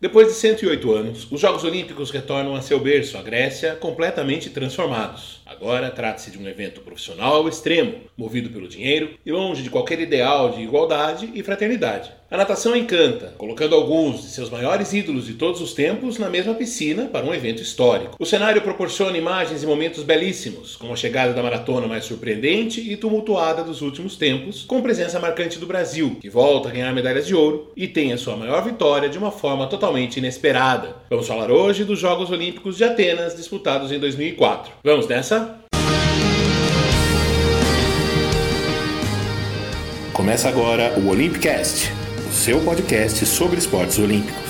Depois 0.00 0.28
de 0.28 0.34
108 0.34 0.92
anos, 0.92 1.26
os 1.28 1.40
Jogos 1.40 1.64
Olímpicos 1.64 2.12
retornam 2.12 2.54
a 2.54 2.62
seu 2.62 2.78
berço, 2.78 3.18
a 3.18 3.22
Grécia, 3.22 3.74
completamente 3.74 4.48
transformados. 4.48 5.37
Agora 5.48 5.90
trata-se 5.90 6.30
de 6.30 6.38
um 6.38 6.46
evento 6.46 6.82
profissional 6.82 7.36
ao 7.36 7.48
extremo, 7.48 7.94
movido 8.14 8.50
pelo 8.50 8.68
dinheiro 8.68 9.14
e 9.24 9.32
longe 9.32 9.62
de 9.62 9.70
qualquer 9.70 9.98
ideal 9.98 10.50
de 10.50 10.60
igualdade 10.60 11.30
e 11.34 11.42
fraternidade. 11.42 12.12
A 12.30 12.36
natação 12.36 12.76
encanta, 12.76 13.32
colocando 13.38 13.74
alguns 13.74 14.20
de 14.20 14.28
seus 14.28 14.50
maiores 14.50 14.92
ídolos 14.92 15.24
de 15.24 15.32
todos 15.32 15.62
os 15.62 15.72
tempos 15.72 16.18
na 16.18 16.28
mesma 16.28 16.52
piscina 16.52 17.06
para 17.06 17.24
um 17.24 17.32
evento 17.32 17.62
histórico. 17.62 18.16
O 18.18 18.26
cenário 18.26 18.60
proporciona 18.60 19.16
imagens 19.16 19.62
e 19.62 19.66
momentos 19.66 20.02
belíssimos, 20.02 20.76
como 20.76 20.92
a 20.92 20.96
chegada 20.96 21.32
da 21.32 21.42
maratona 21.42 21.86
mais 21.86 22.04
surpreendente 22.04 22.82
e 22.82 22.98
tumultuada 22.98 23.64
dos 23.64 23.80
últimos 23.80 24.14
tempos, 24.16 24.64
com 24.64 24.82
presença 24.82 25.18
marcante 25.18 25.58
do 25.58 25.66
Brasil, 25.66 26.18
que 26.20 26.28
volta 26.28 26.68
a 26.68 26.72
ganhar 26.72 26.92
medalhas 26.92 27.26
de 27.26 27.34
ouro 27.34 27.72
e 27.74 27.88
tem 27.88 28.12
a 28.12 28.18
sua 28.18 28.36
maior 28.36 28.62
vitória 28.62 29.08
de 29.08 29.16
uma 29.16 29.30
forma 29.30 29.66
totalmente 29.66 30.18
inesperada. 30.18 30.96
Vamos 31.08 31.26
falar 31.26 31.50
hoje 31.50 31.82
dos 31.82 31.98
Jogos 31.98 32.30
Olímpicos 32.30 32.76
de 32.76 32.84
Atenas 32.84 33.34
disputados 33.34 33.90
em 33.90 33.98
2004. 33.98 34.70
Vamos 34.84 35.06
nessa? 35.06 35.37
Começa 40.28 40.50
agora 40.50 40.92
o 40.98 41.08
Olympicast 41.08 41.90
seu 42.30 42.60
podcast 42.60 43.24
sobre 43.24 43.56
esportes 43.56 43.98
olímpicos. 43.98 44.47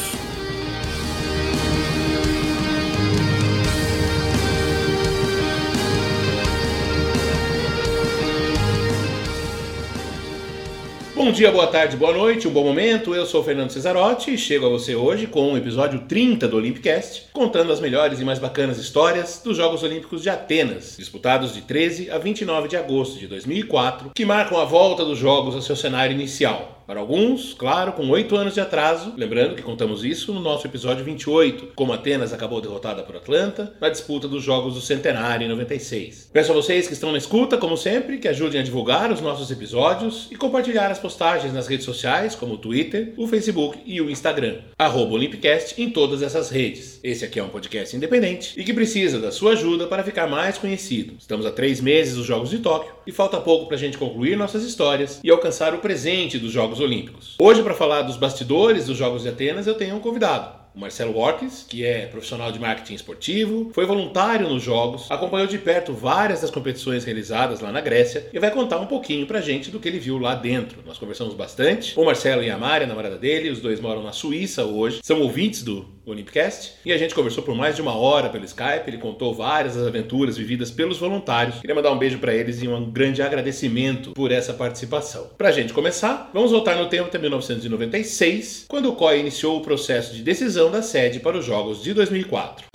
Bom 11.28 11.32
dia, 11.32 11.52
boa 11.52 11.66
tarde, 11.66 11.95
boa 11.95 12.14
noite, 12.14 12.48
um 12.48 12.50
bom 12.50 12.64
momento. 12.64 13.14
Eu 13.14 13.27
sou 13.27 13.42
o 13.42 13.45
Fernando 13.45 13.68
Cesarotti 13.68 14.32
e 14.32 14.38
chego 14.38 14.64
a 14.64 14.70
você 14.70 14.96
hoje 14.96 15.27
com 15.27 15.52
o 15.52 15.59
episódio 15.59 16.01
30 16.09 16.48
do 16.48 16.56
Olympicast, 16.56 17.27
contando 17.34 17.70
as 17.70 17.80
melhores 17.80 18.18
e 18.18 18.24
mais 18.24 18.38
bacanas 18.38 18.78
histórias 18.78 19.42
dos 19.45 19.54
Jogos 19.54 19.82
Olímpicos 19.82 20.23
de 20.23 20.30
Atenas, 20.30 20.96
disputados 20.96 21.52
de 21.52 21.60
13 21.60 22.10
a 22.10 22.16
29 22.16 22.68
de 22.68 22.79
agosto 22.79 23.18
de 23.18 23.26
2004, 23.26 24.12
que 24.15 24.24
marcam 24.24 24.59
a 24.59 24.65
volta 24.65 25.04
dos 25.04 25.18
Jogos 25.18 25.54
ao 25.54 25.60
seu 25.60 25.76
cenário 25.76 26.15
inicial, 26.15 26.77
para 26.89 27.01
alguns, 27.01 27.53
claro, 27.53 27.93
com 27.93 28.09
oito 28.09 28.35
anos 28.35 28.55
de 28.55 28.63
atraso, 28.63 29.13
lembrando 29.15 29.55
que 29.55 29.61
contamos 29.61 30.07
isso 30.07 30.33
no 30.33 30.41
nosso 30.41 30.67
episódio 30.67 31.05
28, 31.05 31.73
como 31.75 31.93
Atenas 31.93 32.33
acabou 32.33 32.63
derrotada 32.63 33.03
por 33.03 33.15
Atlanta 33.15 33.75
na 33.79 33.91
disputa 33.91 34.27
dos 34.27 34.43
Jogos 34.43 34.73
do 34.73 34.81
Centenário 34.81 35.45
em 35.45 35.49
96. 35.51 36.31
Peço 36.33 36.51
a 36.51 36.55
vocês 36.55 36.87
que 36.87 36.95
estão 36.95 37.13
na 37.13 37.19
escuta, 37.19 37.59
como 37.59 37.77
sempre, 37.77 38.16
que 38.16 38.27
ajudem 38.27 38.63
a 38.63 38.65
divulgar 38.65 39.13
os 39.13 39.21
nossos 39.21 39.51
episódios 39.51 40.29
e 40.31 40.37
compartilhar 40.37 40.91
as 40.91 40.99
postagens 40.99 41.53
nas 41.53 41.66
redes 41.66 41.85
sociais, 41.85 42.35
como 42.35 42.55
o 42.55 42.59
Twitter, 42.59 43.13
o 43.19 43.27
Facebook 43.27 43.79
e 43.85 44.01
o 44.01 44.09
Instagram, 44.09 44.61
arroba 44.79 45.13
Olympicast 45.13 45.79
em 45.79 45.91
todas 45.91 46.23
essas 46.23 46.49
redes. 46.49 47.01
Esse 47.05 47.23
aqui 47.23 47.39
é 47.39 47.45
um 47.45 47.51
podcast 47.51 47.95
independente 47.95 48.59
e 48.59 48.65
que 48.65 48.73
precisa 48.73 49.21
da 49.21 49.31
sua 49.31 49.53
ajuda 49.53 49.87
para 49.89 50.03
ficar 50.03 50.27
mais 50.27 50.57
conhecido. 50.57 51.16
Estamos 51.19 51.45
há 51.45 51.51
três 51.51 51.83
meses 51.83 52.16
dos 52.16 52.25
Jogos 52.25 52.49
de 52.49 52.61
Tóquio 52.61 52.95
e 53.07 53.13
falta 53.13 53.39
pouco 53.39 53.66
para 53.66 53.77
a 53.77 53.79
gente 53.79 53.99
concluir 53.99 54.39
nossas 54.39 54.65
histórias 54.65 55.21
e 55.23 55.31
alcançar 55.31 55.75
o 55.75 55.81
presente 55.81 56.39
dos 56.39 56.51
Jogos 56.51 56.77
Jogos 56.79 56.80
Olímpicos. 56.80 57.34
Hoje, 57.40 57.62
para 57.62 57.74
falar 57.74 58.02
dos 58.02 58.16
bastidores 58.16 58.87
dos 58.87 58.96
Jogos 58.96 59.23
de 59.23 59.29
Atenas, 59.29 59.66
eu 59.66 59.74
tenho 59.74 59.96
um 59.96 60.01
convidado. 60.01 60.57
O 60.74 60.80
Marcelo 60.80 61.12
Works, 61.12 61.66
que 61.68 61.85
é 61.85 62.07
profissional 62.07 62.52
de 62.52 62.59
marketing 62.60 62.95
esportivo, 62.95 63.70
foi 63.74 63.85
voluntário 63.85 64.48
nos 64.48 64.62
Jogos, 64.62 65.10
acompanhou 65.10 65.48
de 65.48 65.59
perto 65.59 65.93
várias 65.93 66.41
das 66.41 66.50
competições 66.50 67.04
realizadas 67.04 67.60
lá 67.60 67.72
na 67.72 67.81
Grécia 67.81 68.28
e 68.32 68.38
vai 68.38 68.53
contar 68.53 68.78
um 68.78 68.87
pouquinho 68.87 69.26
pra 69.26 69.41
gente 69.41 69.72
do 69.72 69.81
que 69.81 69.88
ele 69.88 69.98
viu 69.98 70.19
lá 70.19 70.37
dentro. 70.37 70.78
Nós 70.87 70.98
conversamos 70.98 71.34
bastante. 71.34 71.98
O 71.98 72.04
Marcelo 72.04 72.44
e 72.44 72.50
a 72.50 72.56
Mari, 72.56 72.84
a 72.84 72.87
namorada 72.87 73.19
dele, 73.19 73.50
os 73.50 73.60
dois 73.60 73.81
moram 73.81 74.04
na 74.04 74.12
Suíça 74.12 74.65
hoje, 74.65 75.00
são 75.03 75.20
ouvintes 75.20 75.65
do 75.65 75.84
Olympicast 76.10 76.75
e 76.84 76.92
a 76.92 76.98
gente 76.98 77.14
conversou 77.14 77.42
por 77.42 77.54
mais 77.54 77.76
de 77.76 77.82
uma 77.82 77.97
hora 77.97 78.28
pelo 78.28 78.44
Skype. 78.44 78.84
Ele 78.87 78.98
contou 78.98 79.34
várias 79.34 79.75
das 79.75 79.87
aventuras 79.87 80.37
vividas 80.37 80.70
pelos 80.70 80.98
voluntários. 80.98 81.60
Queria 81.60 81.75
mandar 81.75 81.92
um 81.92 81.98
beijo 81.98 82.19
para 82.19 82.34
eles 82.34 82.62
e 82.62 82.69
um 82.69 82.91
grande 82.91 83.22
agradecimento 83.22 84.12
por 84.12 84.32
essa 84.32 84.52
participação. 84.52 85.30
Pra 85.36 85.50
gente 85.50 85.72
começar, 85.72 86.30
vamos 86.32 86.50
voltar 86.50 86.76
no 86.76 86.88
tempo 86.88 87.08
até 87.08 87.18
1996, 87.18 88.66
quando 88.68 88.88
o 88.91 88.94
COI 88.94 89.20
iniciou 89.20 89.58
o 89.58 89.62
processo 89.62 90.14
de 90.14 90.22
decisão 90.22 90.70
da 90.70 90.82
sede 90.82 91.20
para 91.20 91.36
os 91.36 91.44
Jogos 91.44 91.82
de 91.82 91.94
2004. 91.94 92.66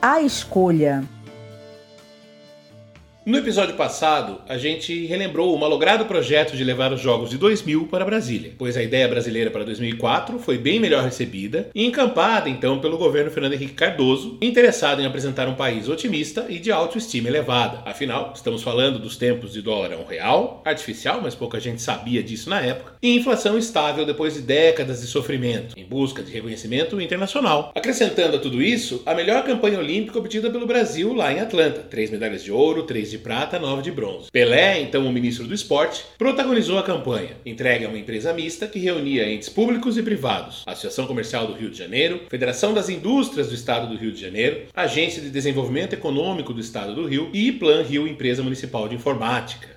A 0.00 0.20
escolha 0.20 1.04
no 3.24 3.38
episódio 3.38 3.76
passado, 3.76 4.40
a 4.48 4.58
gente 4.58 5.06
relembrou 5.06 5.54
o 5.54 5.58
malogrado 5.58 6.06
projeto 6.06 6.56
de 6.56 6.64
levar 6.64 6.92
os 6.92 7.00
Jogos 7.00 7.30
de 7.30 7.38
2000 7.38 7.86
para 7.86 8.04
Brasília, 8.04 8.52
pois 8.58 8.76
a 8.76 8.82
ideia 8.82 9.06
brasileira 9.06 9.48
para 9.48 9.64
2004 9.64 10.40
foi 10.40 10.58
bem 10.58 10.80
melhor 10.80 11.04
recebida 11.04 11.68
e 11.72 11.86
encampada 11.86 12.48
então 12.48 12.80
pelo 12.80 12.98
governo 12.98 13.30
Fernando 13.30 13.52
Henrique 13.52 13.74
Cardoso, 13.74 14.38
interessado 14.42 15.00
em 15.00 15.06
apresentar 15.06 15.46
um 15.46 15.54
país 15.54 15.88
otimista 15.88 16.46
e 16.48 16.58
de 16.58 16.72
autoestima 16.72 17.28
elevada. 17.28 17.82
Afinal, 17.88 18.32
estamos 18.34 18.60
falando 18.60 18.98
dos 18.98 19.16
tempos 19.16 19.52
de 19.52 19.62
dólar 19.62 19.92
a 19.92 19.98
um 19.98 20.04
real, 20.04 20.60
artificial, 20.64 21.20
mas 21.22 21.34
pouca 21.34 21.60
gente 21.60 21.80
sabia 21.80 22.22
disso 22.24 22.50
na 22.50 22.60
época, 22.60 22.94
e 23.00 23.16
inflação 23.16 23.56
estável 23.56 24.04
depois 24.04 24.34
de 24.34 24.40
décadas 24.40 25.00
de 25.00 25.06
sofrimento, 25.06 25.78
em 25.78 25.84
busca 25.84 26.24
de 26.24 26.32
reconhecimento 26.32 27.00
internacional. 27.00 27.70
Acrescentando 27.72 28.36
a 28.36 28.40
tudo 28.40 28.60
isso, 28.60 29.00
a 29.06 29.14
melhor 29.14 29.44
campanha 29.44 29.78
olímpica 29.78 30.18
obtida 30.18 30.50
pelo 30.50 30.66
Brasil 30.66 31.14
lá 31.14 31.32
em 31.32 31.38
Atlanta: 31.38 31.82
três 31.88 32.10
medalhas 32.10 32.42
de 32.42 32.50
ouro, 32.50 32.82
três 32.82 33.11
de 33.12 33.18
prata, 33.18 33.58
nove 33.58 33.82
de 33.82 33.92
bronze. 33.92 34.30
Pelé, 34.30 34.80
então 34.80 35.06
o 35.06 35.12
ministro 35.12 35.46
do 35.46 35.54
esporte, 35.54 36.04
protagonizou 36.18 36.78
a 36.78 36.82
campanha, 36.82 37.36
entregue 37.46 37.84
a 37.84 37.88
uma 37.88 37.98
empresa 37.98 38.32
mista 38.32 38.66
que 38.66 38.78
reunia 38.78 39.30
entes 39.30 39.48
públicos 39.48 39.96
e 39.96 40.02
privados, 40.02 40.62
Associação 40.66 41.06
Comercial 41.06 41.46
do 41.46 41.52
Rio 41.52 41.70
de 41.70 41.78
Janeiro, 41.78 42.22
Federação 42.28 42.74
das 42.74 42.88
Indústrias 42.88 43.48
do 43.48 43.54
Estado 43.54 43.86
do 43.86 43.96
Rio 43.96 44.12
de 44.12 44.20
Janeiro, 44.20 44.62
Agência 44.74 45.22
de 45.22 45.30
Desenvolvimento 45.30 45.92
Econômico 45.92 46.52
do 46.52 46.60
Estado 46.60 46.94
do 46.94 47.06
Rio 47.06 47.30
e 47.32 47.52
Plan 47.52 47.82
Rio 47.82 48.08
Empresa 48.08 48.42
Municipal 48.42 48.88
de 48.88 48.94
Informática. 48.94 49.68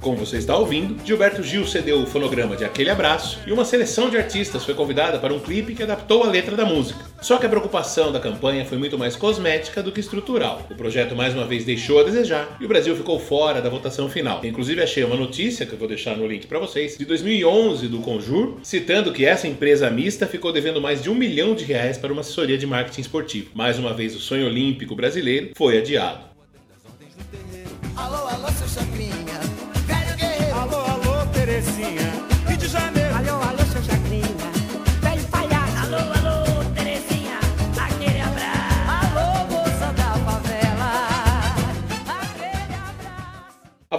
Como 0.00 0.16
você 0.16 0.38
está 0.38 0.56
ouvindo, 0.56 0.96
Gilberto 1.04 1.42
Gil 1.42 1.66
cedeu 1.66 2.00
o 2.00 2.06
fonograma 2.06 2.56
de 2.56 2.64
Aquele 2.64 2.88
Abraço 2.88 3.38
e 3.46 3.52
uma 3.52 3.66
seleção 3.66 4.08
de 4.08 4.16
artistas 4.16 4.64
foi 4.64 4.72
convidada 4.72 5.18
para 5.18 5.34
um 5.34 5.38
clipe 5.38 5.74
que 5.74 5.82
adaptou 5.82 6.24
a 6.24 6.26
letra 6.26 6.56
da 6.56 6.64
música. 6.64 7.04
Só 7.20 7.36
que 7.36 7.44
a 7.44 7.48
preocupação 7.50 8.10
da 8.10 8.18
campanha 8.18 8.64
foi 8.64 8.78
muito 8.78 8.98
mais 8.98 9.14
cosmética 9.14 9.82
do 9.82 9.92
que 9.92 10.00
estrutural. 10.00 10.66
O 10.70 10.74
projeto 10.74 11.14
mais 11.14 11.34
uma 11.34 11.44
vez 11.44 11.66
deixou 11.66 12.00
a 12.00 12.02
desejar 12.02 12.56
e 12.58 12.64
o 12.64 12.68
Brasil 12.68 12.96
ficou 12.96 13.20
fora 13.20 13.60
da 13.60 13.68
votação 13.68 14.08
final. 14.08 14.40
Inclusive 14.42 14.82
achei 14.82 15.04
uma 15.04 15.16
notícia, 15.16 15.66
que 15.66 15.74
eu 15.74 15.78
vou 15.78 15.86
deixar 15.86 16.16
no 16.16 16.26
link 16.26 16.46
para 16.46 16.58
vocês, 16.58 16.96
de 16.96 17.04
2011 17.04 17.86
do 17.86 17.98
Conjur, 17.98 18.56
citando 18.62 19.12
que 19.12 19.26
essa 19.26 19.46
empresa 19.46 19.90
mista 19.90 20.26
ficou 20.26 20.50
devendo 20.50 20.80
mais 20.80 21.02
de 21.02 21.10
um 21.10 21.14
milhão 21.14 21.54
de 21.54 21.64
reais 21.64 21.98
para 21.98 22.10
uma 22.10 22.22
assessoria 22.22 22.56
de 22.56 22.66
marketing 22.66 23.02
esportivo. 23.02 23.50
Mais 23.54 23.78
uma 23.78 23.92
vez 23.92 24.16
o 24.16 24.18
sonho 24.18 24.46
olímpico 24.46 24.96
brasileiro 24.96 25.50
foi 25.54 25.76
adiado. 25.76 26.30
Alô, 27.94 28.26
alô, 28.26 28.48
seu 28.52 28.66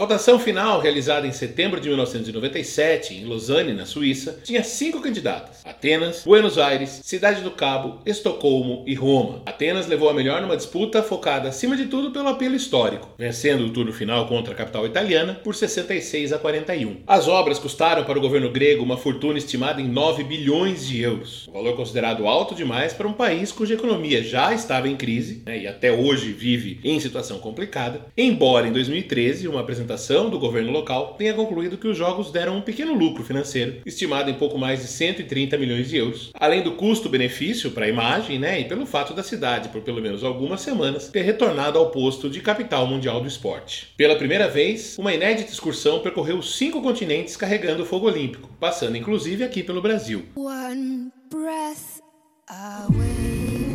votação 0.01 0.39
final, 0.39 0.81
realizada 0.81 1.27
em 1.27 1.31
setembro 1.31 1.79
de 1.79 1.87
1997, 1.87 3.13
em 3.13 3.25
Lausanne, 3.25 3.71
na 3.71 3.85
Suíça, 3.85 4.39
tinha 4.43 4.63
cinco 4.63 4.99
candidatas: 4.99 5.61
Atenas, 5.63 6.23
Buenos 6.23 6.57
Aires, 6.57 7.01
Cidade 7.03 7.43
do 7.43 7.51
Cabo, 7.51 7.99
Estocolmo 8.03 8.83
e 8.87 8.95
Roma. 8.95 9.43
Atenas 9.45 9.85
levou 9.85 10.09
a 10.09 10.13
melhor 10.13 10.41
numa 10.41 10.57
disputa 10.57 11.03
focada, 11.03 11.49
acima 11.49 11.77
de 11.77 11.85
tudo, 11.85 12.09
pelo 12.09 12.29
apelo 12.29 12.55
histórico, 12.55 13.09
vencendo 13.15 13.63
o 13.63 13.69
turno 13.69 13.93
final 13.93 14.27
contra 14.27 14.55
a 14.55 14.57
capital 14.57 14.87
italiana 14.87 15.35
por 15.35 15.53
66 15.53 16.33
a 16.33 16.39
41. 16.39 17.03
As 17.05 17.27
obras 17.27 17.59
custaram 17.59 18.03
para 18.03 18.17
o 18.17 18.21
governo 18.21 18.49
grego 18.49 18.83
uma 18.83 18.97
fortuna 18.97 19.37
estimada 19.37 19.79
em 19.79 19.87
9 19.87 20.23
bilhões 20.23 20.87
de 20.87 20.99
euros, 20.99 21.47
um 21.47 21.53
valor 21.53 21.75
considerado 21.75 22.27
alto 22.27 22.55
demais 22.55 22.91
para 22.91 23.07
um 23.07 23.13
país 23.13 23.51
cuja 23.51 23.75
economia 23.75 24.23
já 24.23 24.51
estava 24.51 24.89
em 24.89 24.95
crise 24.95 25.43
né, 25.45 25.59
e 25.59 25.67
até 25.67 25.91
hoje 25.91 26.33
vive 26.33 26.79
em 26.83 26.99
situação 26.99 27.37
complicada, 27.37 28.07
embora 28.17 28.67
em 28.67 28.71
2013 28.71 29.47
uma 29.47 29.59
apresentação 29.59 29.90
do 30.29 30.39
governo 30.39 30.71
local 30.71 31.15
tenha 31.17 31.33
concluído 31.33 31.77
que 31.77 31.87
os 31.87 31.97
jogos 31.97 32.31
deram 32.31 32.57
um 32.57 32.61
pequeno 32.61 32.93
lucro 32.93 33.23
financeiro, 33.23 33.81
estimado 33.85 34.29
em 34.29 34.33
pouco 34.33 34.57
mais 34.57 34.81
de 34.81 34.87
130 34.87 35.57
milhões 35.57 35.89
de 35.89 35.97
euros, 35.97 36.31
além 36.33 36.61
do 36.61 36.71
custo-benefício 36.71 37.71
para 37.71 37.85
a 37.85 37.89
imagem, 37.89 38.39
né, 38.39 38.59
e 38.59 38.65
pelo 38.65 38.85
fato 38.85 39.13
da 39.13 39.23
cidade, 39.23 39.69
por 39.69 39.81
pelo 39.81 40.01
menos 40.01 40.23
algumas 40.23 40.61
semanas, 40.61 41.09
ter 41.09 41.21
retornado 41.21 41.77
ao 41.77 41.91
posto 41.91 42.29
de 42.29 42.39
capital 42.41 42.87
mundial 42.87 43.21
do 43.21 43.27
esporte. 43.27 43.89
Pela 43.97 44.15
primeira 44.15 44.47
vez, 44.47 44.97
uma 44.97 45.13
inédita 45.13 45.51
excursão 45.51 45.99
percorreu 45.99 46.41
cinco 46.41 46.81
continentes 46.81 47.35
carregando 47.35 47.83
o 47.83 47.85
fogo 47.85 48.07
olímpico, 48.07 48.49
passando 48.59 48.97
inclusive 48.97 49.43
aqui 49.43 49.63
pelo 49.63 49.81
Brasil. 49.81 50.25
One 50.35 51.11
breath 51.29 52.01
away 52.47 53.71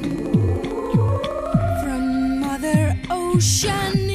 from 1.83 2.41
Mother 2.41 2.99
Oceania. 3.11 4.06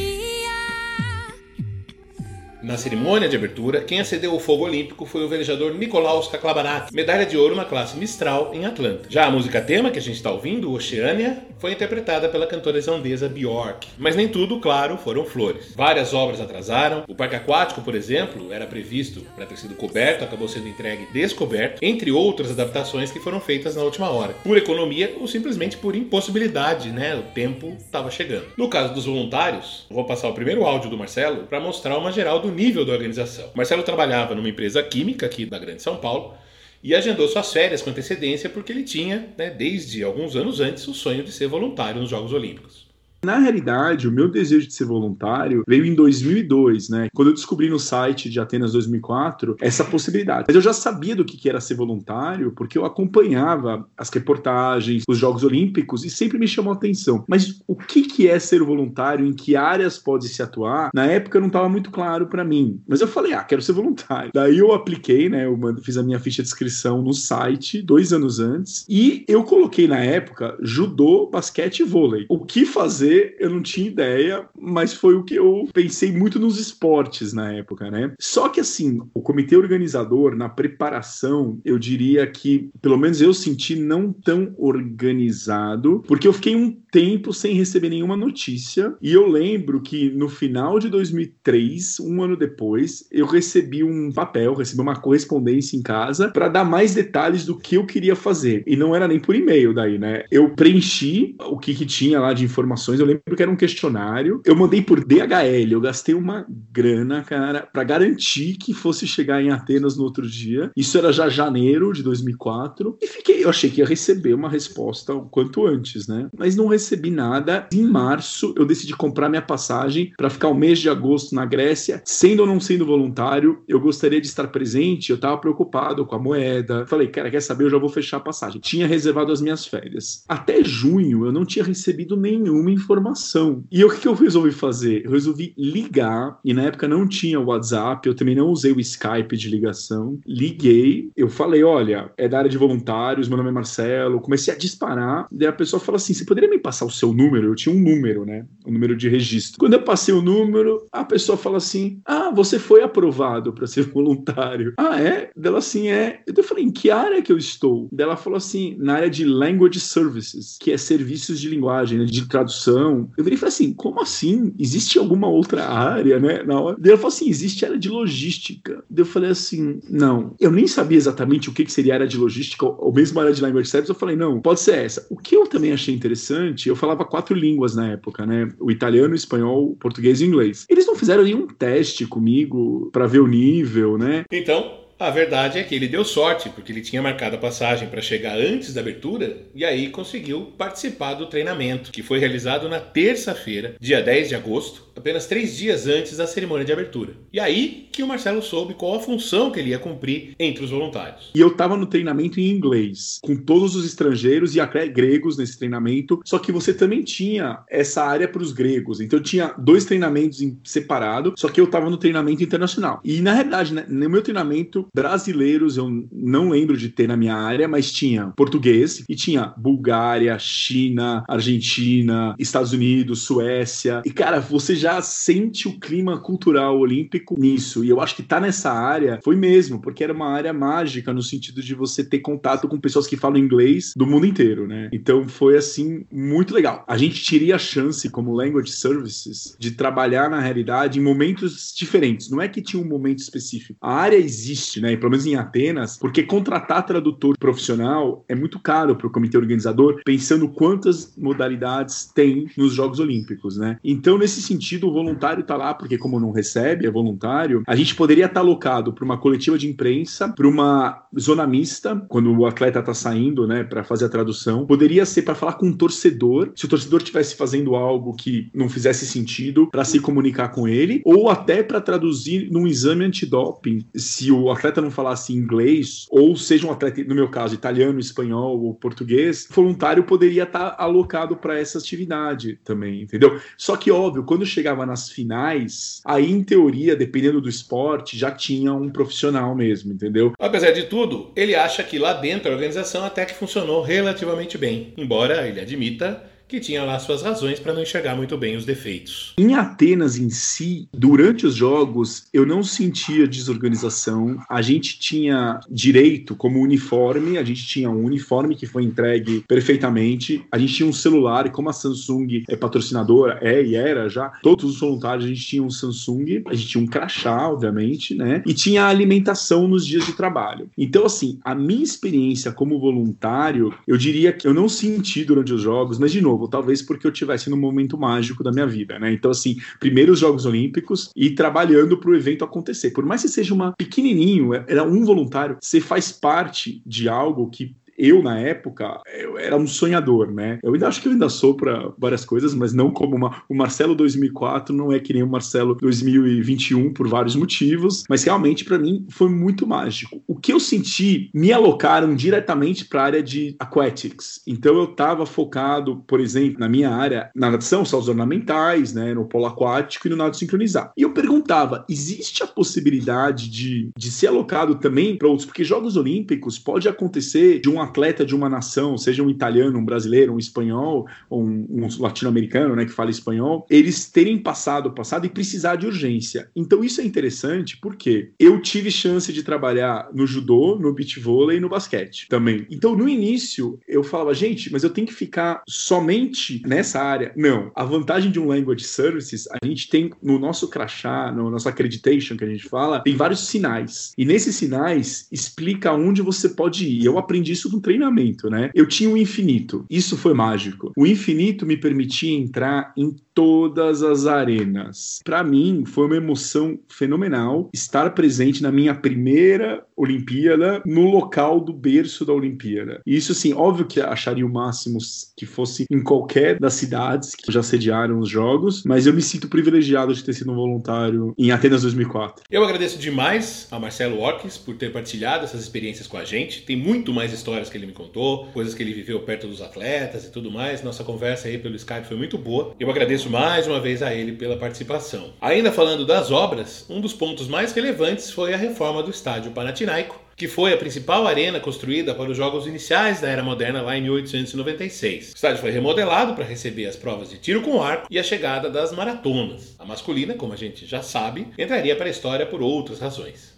Na 2.71 2.77
cerimônia 2.77 3.27
de 3.27 3.35
abertura, 3.35 3.81
quem 3.81 4.00
acendeu 4.00 4.33
o 4.33 4.39
fogo 4.39 4.63
olímpico 4.63 5.06
foi 5.06 5.25
o 5.25 5.27
velejador 5.27 5.73
Nicolaus 5.73 6.29
Kaklabarak, 6.29 6.95
medalha 6.95 7.25
de 7.25 7.35
ouro 7.35 7.53
na 7.53 7.65
classe 7.65 7.97
Mistral 7.97 8.51
em 8.53 8.65
Atlanta. 8.65 9.09
Já 9.09 9.25
a 9.25 9.29
música 9.29 9.59
tema 9.59 9.91
que 9.91 10.00
a 10.00 10.01
gente 10.01 10.15
está 10.15 10.31
ouvindo, 10.31 10.71
Oceania, 10.71 11.39
foi 11.59 11.73
interpretada 11.73 12.29
pela 12.29 12.47
cantora 12.47 12.79
islandesa 12.79 13.27
Björk. 13.27 13.89
Mas 13.97 14.15
nem 14.15 14.29
tudo, 14.29 14.62
claro, 14.62 14.97
foram 14.97 15.25
flores. 15.25 15.73
Várias 15.75 16.13
obras 16.13 16.39
atrasaram. 16.39 17.03
O 17.09 17.13
parque 17.13 17.35
aquático, 17.35 17.81
por 17.81 17.94
exemplo, 17.94 18.53
era 18.53 18.65
previsto 18.65 19.19
para 19.35 19.45
ter 19.45 19.57
sido 19.57 19.75
coberto, 19.75 20.23
acabou 20.23 20.47
sendo 20.47 20.69
entregue 20.69 21.07
descoberto, 21.12 21.77
entre 21.81 22.09
outras 22.09 22.51
adaptações 22.51 23.12
que 23.12 23.19
foram 23.19 23.41
feitas 23.41 23.75
na 23.75 23.83
última 23.83 24.09
hora, 24.09 24.33
por 24.45 24.57
economia 24.57 25.13
ou 25.19 25.27
simplesmente 25.27 25.75
por 25.75 25.94
impossibilidade, 25.94 26.89
né? 26.89 27.18
O 27.18 27.33
tempo 27.33 27.75
estava 27.77 28.09
chegando. 28.09 28.45
No 28.56 28.69
caso 28.69 28.94
dos 28.94 29.07
voluntários, 29.07 29.85
vou 29.89 30.06
passar 30.06 30.29
o 30.29 30.33
primeiro 30.33 30.63
áudio 30.63 30.89
do 30.89 30.97
Marcelo 30.97 31.44
para 31.47 31.59
mostrar 31.59 31.97
uma 31.97 32.13
geral 32.13 32.39
do 32.39 32.47
nível 32.47 32.60
da 32.69 32.93
organização. 32.93 33.49
Marcelo 33.55 33.81
trabalhava 33.81 34.35
numa 34.35 34.47
empresa 34.49 34.83
química 34.83 35.25
aqui 35.25 35.45
da 35.45 35.57
Grande 35.57 35.81
São 35.81 35.97
Paulo 35.97 36.35
e 36.83 36.93
agendou 36.93 37.27
suas 37.27 37.51
férias 37.51 37.81
com 37.81 37.89
antecedência 37.89 38.49
porque 38.49 38.71
ele 38.71 38.83
tinha, 38.83 39.33
né, 39.37 39.49
desde 39.49 40.03
alguns 40.03 40.35
anos 40.35 40.59
antes, 40.59 40.87
o 40.87 40.93
sonho 40.93 41.23
de 41.23 41.31
ser 41.31 41.47
voluntário 41.47 41.99
nos 41.99 42.09
Jogos 42.09 42.33
Olímpicos. 42.33 42.90
Na 43.23 43.38
realidade, 43.38 44.07
o 44.07 44.12
meu 44.12 44.29
desejo 44.29 44.68
de 44.68 44.73
ser 44.73 44.85
voluntário 44.85 45.63
veio 45.68 45.85
em 45.85 45.94
2002, 45.94 46.89
né? 46.89 47.07
Quando 47.13 47.27
eu 47.29 47.33
descobri 47.33 47.69
no 47.69 47.77
site 47.79 48.29
de 48.29 48.39
Atenas 48.39 48.71
2004 48.73 49.57
essa 49.62 49.83
possibilidade. 49.83 50.45
Mas 50.47 50.56
eu 50.56 50.62
já 50.62 50.73
sabia 50.73 51.15
do 51.15 51.23
que 51.23 51.47
era 51.47 51.62
ser 51.62 51.75
voluntário, 51.75 52.51
porque 52.51 52.77
eu 52.77 52.85
acompanhava 52.85 53.88
as 53.95 54.09
reportagens, 54.09 55.03
os 55.07 55.18
Jogos 55.18 55.44
Olímpicos 55.44 56.03
e 56.03 56.09
sempre 56.09 56.39
me 56.39 56.47
chamou 56.47 56.73
a 56.73 56.75
atenção. 56.75 57.23
Mas 57.27 57.62
o 57.68 57.75
que 57.75 58.27
é 58.27 58.39
ser 58.39 58.63
voluntário? 58.63 59.25
Em 59.25 59.33
que 59.33 59.56
áreas 59.56 59.97
pode 59.97 60.27
se 60.27 60.41
atuar? 60.41 60.89
Na 60.94 61.06
época 61.06 61.39
não 61.39 61.47
estava 61.47 61.69
muito 61.69 61.91
claro 61.91 62.27
para 62.27 62.44
mim. 62.44 62.81
Mas 62.88 63.01
eu 63.01 63.07
falei, 63.07 63.33
ah, 63.33 63.44
quero 63.44 63.62
ser 63.62 63.73
voluntário. 63.73 64.31
Daí 64.33 64.57
eu 64.57 64.71
apliquei, 64.71 65.29
né? 65.29 65.45
Eu 65.45 65.59
fiz 65.83 65.97
a 65.97 66.03
minha 66.03 66.19
ficha 66.19 66.41
de 66.41 66.47
inscrição 66.47 67.01
no 67.01 67.13
site 67.13 67.81
dois 67.81 68.12
anos 68.12 68.39
antes 68.39 68.85
e 68.89 69.23
eu 69.27 69.44
coloquei 69.44 69.88
na 69.88 70.00
época 70.00 70.57
judô, 70.62 71.27
basquete 71.27 71.81
e 71.81 71.83
vôlei. 71.83 72.25
O 72.29 72.39
que 72.39 72.65
fazer? 72.65 73.10
Eu 73.39 73.49
não 73.49 73.61
tinha 73.61 73.87
ideia, 73.87 74.47
mas 74.59 74.93
foi 74.93 75.15
o 75.15 75.23
que 75.23 75.35
eu 75.35 75.67
pensei 75.73 76.11
muito 76.11 76.39
nos 76.39 76.59
esportes 76.59 77.33
na 77.33 77.53
época, 77.53 77.89
né? 77.89 78.13
Só 78.19 78.49
que 78.49 78.59
assim, 78.59 78.99
o 79.13 79.21
comitê 79.21 79.55
organizador, 79.55 80.35
na 80.35 80.49
preparação, 80.49 81.59
eu 81.63 81.77
diria 81.77 82.25
que, 82.27 82.69
pelo 82.81 82.97
menos 82.97 83.21
eu 83.21 83.33
senti 83.33 83.75
não 83.75 84.11
tão 84.11 84.53
organizado, 84.57 86.03
porque 86.07 86.27
eu 86.27 86.33
fiquei 86.33 86.55
um 86.55 86.71
tempo 86.91 87.33
sem 87.33 87.53
receber 87.53 87.89
nenhuma 87.89 88.17
notícia, 88.17 88.93
e 89.01 89.13
eu 89.13 89.27
lembro 89.27 89.81
que 89.81 90.09
no 90.09 90.27
final 90.29 90.79
de 90.79 90.89
2003, 90.89 91.99
um 92.01 92.21
ano 92.21 92.35
depois, 92.35 93.07
eu 93.11 93.25
recebi 93.25 93.83
um 93.83 94.11
papel, 94.11 94.53
recebi 94.53 94.81
uma 94.81 94.95
correspondência 94.95 95.77
em 95.77 95.81
casa 95.81 96.29
para 96.29 96.49
dar 96.49 96.65
mais 96.65 96.93
detalhes 96.93 97.45
do 97.45 97.57
que 97.57 97.75
eu 97.75 97.85
queria 97.85 98.15
fazer. 98.15 98.63
E 98.65 98.75
não 98.75 98.95
era 98.95 99.07
nem 99.07 99.19
por 99.19 99.35
e-mail 99.35 99.73
daí, 99.73 99.97
né? 99.97 100.23
Eu 100.31 100.49
preenchi 100.49 101.35
o 101.39 101.57
que, 101.57 101.73
que 101.73 101.85
tinha 101.85 102.19
lá 102.19 102.33
de 102.33 102.43
informações, 102.45 102.99
eu 103.01 103.07
lembro 103.07 103.36
que 103.36 103.42
era 103.42 103.51
um 103.51 103.56
questionário. 103.56 104.42
Eu 104.45 104.56
mandei 104.56 104.81
por 104.81 105.03
DHL, 105.03 105.71
eu 105.71 105.81
gastei 105.81 106.15
uma 106.15 106.45
grana, 106.71 107.24
cara, 107.24 107.68
para 107.71 107.83
garantir 107.83 108.56
que 108.57 108.74
fosse 108.74 109.07
chegar 109.07 109.42
em 109.42 109.51
Atenas 109.51 109.98
no 109.98 110.03
outro 110.03 110.27
dia. 110.27 110.71
Isso 110.75 110.98
era 110.98 111.12
já 111.12 111.30
janeiro 111.30 111.92
de 111.92 112.03
2004 112.03 112.98
e 113.01 113.07
fiquei, 113.07 113.44
eu 113.44 113.50
achei 113.50 113.69
que 113.69 113.80
ia 113.81 113.86
receber 113.86 114.33
uma 114.33 114.50
resposta 114.50 115.13
o 115.13 115.27
quanto 115.27 115.65
antes, 115.65 116.07
né? 116.07 116.30
Mas 116.38 116.56
não 116.56 116.68
recebi 116.68 117.09
nada. 117.09 117.68
Em 117.74 117.83
março 117.83 118.53
eu 118.57 118.65
decidi 118.65 118.95
comprar 118.95 119.30
minha 119.30 119.42
passagem 119.42 120.13
para 120.15 120.30
ficar 120.30 120.50
o 120.50 120.56
mês 120.56 120.80
de 120.80 120.89
agosto 120.89 121.33
na 121.33 121.45
Grécia, 121.45 122.01
sendo 122.06 122.42
ou 122.42 122.47
não 122.47 122.59
sendo 122.59 122.86
voluntário. 122.86 123.63
Eu 123.68 123.80
gostaria 123.80 124.21
de 124.21 124.27
estar 124.27 124.47
presente, 124.47 125.12
eu 125.12 125.19
tava 125.19 125.38
preocupado 125.38 126.06
com 126.06 126.15
a 126.15 126.19
moeda. 126.19 126.86
Falei, 126.86 127.07
cara, 127.07 127.31
quer 127.31 127.42
saber? 127.42 127.65
Eu 127.65 127.69
já 127.69 127.77
vou 127.77 127.89
fechar 127.89 128.18
a 128.18 128.21
passagem. 128.21 128.62
Tinha 128.62 128.88
reservado 128.88 129.31
as 129.31 129.42
minhas 129.42 129.65
férias. 129.65 130.24
Até 130.27 130.63
junho 130.63 131.25
eu 131.25 131.31
não 131.31 131.45
tinha 131.45 131.65
recebido 131.65 132.15
nenhuma 132.15 132.71
informação 132.71 132.90
informação. 132.91 133.63
E 133.71 133.83
o 133.83 133.89
que 133.89 134.07
eu 134.07 134.13
resolvi 134.13 134.51
fazer? 134.51 135.05
Eu 135.05 135.11
resolvi 135.11 135.53
ligar, 135.57 136.39
e 136.43 136.53
na 136.53 136.63
época 136.63 136.88
não 136.88 137.07
tinha 137.07 137.39
WhatsApp, 137.39 138.07
eu 138.07 138.15
também 138.15 138.35
não 138.35 138.47
usei 138.47 138.71
o 138.71 138.79
Skype 138.79 139.35
de 139.38 139.49
ligação. 139.49 140.19
Liguei, 140.25 141.09
eu 141.15 141.29
falei: 141.29 141.63
olha, 141.63 142.11
é 142.17 142.27
da 142.27 142.39
área 142.39 142.49
de 142.49 142.57
voluntários, 142.57 143.27
meu 143.27 143.38
nome 143.38 143.49
é 143.49 143.53
Marcelo. 143.53 144.19
Comecei 144.19 144.53
a 144.53 144.57
disparar, 144.57 145.27
daí 145.31 145.47
a 145.47 145.53
pessoa 145.53 145.79
falou 145.79 145.97
assim: 145.97 146.13
você 146.13 146.25
poderia 146.25 146.49
me 146.49 146.59
passar 146.59 146.85
o 146.85 146.91
seu 146.91 147.13
número? 147.13 147.47
Eu 147.47 147.55
tinha 147.55 147.73
um 147.73 147.79
número, 147.79 148.25
né? 148.25 148.45
Um 148.65 148.71
número 148.71 148.95
de 148.95 149.07
registro. 149.07 149.59
Quando 149.59 149.73
eu 149.73 149.83
passei 149.83 150.13
o 150.13 150.21
número, 150.21 150.85
a 150.91 151.03
pessoa 151.03 151.37
fala 151.37 151.57
assim: 151.57 152.01
ah, 152.05 152.31
você 152.31 152.59
foi 152.59 152.83
aprovado 152.83 153.53
para 153.53 153.67
ser 153.67 153.83
voluntário. 153.91 154.73
Ah, 154.77 154.99
é? 154.99 155.29
Dela 155.35 155.59
assim, 155.59 155.87
é. 155.89 156.21
Eu 156.25 156.44
falei: 156.44 156.65
em 156.65 156.71
que 156.71 156.91
área 156.91 157.21
que 157.21 157.31
eu 157.31 157.37
estou? 157.37 157.87
Dela 157.91 158.17
falou 158.17 158.37
assim: 158.37 158.75
na 158.77 158.95
área 158.95 159.09
de 159.09 159.23
Language 159.23 159.79
Services, 159.79 160.57
que 160.59 160.71
é 160.71 160.77
serviços 160.77 161.39
de 161.39 161.49
linguagem, 161.49 161.99
né, 161.99 162.05
de 162.05 162.27
tradução 162.27 162.81
eu 163.18 163.24
virei 163.24 163.36
e 163.36 163.39
falei 163.39 163.54
assim: 163.54 163.74
como 163.74 164.01
assim? 164.01 164.54
Existe 164.57 164.98
alguma 164.98 165.28
outra 165.28 165.68
área, 165.68 166.19
né? 166.19 166.44
Na 166.44 166.60
hora. 166.60 166.78
Daí 166.80 166.92
ela 166.92 166.98
falou 166.98 167.13
assim: 167.13 167.30
existe 167.30 167.66
área 167.66 167.78
de 167.78 167.89
logística. 167.89 168.83
Daí 168.89 169.01
eu 169.01 169.06
falei 169.06 169.31
assim: 169.31 169.80
não. 169.89 170.36
Eu 170.39 170.51
nem 170.51 170.68
sabia 170.68 170.98
exatamente 170.98 171.50
o 171.50 171.54
que, 171.54 171.66
que 171.66 171.72
seria 171.72 171.94
área 171.94 172.07
de 172.07 172.18
logística, 172.18 172.66
ou 172.66 172.94
mesmo 172.94 173.19
área 173.19 173.33
de 173.33 173.42
language 173.42 173.69
service. 173.69 173.89
Eu 173.89 174.00
falei: 174.00 174.16
não, 174.16 174.39
pode 174.39 174.60
ser 174.60 174.75
essa. 174.75 175.06
O 175.10 175.18
que 175.18 175.36
eu 175.36 175.48
também 175.48 175.72
achei 175.72 175.94
interessante, 175.94 176.69
eu 176.69 176.75
falava 176.75 177.06
quatro 177.06 177.36
línguas 177.36 177.75
na 177.75 177.92
época, 177.92 178.25
né? 178.25 178.51
O 178.60 178.72
italiano, 178.72 179.13
o 179.13 179.16
espanhol, 179.16 179.72
o 179.72 179.75
português 179.75 180.22
e 180.22 180.25
o 180.25 180.28
inglês. 180.28 180.66
Eles 180.69 180.86
não 180.88 180.95
fizeram 180.95 181.24
nenhum 181.24 181.48
teste 181.48 182.06
comigo 182.06 182.89
para 182.92 183.07
ver 183.07 183.19
o 183.19 183.28
nível, 183.28 183.98
né? 183.98 184.25
Então, 184.31 184.81
a 185.01 185.09
verdade 185.09 185.57
é 185.57 185.63
que 185.63 185.74
ele 185.74 185.88
deu 185.88 186.06
sorte, 186.06 186.48
porque 186.50 186.71
ele 186.71 186.81
tinha 186.81 187.01
marcado 187.01 187.36
a 187.36 187.39
passagem 187.39 187.90
para 187.90 188.02
chegar 188.02 188.37
antes 188.37 188.71
da 188.71 188.81
abertura 188.81 189.37
e 189.56 189.66
aí 189.66 189.90
conseguiu 189.90 190.54
participar 190.56 191.16
do 191.16 191.25
treinamento, 191.25 191.92
que 191.92 192.04
foi 192.04 192.19
realizado 192.19 192.69
na 192.69 192.80
terça-feira, 192.80 193.75
dia 193.80 193.99
10 193.99 194.30
de 194.30 194.35
agosto, 194.35 194.92
apenas 194.95 195.25
três 195.25 195.57
dias 195.57 195.87
antes 195.87 196.18
da 196.18 196.28
cerimônia 196.28 196.64
de 196.66 196.71
abertura. 196.71 197.14
E 197.33 197.40
aí 197.40 197.87
que 197.92 198.04
o 198.04 198.07
Marcelo 198.07 198.44
soube 198.44 198.75
qual 198.75 198.95
a 198.95 198.99
função 198.99 199.52
que 199.52 199.59
ele 199.59 199.71
ia 199.71 199.80
cumprir 199.80 200.35
entre 200.40 200.64
os 200.64 200.69
voluntários. 200.69 201.31
E 201.33 201.40
eu 201.40 201.47
estava 201.47 201.75
no 201.75 201.87
treinamento 201.87 202.40
em 202.40 202.49
inglês, 202.49 203.18
com 203.23 203.35
todos 203.35 203.75
os 203.75 203.85
estrangeiros 203.85 204.56
e 204.56 204.59
até 204.59 204.87
gregos 204.87 205.37
nesse 205.37 205.57
treinamento, 205.57 206.21
só 206.23 206.37
que 206.37 206.52
você 206.52 206.73
também 206.73 207.04
tinha 207.04 207.64
essa 207.69 208.04
área 208.04 208.28
para 208.28 208.42
os 208.42 208.52
gregos. 208.52 209.02
Então 209.02 209.18
eu 209.18 209.23
tinha 209.23 209.56
dois 209.57 209.85
treinamentos 209.85 210.42
em 210.42 210.59
separado, 210.64 211.33
só 211.35 211.49
que 211.49 211.59
eu 211.59 211.66
estava 211.66 211.90
no 211.90 211.97
treinamento 211.97 212.44
internacional. 212.44 213.02
E 213.04 213.19
na 213.21 213.33
realidade, 213.33 213.73
né, 213.73 213.85
no 213.87 214.09
meu 214.09 214.21
treinamento, 214.21 214.87
brasileiros 214.94 215.78
eu 215.78 216.07
não 216.12 216.50
lembro 216.50 216.76
de 216.76 216.90
ter 216.90 217.07
na 217.07 217.18
minha 217.18 217.36
área, 217.36 217.68
mas 217.68 217.92
tinha 217.92 218.28
português 218.36 219.04
e 219.07 219.16
tinha 219.16 219.54
Bulgária, 219.57 220.38
China, 220.40 221.24
Argentina, 221.28 222.36
Estados 222.38 222.74
Unidos, 222.74 223.21
Suécia. 223.21 224.02
E 224.06 224.12
cara, 224.12 224.40
você 224.40 224.76
já 224.76 225.02
sente 225.02 225.68
o 225.68 225.80
clima 225.80 226.19
cultural 226.19 226.78
olímpico 226.78 227.40
nisso. 227.40 227.83
E 227.83 227.90
eu 227.90 228.02
acho 228.02 228.16
que 228.16 228.24
tá 228.24 228.40
nessa 228.40 228.71
área 228.71 229.19
foi 229.24 229.36
mesmo, 229.36 229.81
porque 229.81 230.04
era 230.04 230.14
uma 230.14 230.30
área 230.30 230.54
mágica 230.54 231.14
no 231.14 231.21
sentido 231.21 231.62
de 231.62 231.74
você 231.74 232.04
ter 232.04 232.19
contato 232.19 232.68
com 232.68 232.80
pessoas 232.80 233.07
que 233.07 233.18
falam 233.18 233.38
inglês 233.38 233.94
do 233.95 234.06
mundo 234.06 234.26
inteiro, 234.26 234.68
né? 234.68 234.90
Então 234.92 235.28
foi 235.28 235.57
assim 235.57 236.06
muito 236.12 236.54
legal. 236.54 236.83
A 236.88 236.98
gente 236.98 237.24
teria 237.26 237.56
a 237.56 237.60
chance 237.60 238.10
como 238.10 238.33
language 238.33 238.71
services 238.71 239.56
de 239.57 239.71
trabalhar 239.71 240.30
na 240.30 240.40
realidade 240.40 241.00
em 241.00 241.02
momentos 241.02 241.74
diferentes. 241.76 242.30
Não 242.30 242.42
é 242.42 242.48
que 242.48 242.62
tinha 242.62 242.81
um 242.81 242.88
momento 242.88 243.19
específico. 243.19 243.78
A 243.81 243.94
área 243.94 244.18
existe 244.18 244.81
né? 244.81 244.94
E 244.94 244.97
pelo 244.97 245.11
menos 245.11 245.26
em 245.26 245.35
Atenas, 245.35 245.97
porque 245.97 246.23
contratar 246.23 246.85
tradutor 246.85 247.38
profissional 247.38 248.23
é 248.28 248.35
muito 248.35 248.59
caro 248.59 248.95
para 248.95 249.07
o 249.07 249.11
comitê 249.11 249.38
organizador, 249.38 250.02
pensando 250.04 250.50
quantas 250.50 251.16
modalidades 251.18 252.11
tem 252.14 252.47
nos 252.57 252.73
Jogos 252.73 253.00
Olímpicos, 253.00 253.57
né? 253.57 253.78
Então, 253.83 254.18
nesse 254.18 254.42
sentido, 254.42 254.88
o 254.88 254.94
voluntário 254.94 255.44
tá 255.44 255.56
lá, 255.56 255.73
porque 255.73 255.97
como 255.97 256.19
não 256.19 256.31
recebe, 256.31 256.85
é 256.85 256.92
voluntário, 256.92 257.64
a 257.68 257.76
gente 257.76 257.95
poderia 257.95 258.26
estar 258.26 258.40
alocado 258.40 258.94
para 258.94 259.06
uma 259.06 259.18
coletiva 259.18 259.57
de 259.57 259.68
imprensa, 259.68 260.30
para 260.30 260.47
uma 260.47 261.04
zona 261.19 261.45
mista, 261.45 261.95
quando 262.07 262.31
o 262.31 262.45
atleta 262.45 262.81
tá 262.81 262.94
saindo, 262.94 263.45
né, 263.45 263.64
para 263.64 263.83
fazer 263.83 264.06
a 264.06 264.09
tradução. 264.09 264.66
Poderia 264.66 265.06
ser 265.06 265.23
para 265.23 265.35
falar 265.35 265.54
com 265.54 265.68
um 265.68 265.73
torcedor, 265.73 266.52
se 266.56 266.66
o 266.66 266.69
torcedor 266.69 267.02
estivesse 267.02 267.35
fazendo 267.35 267.76
algo 267.76 268.14
que 268.14 268.50
não 268.54 268.69
fizesse 268.69 269.06
sentido, 269.06 269.68
para 269.68 269.83
se 269.83 270.00
comunicar 270.00 270.50
com 270.50 270.68
ele, 270.68 271.02
ou 271.04 271.30
até 271.30 271.61
para 271.61 271.81
traduzir 271.81 272.50
num 272.52 272.68
exame 272.68 273.06
antidoping, 273.06 273.85
se 273.95 274.31
o 274.31 274.50
atleta 274.50 274.70
não 274.80 274.92
falasse 274.92 275.33
inglês, 275.33 276.06
ou 276.09 276.37
seja 276.37 276.68
um 276.68 276.71
atleta, 276.71 277.04
no 277.04 277.16
meu 277.16 277.28
caso, 277.28 277.56
italiano, 277.56 277.99
espanhol 277.99 278.61
ou 278.61 278.75
português, 278.75 279.47
voluntário 279.49 280.04
poderia 280.04 280.44
estar 280.44 280.75
alocado 280.78 281.35
para 281.35 281.59
essa 281.59 281.80
atividade 281.80 282.59
também, 282.63 283.01
entendeu? 283.01 283.42
Só 283.57 283.75
que, 283.75 283.90
óbvio, 283.90 284.23
quando 284.23 284.45
chegava 284.45 284.85
nas 284.85 285.09
finais, 285.09 286.01
aí, 286.06 286.31
em 286.31 286.44
teoria, 286.44 286.95
dependendo 286.95 287.42
do 287.42 287.49
esporte, 287.49 288.18
já 288.18 288.30
tinha 288.30 288.73
um 288.73 288.90
profissional 288.90 289.56
mesmo, 289.56 289.92
entendeu? 289.92 290.33
Apesar 290.40 290.71
de 290.71 290.83
tudo, 290.83 291.31
ele 291.35 291.56
acha 291.56 291.83
que 291.83 291.97
lá 291.97 292.13
dentro 292.13 292.51
a 292.51 292.54
organização 292.54 293.04
até 293.04 293.25
que 293.25 293.33
funcionou 293.33 293.81
relativamente 293.81 294.57
bem, 294.57 294.94
embora 294.95 295.47
ele 295.47 295.59
admita 295.59 296.31
que 296.51 296.59
tinha 296.59 296.83
lá 296.83 296.99
suas 296.99 297.21
razões 297.21 297.61
para 297.61 297.73
não 297.73 297.81
enxergar 297.81 298.13
muito 298.13 298.37
bem 298.37 298.57
os 298.57 298.65
defeitos. 298.65 299.33
Em 299.37 299.55
Atenas 299.55 300.17
em 300.17 300.29
si, 300.29 300.89
durante 300.93 301.47
os 301.47 301.55
jogos, 301.55 302.25
eu 302.33 302.45
não 302.45 302.61
sentia 302.61 303.25
desorganização. 303.25 304.37
A 304.49 304.61
gente 304.61 304.99
tinha 304.99 305.61
direito 305.69 306.35
como 306.35 306.59
uniforme, 306.59 307.37
a 307.37 307.43
gente 307.43 307.65
tinha 307.65 307.89
um 307.89 308.03
uniforme 308.03 308.57
que 308.57 308.67
foi 308.67 308.83
entregue 308.83 309.45
perfeitamente. 309.47 310.43
A 310.51 310.57
gente 310.57 310.73
tinha 310.73 310.89
um 310.89 310.91
celular, 310.91 311.47
e 311.47 311.49
como 311.49 311.69
a 311.69 311.73
Samsung 311.73 312.43
é 312.49 312.57
patrocinadora, 312.57 313.39
é 313.41 313.63
e 313.63 313.75
era 313.75 314.09
já, 314.09 314.29
todos 314.43 314.65
os 314.65 314.79
voluntários 314.81 315.23
a 315.23 315.29
gente 315.29 315.45
tinha 315.45 315.63
um 315.63 315.69
Samsung, 315.69 316.43
a 316.47 316.53
gente 316.53 316.67
tinha 316.67 316.83
um 316.83 316.87
crachá, 316.87 317.47
obviamente, 317.47 318.13
né? 318.13 318.43
E 318.45 318.53
tinha 318.53 318.85
alimentação 318.85 319.69
nos 319.69 319.85
dias 319.87 320.05
de 320.05 320.11
trabalho. 320.11 320.69
Então, 320.77 321.05
assim, 321.05 321.39
a 321.45 321.55
minha 321.55 321.83
experiência 321.83 322.51
como 322.51 322.77
voluntário, 322.77 323.73
eu 323.87 323.95
diria 323.95 324.33
que 324.33 324.45
eu 324.45 324.53
não 324.53 324.67
senti 324.67 325.23
durante 325.23 325.53
os 325.53 325.61
jogos, 325.61 325.97
mas 325.97 326.11
de 326.11 326.19
novo, 326.19 326.41
talvez 326.48 326.81
porque 326.81 327.06
eu 327.06 327.12
tivesse 327.12 327.50
num 327.50 327.57
momento 327.57 327.98
mágico 327.98 328.44
da 328.44 328.52
minha 328.52 328.68
vida, 328.68 329.00
né? 329.00 329.12
Então, 329.12 329.31
assim, 329.31 329.57
primeiro 329.80 330.14
os 330.14 330.19
Jogos 330.19 330.45
Olímpicos 330.45 331.10
e 331.16 331.31
trabalhando 331.31 331.98
para 331.98 332.12
o 332.12 332.16
evento 332.16 332.44
acontecer. 332.44 332.92
Por 332.92 333.06
mais 333.06 333.21
que 333.21 333.30
seja 333.30 333.54
uma 333.54 333.74
pequenininho, 333.74 334.54
era 334.54 334.83
um 334.83 335.04
voluntário, 335.04 335.57
você 335.62 335.80
faz 335.80 336.12
parte 336.12 336.81
de 336.86 337.10
algo 337.10 337.50
que 337.50 337.76
eu, 337.98 338.21
na 338.21 338.40
época, 338.40 339.02
eu 339.14 339.38
era 339.38 339.56
um 339.56 339.68
sonhador, 339.68 340.31
né? 340.31 340.60
Eu 340.64 340.74
ainda 340.74 340.88
acho 340.88 341.02
que 341.02 341.07
eu 341.07 341.12
ainda 341.12 341.30
sou 341.30 341.56
para 341.56 341.92
várias 341.98 342.26
coisas, 342.26 342.54
mas 342.54 342.74
não 342.74 342.92
como 342.92 343.16
uma. 343.16 343.44
O 343.50 343.56
Marcelo 343.56 343.95
2004 343.95 344.76
não 344.76 344.92
é 344.92 345.00
que 345.00 345.14
nem 345.14 345.24
o 345.24 345.30
Marcelo 345.30 345.76
2021 345.76 346.94
por 346.94 347.07
vários 347.07 347.36
motivos, 347.36 348.04
mas 348.10 348.24
realmente 348.24 348.64
para 348.64 348.78
mim 348.78 349.06
foi 349.10 349.30
muito 349.30 349.68
mágico. 349.68 350.21
O 350.28 350.36
que 350.36 350.54
eu 350.54 350.60
senti 350.60 351.30
me 351.33 351.52
alocaram 351.52 352.16
diretamente 352.16 352.86
para 352.86 353.02
a 353.02 353.06
área 353.06 353.24
de 353.24 353.56
aquatics. 353.60 354.42
Então 354.48 354.76
eu 354.76 354.86
estava 354.86 355.26
focado, 355.26 356.04
por 356.07 356.19
exemplo, 356.19 356.60
na 356.60 356.69
minha 356.69 356.90
área, 356.90 357.30
na 357.36 357.52
natação, 357.52 357.86
saltos 357.86 358.10
ornamentais, 358.10 358.94
né, 358.94 359.14
no 359.14 359.26
polo 359.26 359.45
aquático 359.45 360.07
e 360.07 360.10
no 360.10 360.16
nado 360.16 360.36
sincronizado. 360.36 360.92
E 360.98 361.02
eu 361.02 361.12
perguntava: 361.12 361.86
existe 361.90 362.44
a 362.44 362.48
possibilidade 362.48 363.50
de, 363.50 363.90
de 363.98 364.12
ser 364.12 364.28
alocado 364.28 364.76
também 364.76 365.18
para 365.18 365.28
outros? 365.28 365.45
Porque 365.45 365.64
Jogos 365.64 365.98
Olímpicos 365.98 366.57
pode 366.57 366.88
acontecer 366.88 367.60
de 367.60 367.69
um 367.69 367.81
atleta 367.81 368.26
de 368.26 368.35
uma 368.35 368.50
nação, 368.50 368.97
seja 368.97 369.23
um 369.23 369.30
italiano, 369.30 369.78
um 369.78 369.85
brasileiro, 369.85 370.33
um 370.33 370.40
espanhol, 370.40 371.07
ou 371.30 371.44
um, 371.44 371.68
um 371.69 371.88
latino-americano, 372.00 372.76
né, 372.76 372.85
que 372.85 372.92
fala 372.92 373.09
espanhol, 373.09 373.66
eles 373.69 374.09
terem 374.09 374.38
passado 374.38 374.88
o 374.88 374.92
passado 374.92 375.26
e 375.26 375.30
precisar 375.30 375.76
de 375.76 375.85
urgência. 375.85 376.50
Então 376.56 376.83
isso 376.83 377.02
é 377.02 377.04
interessante 377.04 377.78
porque 377.78 378.31
eu 378.40 378.61
tive 378.61 378.92
chance 378.92 379.31
de 379.31 379.44
trabalhar 379.44 380.09
no 380.14 380.26
judô, 380.28 380.78
no 380.80 380.94
beach 380.94 381.19
vôlei 381.19 381.57
e 381.57 381.59
no 381.59 381.69
basquete 381.69 382.28
também. 382.30 382.66
Então 382.69 382.95
no 382.95 383.07
início 383.07 383.80
eu 383.88 384.04
falava, 384.04 384.33
gente, 384.33 384.71
mas 384.71 384.83
eu 384.83 384.90
tenho 384.90 385.07
que 385.07 385.14
ficar 385.14 385.64
somente 385.68 386.61
nessa 386.66 387.02
área. 387.02 387.31
Não. 387.35 387.71
A 387.76 387.83
vantagem 387.83 388.31
de 388.31 388.40
um 388.40 388.47
language 388.47 388.83
services, 388.83 389.47
a 389.52 389.66
gente 389.66 389.90
tem 389.90 390.11
no 390.21 390.38
nosso 390.38 390.68
crachá, 390.68 391.31
no 391.31 391.50
nosso 391.50 391.68
accreditation 391.68 392.38
que 392.38 392.44
a 392.44 392.50
gente 392.50 392.68
fala, 392.68 393.00
tem 393.00 393.16
vários 393.16 393.47
sinais. 393.47 394.11
E 394.18 394.26
nesses 394.26 394.56
sinais 394.56 395.28
explica 395.31 395.94
onde 395.94 396.21
você 396.21 396.50
pode 396.50 396.88
ir. 396.88 397.06
Eu 397.06 397.18
aprendi 397.18 397.52
isso 397.52 397.69
no 397.71 397.81
treinamento, 397.81 398.49
né? 398.49 398.69
Eu 398.73 398.87
tinha 398.87 399.09
o 399.09 399.18
infinito. 399.18 399.85
Isso 399.90 400.18
foi 400.18 400.33
mágico. 400.33 400.92
O 400.97 401.06
infinito 401.07 401.66
me 401.66 401.78
permitia 401.78 402.37
entrar 402.37 402.94
em 402.97 403.16
todas 403.33 404.04
as 404.04 404.26
arenas. 404.26 405.19
Para 405.23 405.44
mim, 405.44 405.83
foi 405.85 406.06
uma 406.06 406.18
emoção 406.18 406.80
fenomenal 406.90 407.69
estar 407.73 408.11
presente 408.11 408.61
na 408.61 408.71
minha 408.71 408.94
primeira 408.95 409.85
Olimpíada, 409.95 410.81
no 410.85 411.11
local 411.11 411.59
do 411.59 411.71
berço 411.71 412.26
da 412.26 412.33
Olimpíada. 412.33 413.02
Isso, 413.06 413.33
assim, 413.33 413.54
óbvio 413.54 413.85
que 413.85 414.02
acharia 414.02 414.45
o 414.45 414.50
máximo 414.50 414.97
que 415.38 415.45
fosse 415.45 415.85
em 415.92 416.02
qualquer 416.02 416.59
das 416.59 416.73
cidades 416.73 417.35
que 417.35 417.52
já 417.52 417.61
sediaram 417.61 418.19
os 418.19 418.28
Jogos, 418.28 418.83
mas 418.83 419.06
eu 419.06 419.14
me 419.14 419.21
sinto 419.21 419.47
privilegiado 419.47 420.14
de 420.14 420.23
ter 420.23 420.33
sido 420.33 420.52
um 420.52 420.56
voluntário 420.56 421.33
em 421.38 421.52
Atenas 421.52 421.83
2004. 421.83 422.44
Eu 422.50 422.64
agradeço 422.64 422.97
demais 422.97 423.68
ao 423.69 423.80
Marcelo 423.80 424.19
Orques 424.19 424.57
por 424.57 424.76
ter 424.76 424.92
partilhado 424.92 425.44
essas 425.44 425.61
experiências 425.61 426.07
com 426.07 426.18
a 426.18 426.23
gente. 426.23 426.64
Tem 426.64 426.76
muito 426.76 427.14
mais 427.14 427.31
histórias 427.31 427.69
que 427.69 427.78
ele 427.78 427.85
me 427.85 427.94
contou, 427.94 428.47
coisas 428.47 428.73
que 428.73 428.81
ele 428.81 428.94
viveu 428.94 429.19
perto 429.19 429.47
dos 429.47 429.61
atletas 429.61 430.26
e 430.26 430.31
tudo 430.31 430.50
mais. 430.50 430.81
Nossa 430.81 431.04
conversa 431.04 431.47
aí 431.47 431.57
pelo 431.57 431.76
Skype 431.76 432.07
foi 432.07 432.18
muito 432.18 432.38
boa. 432.38 432.73
Eu 432.80 432.90
agradeço 432.90 433.30
mais 433.31 433.66
uma 433.66 433.80
vez 433.80 434.04
a 434.04 434.14
ele 434.14 434.33
pela 434.33 434.57
participação. 434.57 435.31
Ainda 435.40 435.71
falando 435.71 436.06
das 436.06 436.31
obras, 436.31 436.85
um 436.90 437.00
dos 437.00 437.14
pontos 437.14 437.47
mais 437.47 437.71
relevantes 437.71 438.30
foi 438.30 438.54
a 438.54 438.57
reforma 438.57 439.02
do 439.02 439.09
estádio 439.09 439.52
Panathinaikos 439.52 440.19
que 440.35 440.47
foi 440.47 440.73
a 440.73 440.78
principal 440.78 441.28
arena 441.28 441.59
construída 441.59 442.16
para 442.16 442.31
os 442.31 442.35
jogos 442.35 442.66
iniciais 442.66 443.21
da 443.21 443.30
era 443.30 443.44
moderna 443.44 443.80
lá 443.83 443.95
em 443.95 444.02
1896. 444.02 445.33
O 445.33 445.35
estádio 445.35 445.61
foi 445.61 445.69
remodelado 445.69 446.33
para 446.33 446.44
receber 446.44 446.88
as 446.88 446.95
provas 446.95 447.30
de 447.30 447.38
tiro 447.38 447.61
com 447.61 447.80
arco 447.80 448.07
e 448.09 448.18
a 448.18 448.23
chegada 448.23 448.68
das 448.68 448.92
maratonas. 448.92 449.76
A 449.78 449.85
masculina, 449.85 450.33
como 450.33 450.54
a 450.54 450.56
gente 450.56 450.88
já 450.88 451.04
sabe, 451.04 451.47
entraria 451.59 451.95
para 451.95 452.07
a 452.07 452.09
história 452.09 452.45
por 452.47 452.59
outras 452.59 453.00
razões. 453.00 453.54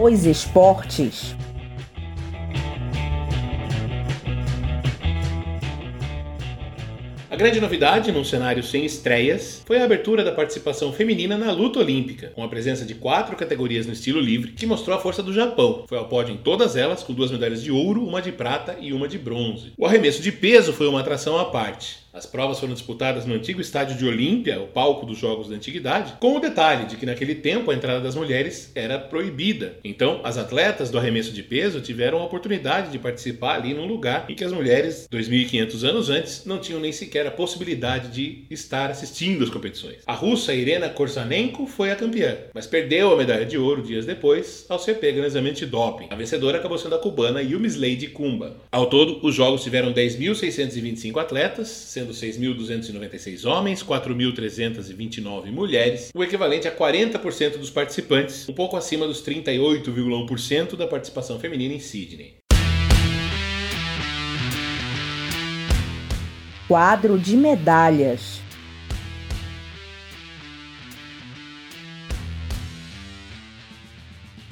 Os 0.00 0.24
esportes. 0.24 1.34
Grande 7.38 7.60
novidade, 7.60 8.10
num 8.10 8.24
cenário 8.24 8.64
sem 8.64 8.84
estreias, 8.84 9.62
foi 9.64 9.78
a 9.78 9.84
abertura 9.84 10.24
da 10.24 10.32
participação 10.32 10.92
feminina 10.92 11.38
na 11.38 11.52
luta 11.52 11.78
olímpica, 11.78 12.32
com 12.34 12.42
a 12.42 12.48
presença 12.48 12.84
de 12.84 12.96
quatro 12.96 13.36
categorias 13.36 13.86
no 13.86 13.92
estilo 13.92 14.20
livre, 14.20 14.50
que 14.50 14.66
mostrou 14.66 14.96
a 14.96 15.00
força 15.00 15.22
do 15.22 15.32
Japão. 15.32 15.84
Foi 15.88 15.96
ao 15.96 16.08
pódio 16.08 16.34
em 16.34 16.38
todas 16.38 16.74
elas, 16.74 17.04
com 17.04 17.14
duas 17.14 17.30
medalhas 17.30 17.62
de 17.62 17.70
ouro, 17.70 18.04
uma 18.04 18.20
de 18.20 18.32
prata 18.32 18.76
e 18.80 18.92
uma 18.92 19.06
de 19.06 19.18
bronze. 19.18 19.72
O 19.78 19.86
arremesso 19.86 20.20
de 20.20 20.32
peso 20.32 20.72
foi 20.72 20.88
uma 20.88 20.98
atração 20.98 21.38
à 21.38 21.44
parte. 21.44 22.07
As 22.18 22.26
provas 22.26 22.58
foram 22.58 22.74
disputadas 22.74 23.24
no 23.24 23.34
antigo 23.34 23.60
estádio 23.60 23.96
de 23.96 24.04
Olímpia, 24.04 24.60
o 24.60 24.66
palco 24.66 25.06
dos 25.06 25.16
Jogos 25.16 25.48
da 25.48 25.54
Antiguidade, 25.54 26.14
com 26.18 26.36
o 26.36 26.40
detalhe 26.40 26.86
de 26.86 26.96
que 26.96 27.06
naquele 27.06 27.36
tempo 27.36 27.70
a 27.70 27.74
entrada 27.74 28.00
das 28.00 28.16
mulheres 28.16 28.72
era 28.74 28.98
proibida. 28.98 29.76
Então, 29.84 30.20
as 30.24 30.36
atletas 30.36 30.90
do 30.90 30.98
arremesso 30.98 31.30
de 31.32 31.44
peso 31.44 31.80
tiveram 31.80 32.18
a 32.18 32.24
oportunidade 32.24 32.90
de 32.90 32.98
participar 32.98 33.54
ali 33.54 33.72
num 33.72 33.86
lugar 33.86 34.26
em 34.28 34.34
que 34.34 34.42
as 34.42 34.52
mulheres, 34.52 35.08
2.500 35.12 35.88
anos 35.88 36.10
antes, 36.10 36.44
não 36.44 36.58
tinham 36.58 36.80
nem 36.80 36.90
sequer 36.90 37.24
a 37.24 37.30
possibilidade 37.30 38.08
de 38.08 38.46
estar 38.50 38.90
assistindo 38.90 39.44
às 39.44 39.50
competições. 39.50 39.98
A 40.04 40.12
russa 40.12 40.52
Irena 40.52 40.88
Korsanenko 40.88 41.68
foi 41.68 41.92
a 41.92 41.96
campeã, 41.96 42.36
mas 42.52 42.66
perdeu 42.66 43.12
a 43.12 43.16
medalha 43.16 43.46
de 43.46 43.56
ouro 43.56 43.80
dias 43.80 44.04
depois 44.04 44.66
ao 44.68 44.80
ser 44.80 44.94
pega 44.94 45.20
no 45.20 45.26
exame 45.28 45.52
de 45.52 45.66
doping. 45.66 46.08
A 46.10 46.16
vencedora 46.16 46.58
acabou 46.58 46.78
sendo 46.78 46.96
a 46.96 46.98
cubana 46.98 47.40
Yumislade 47.40 48.08
Kumba. 48.08 48.56
Ao 48.72 48.86
todo, 48.86 49.24
os 49.24 49.36
jogos 49.36 49.62
tiveram 49.62 49.92
10.625 49.92 51.16
atletas, 51.20 51.68
sendo 51.68 52.07
6.296 52.12 53.44
homens, 53.44 53.82
4.329 53.82 55.50
mulheres, 55.50 56.10
o 56.14 56.22
equivalente 56.22 56.66
a 56.68 56.74
40% 56.74 57.58
dos 57.58 57.70
participantes, 57.70 58.48
um 58.48 58.54
pouco 58.54 58.76
acima 58.76 59.06
dos 59.06 59.22
38,1% 59.22 60.76
da 60.76 60.86
participação 60.86 61.38
feminina 61.38 61.74
em 61.74 61.80
Sydney. 61.80 62.36
Quadro 66.66 67.18
de 67.18 67.36
medalhas. 67.36 68.47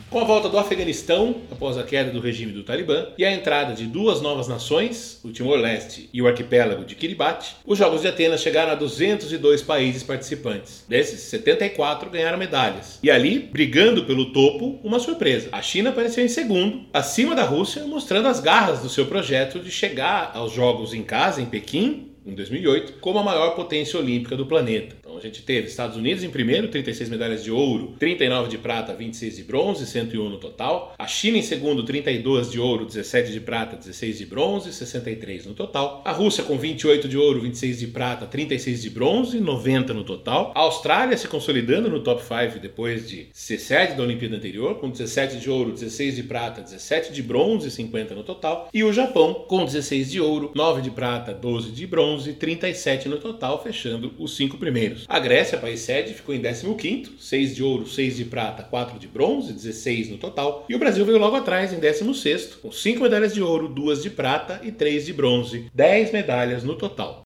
Com 0.09 0.21
a 0.21 0.25
volta 0.25 0.49
do 0.49 0.57
Afeganistão, 0.57 1.43
após 1.51 1.77
a 1.77 1.83
queda 1.83 2.13
do 2.13 2.21
regime 2.21 2.53
do 2.53 2.63
Talibã, 2.63 3.09
e 3.19 3.25
a 3.25 3.33
entrada 3.33 3.75
de 3.75 3.87
duas 3.87 4.21
novas 4.21 4.47
nações, 4.47 5.19
o 5.25 5.33
Timor-Leste 5.33 6.09
e 6.13 6.23
o 6.23 6.29
arquipélago 6.29 6.85
de 6.85 6.95
Kiribati, 6.95 7.57
os 7.67 7.77
Jogos 7.77 8.03
de 8.03 8.09
Atenas 8.09 8.41
chegaram 8.41 8.71
a 8.71 8.77
202 8.77 9.63
países 9.63 10.05
participantes. 10.05 10.85
Desses, 10.89 11.23
74 11.23 12.09
ganharam 12.09 12.39
medalhas. 12.39 13.01
E 13.03 13.11
ali, 13.11 13.41
brigando 13.41 14.05
pelo 14.05 14.33
topo, 14.33 14.79
uma 14.85 15.01
surpresa. 15.01 15.49
A 15.51 15.61
China 15.61 15.91
apareceu 15.91 16.25
em 16.25 16.29
segundo, 16.29 16.85
acima 16.93 17.35
da 17.35 17.43
Rússia, 17.43 17.85
mostrando 17.85 18.29
as 18.29 18.39
garras 18.39 18.79
do 18.79 18.89
seu 18.89 19.07
projeto 19.07 19.59
de 19.59 19.73
chegar 19.73 20.31
aos 20.35 20.53
Jogos 20.53 20.95
em 20.95 21.03
casa, 21.03 21.43
em 21.43 21.47
Pequim, 21.47 22.13
em 22.27 22.35
2008, 22.35 22.95
como 23.01 23.19
a 23.19 23.23
maior 23.23 23.55
potência 23.55 23.99
olímpica 23.99 24.37
do 24.37 24.47
planeta. 24.47 24.97
Então 24.99 25.17
a 25.17 25.21
gente 25.21 25.43
teve 25.43 25.69
Estados 25.69 25.97
Unidos 25.97 26.25
em 26.25 26.31
primeiro, 26.31 26.69
36 26.69 27.09
medalhas 27.09 27.45
de 27.45 27.51
ouro, 27.51 27.95
39 27.99 28.49
de 28.49 28.59
prata, 28.59 28.93
26 28.93 29.37
de 29.37 29.45
bronze, 29.45 29.87
101 29.87 30.29
no 30.29 30.39
total. 30.39 30.95
A 30.99 31.07
China 31.07 31.39
em 31.39 31.43
segundo, 31.43 31.85
32 31.85 32.51
de 32.51 32.61
ouro, 32.61 32.85
17 32.85 33.33
de 33.33 33.41
prata, 33.41 33.77
16 33.77 34.19
de 34.19 34.27
bronze, 34.27 34.73
63 34.73 35.47
no 35.47 35.55
total. 35.55 36.03
A 36.05 36.13
Rússia 36.13 36.43
com 36.45 36.59
28 36.59 37.09
de 37.09 37.17
ouro, 37.17 37.41
26 37.41 37.79
de 37.79 37.87
prata, 37.87 38.27
36 38.27 38.83
de 38.83 38.91
bronze, 38.91 39.41
90 39.41 39.95
no 39.95 40.05
total. 40.05 40.53
A 40.55 40.61
Austrália 40.61 41.17
se 41.17 41.29
consolidando 41.29 41.89
no 41.89 42.01
top 42.01 42.23
5 42.23 42.59
depois 42.61 43.09
de 43.09 43.29
ser 43.33 43.59
sede 43.59 43.95
da 43.95 44.03
Olimpíada 44.03 44.37
anterior, 44.37 44.77
com 44.77 44.91
17 44.91 45.39
de 45.39 45.49
ouro, 45.49 45.73
16 45.73 46.17
de 46.17 46.23
prata, 46.25 46.61
17 46.61 47.13
de 47.13 47.23
bronze, 47.23 47.71
50 47.71 48.15
no 48.15 48.23
total. 48.23 48.69
E 48.75 48.83
o 48.83 48.93
Japão 48.93 49.47
com 49.49 49.65
16 49.65 50.11
de 50.11 50.21
ouro, 50.21 50.51
9 50.55 50.83
de 50.83 50.91
prata, 50.91 51.33
12 51.33 51.71
de 51.71 51.87
bronze, 51.87 52.16
37 52.25 53.09
no 53.09 53.19
total, 53.19 53.63
fechando 53.63 54.13
os 54.19 54.37
cinco 54.37 54.57
primeiros. 54.57 55.05
A 55.09 55.19
Grécia, 55.19 55.59
país 55.59 55.81
sede, 55.81 56.15
ficou 56.15 56.35
em 56.35 56.41
15º, 56.41 57.11
6 57.19 57.55
de 57.55 57.63
ouro, 57.63 57.87
6 57.87 58.17
de 58.17 58.25
prata, 58.25 58.63
4 58.63 58.99
de 58.99 59.07
bronze, 59.07 59.53
16 59.53 60.11
no 60.11 60.19
total. 60.19 60.65
E 60.69 60.75
o 60.75 60.79
Brasil 60.79 61.05
veio 61.05 61.19
logo 61.19 61.37
atrás, 61.37 61.73
em 61.73 61.81
16º, 61.81 62.61
com 62.63 62.73
5 62.73 63.03
medalhas 63.03 63.35
de 63.35 63.43
ouro, 63.43 63.69
2 63.69 64.03
de 64.03 64.11
prata 64.11 64.61
e 64.63 64.73
3 64.73 65.07
de 65.07 65.13
bronze, 65.13 65.71
10 65.75 66.13
medalhas 66.13 66.65
no 66.65 66.77
total. 66.77 67.23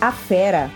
A 0.00 0.12
fera. 0.12 0.70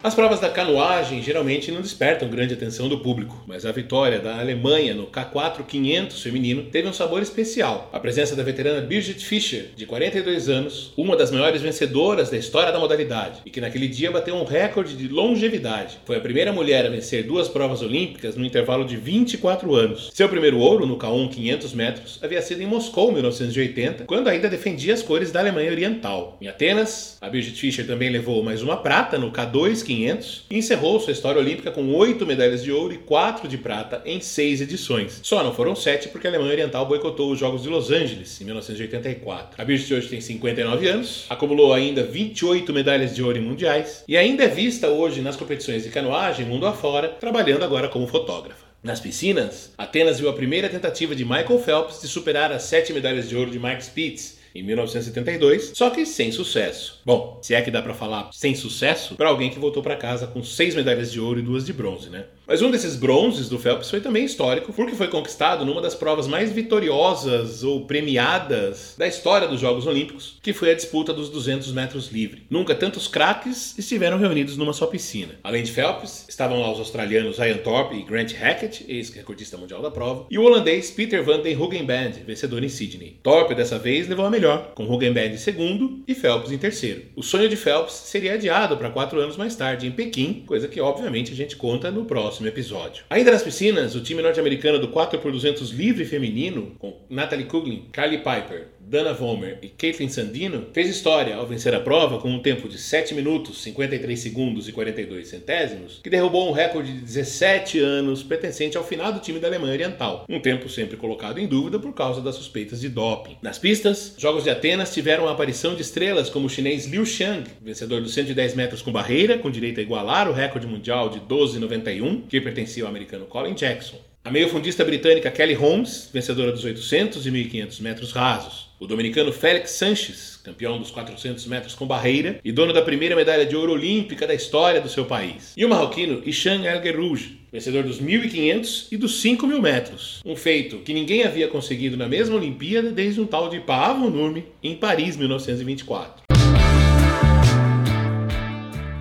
As 0.00 0.14
provas 0.14 0.38
da 0.38 0.48
canoagem 0.48 1.20
geralmente 1.20 1.72
não 1.72 1.80
despertam 1.80 2.30
grande 2.30 2.54
atenção 2.54 2.88
do 2.88 3.00
público, 3.00 3.42
mas 3.48 3.66
a 3.66 3.72
vitória 3.72 4.20
da 4.20 4.38
Alemanha 4.38 4.94
no 4.94 5.08
K4 5.08 5.66
500 5.66 6.22
feminino 6.22 6.62
teve 6.62 6.86
um 6.86 6.92
sabor 6.92 7.20
especial. 7.20 7.90
A 7.92 7.98
presença 7.98 8.36
da 8.36 8.44
veterana 8.44 8.80
Birgit 8.80 9.26
Fischer, 9.26 9.70
de 9.74 9.86
42 9.86 10.48
anos, 10.48 10.92
uma 10.96 11.16
das 11.16 11.32
maiores 11.32 11.62
vencedoras 11.62 12.30
da 12.30 12.36
história 12.36 12.70
da 12.70 12.78
modalidade, 12.78 13.40
e 13.44 13.50
que 13.50 13.60
naquele 13.60 13.88
dia 13.88 14.08
bateu 14.08 14.36
um 14.36 14.44
recorde 14.44 14.94
de 14.96 15.08
longevidade. 15.08 15.98
Foi 16.04 16.16
a 16.16 16.20
primeira 16.20 16.52
mulher 16.52 16.86
a 16.86 16.90
vencer 16.90 17.24
duas 17.24 17.48
provas 17.48 17.82
olímpicas 17.82 18.36
no 18.36 18.46
intervalo 18.46 18.84
de 18.84 18.96
24 18.96 19.74
anos. 19.74 20.12
Seu 20.14 20.28
primeiro 20.28 20.58
ouro 20.58 20.86
no 20.86 20.96
K1 20.96 21.28
500 21.28 21.72
metros 21.72 22.20
havia 22.22 22.40
sido 22.40 22.62
em 22.62 22.66
Moscou, 22.66 23.10
1980, 23.10 24.04
quando 24.04 24.28
ainda 24.28 24.48
defendia 24.48 24.94
as 24.94 25.02
cores 25.02 25.32
da 25.32 25.40
Alemanha 25.40 25.72
Oriental. 25.72 26.38
Em 26.40 26.46
Atenas, 26.46 27.18
a 27.20 27.28
Birgit 27.28 27.58
Fischer 27.58 27.84
também 27.84 28.10
levou 28.10 28.44
mais 28.44 28.62
uma 28.62 28.76
prata 28.76 29.18
no 29.18 29.32
K2 29.32 29.87
500 29.88 30.44
e 30.50 30.58
encerrou 30.58 31.00
sua 31.00 31.12
história 31.12 31.40
olímpica 31.40 31.70
com 31.70 31.94
oito 31.94 32.26
medalhas 32.26 32.62
de 32.62 32.70
ouro 32.70 32.92
e 32.92 32.98
quatro 32.98 33.48
de 33.48 33.56
prata 33.56 34.02
em 34.04 34.20
seis 34.20 34.60
edições. 34.60 35.20
Só 35.22 35.42
não 35.42 35.54
foram 35.54 35.74
sete 35.74 36.08
porque 36.08 36.26
a 36.26 36.30
Alemanha 36.30 36.52
Oriental 36.52 36.84
boicotou 36.84 37.32
os 37.32 37.38
Jogos 37.38 37.62
de 37.62 37.70
Los 37.70 37.90
Angeles 37.90 38.38
em 38.40 38.44
1984. 38.44 39.60
A 39.60 39.64
Birgit 39.64 39.94
hoje 39.94 40.08
tem 40.08 40.20
59 40.20 40.86
anos, 40.86 41.24
acumulou 41.30 41.72
ainda 41.72 42.02
28 42.02 42.70
medalhas 42.72 43.14
de 43.14 43.22
ouro 43.22 43.38
em 43.38 43.42
mundiais 43.42 44.04
e 44.06 44.16
ainda 44.16 44.44
é 44.44 44.48
vista 44.48 44.88
hoje 44.88 45.22
nas 45.22 45.36
competições 45.36 45.84
de 45.84 45.88
canoagem 45.88 46.44
mundo 46.44 46.66
afora, 46.66 47.08
trabalhando 47.08 47.64
agora 47.64 47.88
como 47.88 48.06
fotógrafa. 48.06 48.68
Nas 48.82 49.00
piscinas, 49.00 49.72
Atenas 49.76 50.20
viu 50.20 50.28
a 50.28 50.32
primeira 50.32 50.68
tentativa 50.68 51.14
de 51.14 51.24
Michael 51.24 51.58
Phelps 51.58 52.00
de 52.00 52.08
superar 52.08 52.52
as 52.52 52.62
sete 52.62 52.92
medalhas 52.92 53.28
de 53.28 53.34
ouro 53.34 53.50
de 53.50 53.58
Mike 53.58 53.84
Spitz 53.84 54.37
em 54.54 54.62
1972, 54.62 55.72
só 55.74 55.90
que 55.90 56.04
sem 56.06 56.32
sucesso. 56.32 57.00
Bom, 57.04 57.38
se 57.42 57.54
é 57.54 57.62
que 57.62 57.70
dá 57.70 57.82
para 57.82 57.94
falar 57.94 58.30
sem 58.32 58.54
sucesso 58.54 59.14
para 59.14 59.28
alguém 59.28 59.50
que 59.50 59.58
voltou 59.58 59.82
para 59.82 59.96
casa 59.96 60.26
com 60.26 60.42
seis 60.42 60.74
medalhas 60.74 61.12
de 61.12 61.20
ouro 61.20 61.38
e 61.38 61.42
duas 61.42 61.64
de 61.64 61.72
bronze, 61.72 62.10
né? 62.10 62.26
Mas 62.48 62.62
um 62.62 62.70
desses 62.70 62.96
bronzes 62.96 63.46
do 63.46 63.58
Phelps 63.58 63.90
foi 63.90 64.00
também 64.00 64.24
histórico, 64.24 64.72
porque 64.72 64.94
foi 64.94 65.08
conquistado 65.08 65.66
numa 65.66 65.82
das 65.82 65.94
provas 65.94 66.26
mais 66.26 66.50
vitoriosas 66.50 67.62
ou 67.62 67.84
premiadas 67.84 68.94
da 68.96 69.06
história 69.06 69.46
dos 69.46 69.60
Jogos 69.60 69.86
Olímpicos, 69.86 70.38
que 70.42 70.54
foi 70.54 70.70
a 70.70 70.74
disputa 70.74 71.12
dos 71.12 71.28
200 71.28 71.70
metros 71.72 72.10
livre. 72.10 72.44
Nunca 72.48 72.74
tantos 72.74 73.06
craques 73.06 73.78
estiveram 73.78 74.16
reunidos 74.16 74.56
numa 74.56 74.72
só 74.72 74.86
piscina. 74.86 75.34
Além 75.44 75.62
de 75.62 75.70
Phelps, 75.70 76.24
estavam 76.26 76.62
lá 76.62 76.72
os 76.72 76.78
australianos 76.78 77.36
Ryan 77.36 77.58
Thorpe 77.58 77.96
e 77.96 78.02
Grant 78.02 78.32
Hackett, 78.32 78.82
ex-recordista 78.88 79.58
mundial 79.58 79.82
da 79.82 79.90
prova, 79.90 80.24
e 80.30 80.38
o 80.38 80.42
holandês 80.42 80.90
Peter 80.90 81.22
van 81.22 81.40
den 81.40 81.54
Hoogenband, 81.54 82.12
vencedor 82.26 82.64
em 82.64 82.70
Sydney. 82.70 83.18
Thorpe 83.22 83.54
dessa 83.54 83.78
vez 83.78 84.08
levou 84.08 84.24
a 84.24 84.30
melhor, 84.30 84.72
com 84.74 84.86
Hoogenband 84.86 85.34
em 85.34 85.36
segundo 85.36 86.02
e 86.08 86.14
Phelps 86.14 86.50
em 86.50 86.56
terceiro. 86.56 87.02
O 87.14 87.22
sonho 87.22 87.46
de 87.46 87.56
Phelps 87.56 87.92
seria 87.92 88.32
adiado 88.32 88.74
para 88.78 88.88
quatro 88.88 89.20
anos 89.20 89.36
mais 89.36 89.54
tarde 89.54 89.86
em 89.86 89.90
Pequim, 89.90 90.44
coisa 90.46 90.66
que 90.66 90.80
obviamente 90.80 91.30
a 91.30 91.36
gente 91.36 91.54
conta 91.54 91.90
no 91.90 92.06
próximo 92.06 92.37
episódio. 92.46 93.04
Ainda 93.10 93.32
nas 93.32 93.42
piscinas, 93.42 93.94
o 93.94 94.02
time 94.02 94.22
norte-americano 94.22 94.78
do 94.78 94.88
4x200 94.88 95.72
livre 95.72 96.04
feminino, 96.04 96.76
com 96.78 97.00
Natalie 97.10 97.46
Kuglin, 97.46 97.88
Carly 97.92 98.18
Piper, 98.18 98.68
Dana 98.88 99.12
Vollmer 99.12 99.58
e 99.60 99.68
Caitlin 99.68 100.08
Sandino, 100.08 100.68
fez 100.72 100.88
história 100.88 101.36
ao 101.36 101.46
vencer 101.46 101.74
a 101.74 101.80
prova 101.80 102.18
com 102.18 102.30
um 102.30 102.40
tempo 102.40 102.66
de 102.70 102.78
7 102.78 103.14
minutos, 103.14 103.62
53 103.62 104.18
segundos 104.18 104.66
e 104.66 104.72
42 104.72 105.28
centésimos, 105.28 106.00
que 106.02 106.08
derrubou 106.08 106.48
um 106.48 106.52
recorde 106.52 106.90
de 106.90 107.00
17 107.00 107.80
anos 107.80 108.22
pertencente 108.22 108.78
ao 108.78 108.84
final 108.84 109.12
do 109.12 109.20
time 109.20 109.38
da 109.38 109.46
Alemanha 109.46 109.74
Oriental, 109.74 110.24
um 110.26 110.40
tempo 110.40 110.70
sempre 110.70 110.96
colocado 110.96 111.38
em 111.38 111.46
dúvida 111.46 111.78
por 111.78 111.92
causa 111.92 112.22
das 112.22 112.36
suspeitas 112.36 112.80
de 112.80 112.88
doping. 112.88 113.36
Nas 113.42 113.58
pistas, 113.58 114.14
Jogos 114.16 114.44
de 114.44 114.50
Atenas 114.50 114.94
tiveram 114.94 115.28
a 115.28 115.32
aparição 115.32 115.74
de 115.74 115.82
estrelas 115.82 116.30
como 116.30 116.46
o 116.46 116.50
chinês 116.50 116.86
Liu 116.86 117.04
Xiang, 117.04 117.44
vencedor 117.60 118.00
dos 118.00 118.14
110 118.14 118.54
metros 118.54 118.80
com 118.80 118.90
barreira, 118.90 119.36
com 119.36 119.50
direito 119.50 119.80
a 119.80 119.82
igualar 119.82 120.30
o 120.30 120.32
recorde 120.32 120.66
mundial 120.66 121.10
de 121.10 121.20
12,91, 121.20 122.22
que 122.26 122.40
pertencia 122.40 122.84
ao 122.84 122.88
americano 122.88 123.26
Colin 123.26 123.52
Jackson. 123.52 123.98
A 124.24 124.30
meio-fundista 124.30 124.84
britânica 124.84 125.30
Kelly 125.30 125.54
Holmes, 125.54 126.10
vencedora 126.12 126.52
dos 126.52 126.64
800 126.64 127.26
e 127.26 127.30
1500 127.30 127.80
metros 127.80 128.12
rasos. 128.12 128.67
O 128.80 128.86
dominicano 128.86 129.32
Félix 129.32 129.72
Sanches, 129.72 130.38
campeão 130.44 130.78
dos 130.78 130.92
400 130.92 131.44
metros 131.46 131.74
com 131.74 131.84
barreira 131.84 132.38
e 132.44 132.52
dono 132.52 132.72
da 132.72 132.80
primeira 132.80 133.16
medalha 133.16 133.44
de 133.44 133.56
ouro 133.56 133.72
olímpica 133.72 134.24
da 134.24 134.32
história 134.32 134.80
do 134.80 134.88
seu 134.88 135.04
país. 135.04 135.52
E 135.56 135.64
o 135.64 135.68
marroquino 135.68 136.22
Ishan 136.24 136.62
El 136.64 136.80
Guerrouj, 136.80 137.40
vencedor 137.50 137.82
dos 137.82 138.00
1.500 138.00 138.86
e 138.92 138.96
dos 138.96 139.20
5.000 139.20 139.60
metros. 139.60 140.22
Um 140.24 140.36
feito 140.36 140.78
que 140.78 140.94
ninguém 140.94 141.24
havia 141.24 141.48
conseguido 141.48 141.96
na 141.96 142.06
mesma 142.06 142.36
Olimpíada 142.36 142.92
desde 142.92 143.20
um 143.20 143.26
tal 143.26 143.48
de 143.48 143.58
Paavo 143.58 144.08
Nurmi 144.08 144.44
em 144.62 144.76
Paris, 144.76 145.16
1924. 145.16 146.22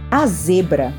A 0.09 0.25
zebra. 0.25 0.91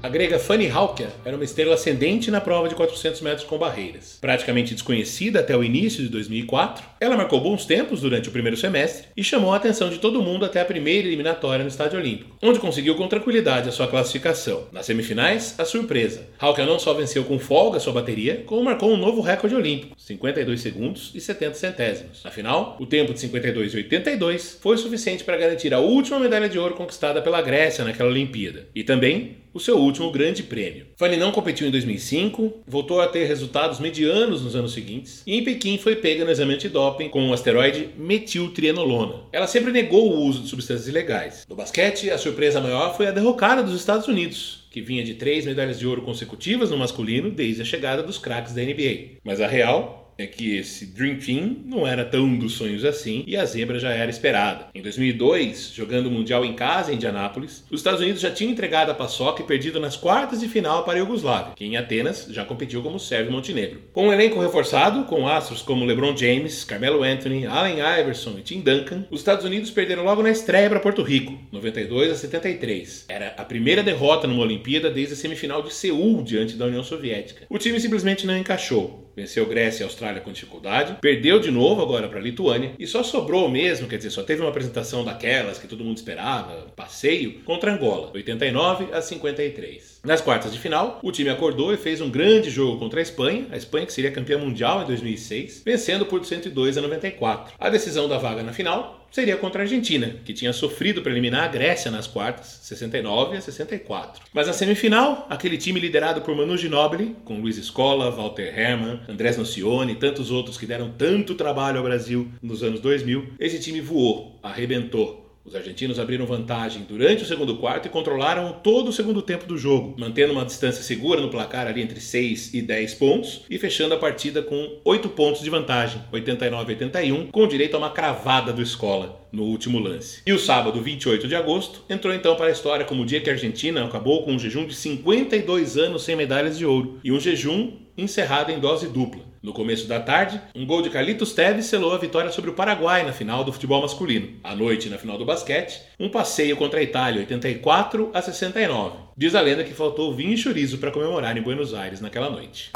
A 0.00 0.08
grega 0.08 0.38
Fanny 0.38 0.70
Haukia 0.70 1.08
era 1.24 1.34
uma 1.34 1.44
estrela 1.44 1.74
ascendente 1.74 2.30
na 2.30 2.40
prova 2.40 2.68
de 2.68 2.74
400 2.76 3.20
metros 3.20 3.44
com 3.44 3.58
barreiras. 3.58 4.16
Praticamente 4.20 4.72
desconhecida 4.72 5.40
até 5.40 5.56
o 5.56 5.64
início 5.64 6.04
de 6.04 6.08
2004, 6.08 6.84
ela 7.00 7.16
marcou 7.16 7.40
bons 7.40 7.66
tempos 7.66 8.02
durante 8.02 8.28
o 8.28 8.32
primeiro 8.32 8.56
semestre 8.56 9.08
e 9.16 9.24
chamou 9.24 9.52
a 9.52 9.56
atenção 9.56 9.90
de 9.90 9.98
todo 9.98 10.22
mundo 10.22 10.44
até 10.44 10.60
a 10.60 10.64
primeira 10.64 11.08
eliminatória 11.08 11.64
no 11.64 11.68
Estádio 11.68 11.98
Olímpico, 11.98 12.36
onde 12.40 12.60
conseguiu 12.60 12.94
com 12.94 13.08
tranquilidade 13.08 13.68
a 13.68 13.72
sua 13.72 13.88
classificação. 13.88 14.68
Nas 14.70 14.86
semifinais, 14.86 15.56
a 15.58 15.64
surpresa. 15.64 16.28
Haukia 16.38 16.64
não 16.64 16.78
só 16.78 16.94
venceu 16.94 17.24
com 17.24 17.36
folga 17.40 17.80
sua 17.80 17.92
bateria, 17.92 18.44
como 18.46 18.62
marcou 18.62 18.92
um 18.92 18.96
novo 18.96 19.20
recorde 19.20 19.56
olímpico, 19.56 19.96
52 19.98 20.60
segundos 20.60 21.10
e 21.12 21.20
70 21.20 21.54
centésimos. 21.54 22.20
Afinal, 22.24 22.76
o 22.78 22.86
tempo 22.86 23.12
de 23.12 23.18
52 23.18 23.74
e 23.74 23.76
82 23.78 24.58
foi 24.60 24.76
suficiente 24.76 25.24
para 25.24 25.36
garantir 25.36 25.74
a 25.74 25.80
última 25.80 26.20
medalha 26.20 26.48
de 26.48 26.56
ouro 26.56 26.76
conquistada 26.76 27.20
pela 27.20 27.42
Grécia 27.42 27.84
naquela 27.84 28.10
Olimpíada. 28.10 28.68
E 28.72 28.84
também 28.84 29.37
o 29.58 29.60
seu 29.60 29.76
último 29.76 30.12
grande 30.12 30.44
prêmio. 30.44 30.86
Fanny 30.96 31.16
não 31.16 31.32
competiu 31.32 31.66
em 31.66 31.70
2005, 31.72 32.62
voltou 32.64 33.00
a 33.00 33.08
ter 33.08 33.24
resultados 33.24 33.80
medianos 33.80 34.40
nos 34.40 34.54
anos 34.54 34.72
seguintes 34.72 35.24
e 35.26 35.36
em 35.36 35.42
Pequim 35.42 35.76
foi 35.76 35.96
pega 35.96 36.24
no 36.24 36.30
exame 36.30 36.54
antidoping 36.54 37.08
com 37.08 37.28
o 37.28 37.32
asteroide 37.32 37.90
metiltrienolona. 37.96 39.24
Ela 39.32 39.48
sempre 39.48 39.72
negou 39.72 40.12
o 40.12 40.20
uso 40.24 40.42
de 40.42 40.48
substâncias 40.48 40.86
ilegais. 40.86 41.44
No 41.48 41.56
basquete, 41.56 42.08
a 42.08 42.16
surpresa 42.16 42.60
maior 42.60 42.96
foi 42.96 43.08
a 43.08 43.10
derrocada 43.10 43.60
dos 43.60 43.74
Estados 43.74 44.06
Unidos, 44.06 44.68
que 44.70 44.80
vinha 44.80 45.02
de 45.02 45.14
três 45.14 45.44
medalhas 45.44 45.78
de 45.78 45.88
ouro 45.88 46.02
consecutivas 46.02 46.70
no 46.70 46.78
masculino 46.78 47.28
desde 47.28 47.62
a 47.62 47.64
chegada 47.64 48.00
dos 48.00 48.16
craques 48.16 48.54
da 48.54 48.62
NBA. 48.62 49.18
Mas 49.24 49.40
a 49.40 49.48
real 49.48 50.07
é 50.18 50.26
que 50.26 50.56
esse 50.56 50.84
Dream 50.84 51.16
Team 51.16 51.56
não 51.64 51.86
era 51.86 52.04
tão 52.04 52.36
dos 52.36 52.54
sonhos 52.54 52.84
assim 52.84 53.22
e 53.24 53.36
a 53.36 53.44
zebra 53.44 53.78
já 53.78 53.90
era 53.90 54.10
esperada. 54.10 54.66
Em 54.74 54.82
2002, 54.82 55.72
jogando 55.72 56.06
o 56.06 56.10
Mundial 56.10 56.44
em 56.44 56.54
casa 56.54 56.90
em 56.92 56.96
Indianápolis, 56.96 57.64
os 57.70 57.78
Estados 57.78 58.00
Unidos 58.00 58.20
já 58.20 58.28
tinham 58.28 58.50
entregado 58.50 58.90
a 58.90 58.94
paçoca 58.94 59.42
e 59.42 59.46
perdido 59.46 59.78
nas 59.78 59.96
quartas 59.96 60.40
de 60.40 60.48
final 60.48 60.82
para 60.82 60.94
a 60.94 60.98
Iugoslávia, 60.98 61.52
que 61.54 61.64
em 61.64 61.76
Atenas 61.76 62.26
já 62.30 62.44
competiu 62.44 62.82
como 62.82 62.98
Sérvia 62.98 63.30
e 63.30 63.32
Montenegro. 63.32 63.80
Com 63.92 64.08
um 64.08 64.12
elenco 64.12 64.40
reforçado, 64.40 65.04
com 65.04 65.28
astros 65.28 65.62
como 65.62 65.84
LeBron 65.84 66.16
James, 66.16 66.64
Carmelo 66.64 67.04
Anthony, 67.04 67.46
Allen 67.46 67.78
Iverson 67.78 68.34
e 68.38 68.42
Tim 68.42 68.60
Duncan, 68.60 69.06
os 69.12 69.20
Estados 69.20 69.44
Unidos 69.44 69.70
perderam 69.70 70.02
logo 70.02 70.22
na 70.22 70.30
estreia 70.30 70.68
para 70.68 70.80
Porto 70.80 71.02
Rico, 71.02 71.38
92 71.52 72.10
a 72.10 72.16
73. 72.16 73.04
Era 73.08 73.34
a 73.36 73.44
primeira 73.44 73.84
derrota 73.84 74.26
numa 74.26 74.42
Olimpíada 74.42 74.90
desde 74.90 75.14
a 75.14 75.16
semifinal 75.16 75.62
de 75.62 75.72
Seul 75.72 76.24
diante 76.24 76.56
da 76.56 76.66
União 76.66 76.82
Soviética. 76.82 77.46
O 77.48 77.58
time 77.58 77.78
simplesmente 77.78 78.26
não 78.26 78.36
encaixou. 78.36 79.07
Venceu 79.18 79.46
Grécia 79.46 79.82
e 79.82 79.84
Austrália 79.84 80.20
com 80.20 80.30
dificuldade, 80.30 80.96
perdeu 81.00 81.40
de 81.40 81.50
novo 81.50 81.82
agora 81.82 82.08
para 82.08 82.20
a 82.20 82.22
Lituânia 82.22 82.72
e 82.78 82.86
só 82.86 83.02
sobrou 83.02 83.48
mesmo, 83.48 83.88
quer 83.88 83.96
dizer, 83.96 84.10
só 84.10 84.22
teve 84.22 84.42
uma 84.42 84.50
apresentação 84.50 85.04
daquelas 85.04 85.58
que 85.58 85.66
todo 85.66 85.82
mundo 85.82 85.96
esperava, 85.96 86.66
um 86.66 86.70
passeio, 86.70 87.40
contra 87.40 87.72
Angola, 87.72 88.12
89 88.14 88.92
a 88.92 89.02
53. 89.02 89.97
Nas 90.04 90.20
quartas 90.20 90.52
de 90.52 90.58
final, 90.58 91.00
o 91.02 91.10
time 91.10 91.28
acordou 91.28 91.72
e 91.74 91.76
fez 91.76 92.00
um 92.00 92.08
grande 92.08 92.50
jogo 92.50 92.78
contra 92.78 93.00
a 93.00 93.02
Espanha, 93.02 93.46
a 93.50 93.56
Espanha 93.56 93.84
que 93.84 93.92
seria 93.92 94.12
campeã 94.12 94.38
mundial 94.38 94.82
em 94.82 94.86
2006, 94.86 95.62
vencendo 95.64 96.06
por 96.06 96.24
102 96.24 96.78
a 96.78 96.80
94. 96.80 97.54
A 97.58 97.68
decisão 97.68 98.08
da 98.08 98.16
vaga 98.16 98.42
na 98.42 98.52
final 98.52 99.06
seria 99.10 99.36
contra 99.36 99.62
a 99.62 99.64
Argentina, 99.64 100.16
que 100.24 100.32
tinha 100.32 100.52
sofrido 100.52 101.02
para 101.02 101.10
eliminar 101.10 101.44
a 101.44 101.48
Grécia 101.48 101.90
nas 101.90 102.06
quartas, 102.06 102.60
69 102.62 103.36
a 103.36 103.40
64. 103.40 104.22
Mas 104.32 104.46
na 104.46 104.52
semifinal, 104.52 105.26
aquele 105.28 105.58
time 105.58 105.80
liderado 105.80 106.20
por 106.20 106.34
Manu 106.36 106.56
Ginóbili, 106.56 107.16
com 107.24 107.40
Luiz 107.40 107.56
Escola, 107.56 108.10
Walter 108.10 108.56
Hermann, 108.56 109.00
Andrés 109.08 109.36
Nocioni 109.36 109.92
e 109.92 109.96
tantos 109.96 110.30
outros 110.30 110.56
que 110.56 110.66
deram 110.66 110.90
tanto 110.90 111.34
trabalho 111.34 111.78
ao 111.78 111.84
Brasil 111.84 112.28
nos 112.40 112.62
anos 112.62 112.80
2000, 112.80 113.34
esse 113.40 113.58
time 113.58 113.80
voou, 113.80 114.38
arrebentou. 114.42 115.27
Os 115.48 115.54
argentinos 115.54 115.98
abriram 115.98 116.26
vantagem 116.26 116.82
durante 116.86 117.22
o 117.22 117.26
segundo 117.26 117.56
quarto 117.56 117.86
e 117.86 117.88
controlaram 117.88 118.60
todo 118.62 118.88
o 118.88 118.92
segundo 118.92 119.22
tempo 119.22 119.46
do 119.46 119.56
jogo, 119.56 119.94
mantendo 119.98 120.34
uma 120.34 120.44
distância 120.44 120.82
segura 120.82 121.22
no 121.22 121.30
placar 121.30 121.66
ali 121.66 121.80
entre 121.80 122.02
6 122.02 122.52
e 122.52 122.60
10 122.60 122.92
pontos 122.96 123.46
e 123.48 123.58
fechando 123.58 123.94
a 123.94 123.98
partida 123.98 124.42
com 124.42 124.78
8 124.84 125.08
pontos 125.08 125.40
de 125.40 125.48
vantagem, 125.48 126.02
89 126.12 126.64
a 126.64 126.76
81, 126.76 127.28
com 127.28 127.48
direito 127.48 127.76
a 127.76 127.78
uma 127.78 127.88
cravada 127.88 128.52
do 128.52 128.60
Escola 128.60 129.26
no 129.32 129.44
último 129.44 129.78
lance. 129.78 130.20
E 130.26 130.34
o 130.34 130.38
sábado, 130.38 130.82
28 130.82 131.26
de 131.26 131.34
agosto, 131.34 131.82
entrou 131.88 132.12
então 132.12 132.36
para 132.36 132.48
a 132.48 132.52
história 132.52 132.84
como 132.84 133.02
o 133.02 133.06
dia 133.06 133.22
que 133.22 133.30
a 133.30 133.32
Argentina 133.32 133.82
acabou 133.82 134.24
com 134.24 134.32
um 134.32 134.38
jejum 134.38 134.66
de 134.66 134.74
52 134.74 135.78
anos 135.78 136.02
sem 136.02 136.14
medalhas 136.14 136.58
de 136.58 136.66
ouro 136.66 137.00
e 137.02 137.10
um 137.10 137.18
jejum 137.18 137.72
encerrado 137.96 138.52
em 138.52 138.60
dose 138.60 138.86
dupla. 138.86 139.27
No 139.40 139.52
começo 139.52 139.86
da 139.86 140.00
tarde, 140.00 140.40
um 140.54 140.66
gol 140.66 140.82
de 140.82 140.90
Carlitos 140.90 141.32
Teves 141.32 141.66
selou 141.66 141.94
a 141.94 141.98
vitória 141.98 142.30
sobre 142.32 142.50
o 142.50 142.54
Paraguai 142.54 143.04
na 143.04 143.12
final 143.12 143.44
do 143.44 143.52
futebol 143.52 143.80
masculino. 143.80 144.30
À 144.42 144.54
noite, 144.54 144.88
na 144.88 144.98
final 144.98 145.16
do 145.16 145.24
basquete, 145.24 145.80
um 145.98 146.08
passeio 146.08 146.56
contra 146.56 146.80
a 146.80 146.82
Itália, 146.82 147.20
84 147.20 148.10
a 148.12 148.20
69. 148.20 148.96
Diz 149.16 149.34
a 149.36 149.40
lenda 149.40 149.62
que 149.62 149.72
faltou 149.72 150.12
vinho 150.12 150.32
e 150.32 150.36
chorizo 150.36 150.78
para 150.78 150.90
comemorar 150.90 151.36
em 151.36 151.42
Buenos 151.42 151.72
Aires 151.72 152.00
naquela 152.00 152.28
noite. 152.28 152.72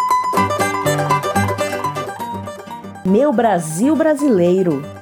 Meu 3.04 3.32
Brasil 3.32 3.96
brasileiro. 3.96 5.01